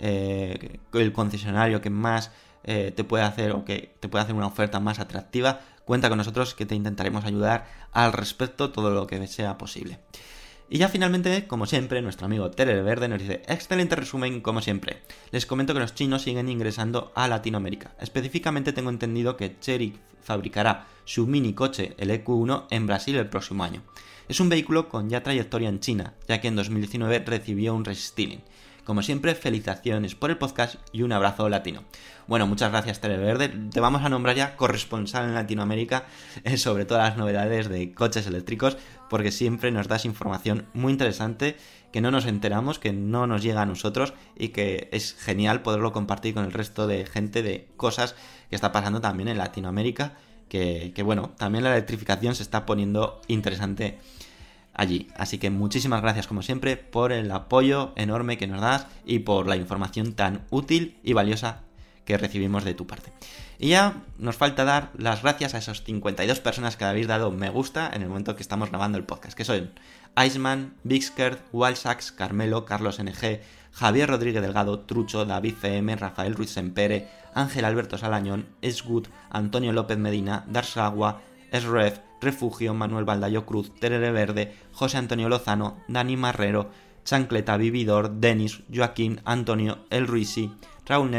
eh, 0.00 0.78
el 0.92 1.12
concesionario 1.12 1.80
que 1.80 1.90
más 1.90 2.32
eh, 2.64 2.92
te 2.94 3.04
puede 3.04 3.24
hacer 3.24 3.52
o 3.52 3.64
que 3.64 3.94
te 4.00 4.08
puede 4.08 4.24
hacer 4.24 4.34
una 4.34 4.46
oferta 4.46 4.80
más 4.80 4.98
atractiva, 4.98 5.60
cuenta 5.84 6.08
con 6.08 6.18
nosotros 6.18 6.54
que 6.54 6.66
te 6.66 6.74
intentaremos 6.74 7.24
ayudar 7.24 7.66
al 7.92 8.12
respecto 8.12 8.70
todo 8.70 8.90
lo 8.90 9.06
que 9.06 9.26
sea 9.26 9.58
posible. 9.58 9.98
Y 10.72 10.78
ya 10.78 10.88
finalmente, 10.88 11.48
como 11.48 11.66
siempre, 11.66 12.00
nuestro 12.00 12.26
amigo 12.26 12.50
Terer 12.52 12.84
Verde 12.84 13.08
nos 13.08 13.20
dice, 13.20 13.42
excelente 13.48 13.96
resumen 13.96 14.40
como 14.40 14.62
siempre. 14.62 15.02
Les 15.32 15.44
comento 15.44 15.74
que 15.74 15.80
los 15.80 15.96
chinos 15.96 16.22
siguen 16.22 16.48
ingresando 16.48 17.10
a 17.16 17.26
Latinoamérica. 17.26 17.90
Específicamente 18.00 18.72
tengo 18.72 18.90
entendido 18.90 19.36
que 19.36 19.58
Chery 19.58 19.98
fabricará 20.22 20.86
su 21.04 21.26
mini 21.26 21.54
coche, 21.54 21.94
el 21.98 22.10
EQ1, 22.10 22.66
en 22.70 22.86
Brasil 22.86 23.16
el 23.16 23.28
próximo 23.28 23.64
año. 23.64 23.82
Es 24.28 24.38
un 24.38 24.48
vehículo 24.48 24.88
con 24.88 25.10
ya 25.10 25.24
trayectoria 25.24 25.68
en 25.68 25.80
China, 25.80 26.14
ya 26.28 26.40
que 26.40 26.46
en 26.46 26.54
2019 26.54 27.18
recibió 27.26 27.74
un 27.74 27.84
restyling. 27.84 28.42
Como 28.90 29.02
siempre, 29.02 29.36
felicitaciones 29.36 30.16
por 30.16 30.30
el 30.30 30.36
podcast 30.36 30.74
y 30.92 31.02
un 31.02 31.12
abrazo 31.12 31.48
latino. 31.48 31.84
Bueno, 32.26 32.48
muchas 32.48 32.72
gracias 32.72 33.00
Televerde. 33.00 33.48
Te 33.48 33.78
vamos 33.78 34.02
a 34.02 34.08
nombrar 34.08 34.34
ya 34.34 34.56
corresponsal 34.56 35.26
en 35.26 35.34
Latinoamérica 35.34 36.06
eh, 36.42 36.56
sobre 36.56 36.86
todas 36.86 37.10
las 37.10 37.16
novedades 37.16 37.68
de 37.68 37.92
coches 37.94 38.26
eléctricos, 38.26 38.78
porque 39.08 39.30
siempre 39.30 39.70
nos 39.70 39.86
das 39.86 40.06
información 40.06 40.66
muy 40.74 40.90
interesante 40.90 41.56
que 41.92 42.00
no 42.00 42.10
nos 42.10 42.26
enteramos, 42.26 42.80
que 42.80 42.92
no 42.92 43.28
nos 43.28 43.44
llega 43.44 43.62
a 43.62 43.66
nosotros 43.66 44.12
y 44.36 44.48
que 44.48 44.88
es 44.90 45.14
genial 45.14 45.62
poderlo 45.62 45.92
compartir 45.92 46.34
con 46.34 46.44
el 46.44 46.52
resto 46.52 46.88
de 46.88 47.06
gente 47.06 47.44
de 47.44 47.68
cosas 47.76 48.16
que 48.48 48.56
está 48.56 48.72
pasando 48.72 49.00
también 49.00 49.28
en 49.28 49.38
Latinoamérica. 49.38 50.14
Que, 50.48 50.90
que 50.96 51.04
bueno, 51.04 51.30
también 51.38 51.62
la 51.62 51.70
electrificación 51.70 52.34
se 52.34 52.42
está 52.42 52.66
poniendo 52.66 53.20
interesante 53.28 54.00
allí. 54.74 55.08
Así 55.16 55.38
que 55.38 55.50
muchísimas 55.50 56.02
gracias 56.02 56.26
como 56.26 56.42
siempre 56.42 56.76
por 56.76 57.12
el 57.12 57.30
apoyo 57.30 57.92
enorme 57.96 58.38
que 58.38 58.46
nos 58.46 58.60
das 58.60 58.86
y 59.04 59.20
por 59.20 59.46
la 59.46 59.56
información 59.56 60.14
tan 60.14 60.46
útil 60.50 60.96
y 61.02 61.12
valiosa 61.12 61.62
que 62.04 62.16
recibimos 62.16 62.64
de 62.64 62.74
tu 62.74 62.86
parte. 62.86 63.12
Y 63.58 63.68
ya 63.68 64.02
nos 64.18 64.36
falta 64.36 64.64
dar 64.64 64.90
las 64.96 65.22
gracias 65.22 65.54
a 65.54 65.58
esas 65.58 65.84
52 65.84 66.40
personas 66.40 66.76
que 66.76 66.84
habéis 66.84 67.06
dado 67.06 67.30
me 67.30 67.50
gusta 67.50 67.90
en 67.92 68.02
el 68.02 68.08
momento 68.08 68.34
que 68.34 68.42
estamos 68.42 68.70
grabando 68.70 68.98
el 68.98 69.04
podcast, 69.04 69.36
que 69.36 69.44
son 69.44 69.70
Iceman, 70.16 70.74
Bigskert, 70.82 71.40
Walsax, 71.52 72.10
Carmelo, 72.12 72.64
Carlos 72.64 72.98
NG, 72.98 73.40
Javier 73.72 74.08
Rodríguez 74.08 74.42
Delgado, 74.42 74.80
Trucho, 74.80 75.24
David 75.24 75.54
CM, 75.60 75.94
Rafael 75.94 76.34
Ruiz 76.34 76.50
Sempere, 76.50 77.08
Ángel 77.34 77.64
Alberto 77.64 77.98
Salañón, 77.98 78.46
Esgood, 78.62 79.06
Antonio 79.30 79.72
López 79.72 79.98
Medina, 79.98 80.44
Darsagua, 80.48 81.20
Esref, 81.52 82.00
Refugio, 82.20 82.74
Manuel 82.74 83.04
Baldayo 83.04 83.46
Cruz, 83.46 83.72
Terere 83.78 84.12
Verde, 84.12 84.54
José 84.72 84.98
Antonio 84.98 85.28
Lozano, 85.28 85.78
Dani 85.88 86.16
Marrero, 86.16 86.70
Chancleta 87.04 87.56
Vividor, 87.56 88.10
Denis, 88.20 88.62
Joaquín, 88.72 89.20
Antonio, 89.24 89.78
El 89.90 90.06
Ruisi, 90.06 90.52
Raúl 90.86 91.10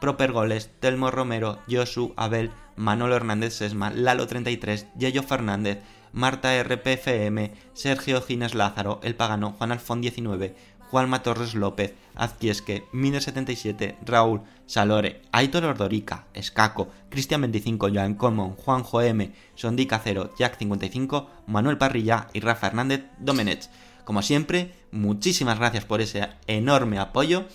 Proper 0.00 0.32
Goles, 0.32 0.70
Telmo 0.80 1.10
Romero, 1.10 1.60
Josu, 1.70 2.12
Abel, 2.16 2.50
Manolo 2.76 3.16
Hernández 3.16 3.54
Sesma, 3.54 3.92
Lalo33, 3.92 4.92
Yello 4.98 5.22
Fernández, 5.22 5.78
Marta 6.12 6.62
RPFM, 6.62 7.52
Sergio 7.72 8.20
Gines 8.22 8.54
Lázaro, 8.54 9.00
El 9.02 9.16
Pagano, 9.16 9.52
Juan 9.52 9.72
Alfón 9.72 10.00
19, 10.00 10.54
Juanma 10.90 11.22
Torres 11.22 11.54
López, 11.54 11.94
Azquiesque, 12.14 12.84
Mine77, 12.92 13.96
Raúl, 14.04 14.42
Salore, 14.66 15.22
Aitor 15.32 15.64
Ordorica, 15.64 16.26
Escaco, 16.34 16.88
Cristian 17.08 17.40
25, 17.40 17.88
Joan 17.92 18.14
Colmon, 18.14 18.52
Juanjo 18.52 19.02
M, 19.02 19.32
Sondica 19.54 20.00
0, 20.02 20.34
Jack 20.38 20.58
55, 20.58 21.28
Manuel 21.46 21.78
Parrilla 21.78 22.28
y 22.32 22.40
Rafa 22.40 22.68
Hernández 22.68 23.04
Domenech. 23.18 23.68
Como 24.04 24.22
siempre, 24.22 24.74
muchísimas 24.92 25.58
gracias 25.58 25.84
por 25.84 26.00
ese 26.00 26.28
enorme 26.46 26.98
apoyo. 26.98 27.46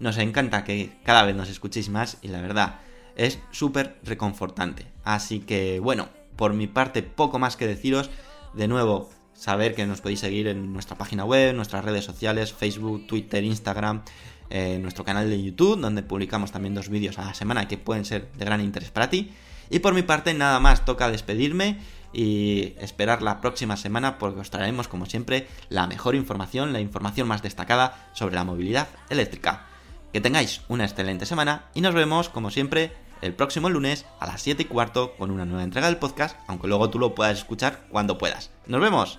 Nos 0.00 0.16
encanta 0.18 0.64
que 0.64 0.92
cada 1.04 1.24
vez 1.24 1.36
nos 1.36 1.48
escuchéis 1.50 1.88
más 1.90 2.18
y 2.22 2.28
la 2.28 2.40
verdad 2.40 2.80
es 3.16 3.38
súper 3.50 3.98
reconfortante. 4.04 4.86
Así 5.04 5.40
que 5.40 5.80
bueno, 5.80 6.08
por 6.36 6.54
mi 6.54 6.66
parte 6.66 7.02
poco 7.02 7.38
más 7.38 7.56
que 7.56 7.66
deciros. 7.66 8.10
De 8.54 8.68
nuevo, 8.68 9.10
saber 9.38 9.74
que 9.74 9.86
nos 9.86 10.00
podéis 10.00 10.20
seguir 10.20 10.48
en 10.48 10.72
nuestra 10.72 10.98
página 10.98 11.24
web, 11.24 11.54
nuestras 11.54 11.84
redes 11.84 12.04
sociales, 12.04 12.52
Facebook, 12.52 13.06
Twitter, 13.06 13.44
Instagram, 13.44 14.02
eh, 14.50 14.78
nuestro 14.82 15.04
canal 15.04 15.30
de 15.30 15.40
YouTube, 15.40 15.78
donde 15.80 16.02
publicamos 16.02 16.50
también 16.50 16.74
dos 16.74 16.88
vídeos 16.88 17.18
a 17.18 17.24
la 17.24 17.34
semana 17.34 17.68
que 17.68 17.78
pueden 17.78 18.04
ser 18.04 18.28
de 18.32 18.44
gran 18.44 18.60
interés 18.60 18.90
para 18.90 19.08
ti. 19.08 19.30
Y 19.70 19.78
por 19.78 19.94
mi 19.94 20.02
parte, 20.02 20.34
nada 20.34 20.58
más 20.58 20.84
toca 20.84 21.08
despedirme 21.10 21.78
y 22.12 22.74
esperar 22.80 23.22
la 23.22 23.40
próxima 23.40 23.76
semana 23.76 24.18
porque 24.18 24.40
os 24.40 24.50
traeremos, 24.50 24.88
como 24.88 25.06
siempre, 25.06 25.46
la 25.68 25.86
mejor 25.86 26.16
información, 26.16 26.72
la 26.72 26.80
información 26.80 27.28
más 27.28 27.42
destacada 27.42 28.10
sobre 28.14 28.34
la 28.34 28.44
movilidad 28.44 28.88
eléctrica. 29.08 29.66
Que 30.12 30.20
tengáis 30.20 30.62
una 30.68 30.84
excelente 30.84 31.26
semana 31.26 31.66
y 31.74 31.80
nos 31.80 31.94
vemos, 31.94 32.28
como 32.28 32.50
siempre, 32.50 32.92
el 33.20 33.34
próximo 33.34 33.70
lunes 33.70 34.04
a 34.18 34.26
las 34.26 34.42
7 34.42 34.62
y 34.62 34.66
cuarto 34.66 35.14
con 35.16 35.30
una 35.30 35.44
nueva 35.44 35.62
entrega 35.62 35.86
del 35.86 35.98
podcast, 35.98 36.36
aunque 36.48 36.66
luego 36.66 36.90
tú 36.90 36.98
lo 36.98 37.14
puedas 37.14 37.38
escuchar 37.38 37.84
cuando 37.90 38.18
puedas. 38.18 38.50
Nos 38.66 38.80
vemos. 38.80 39.18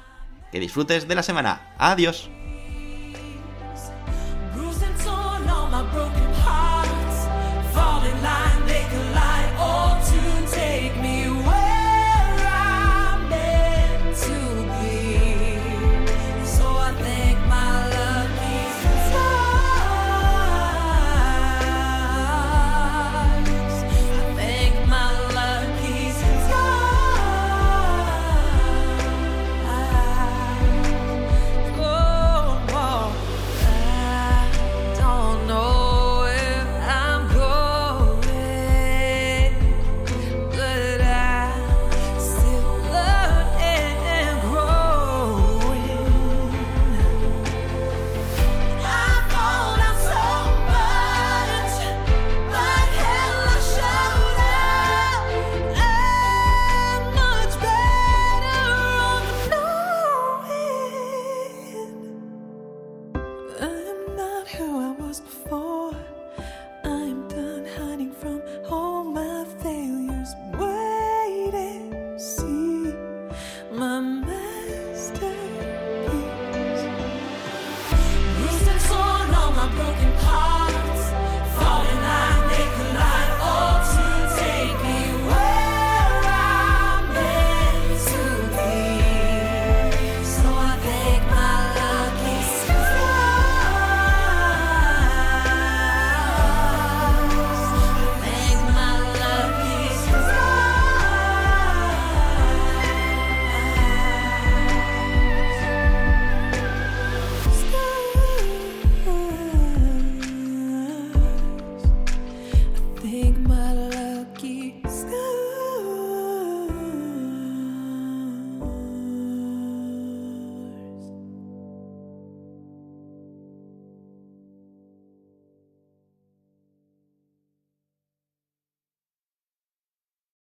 Que 0.51 0.59
disfrutes 0.59 1.07
de 1.07 1.15
la 1.15 1.23
semana. 1.23 1.73
Adiós. 1.77 2.29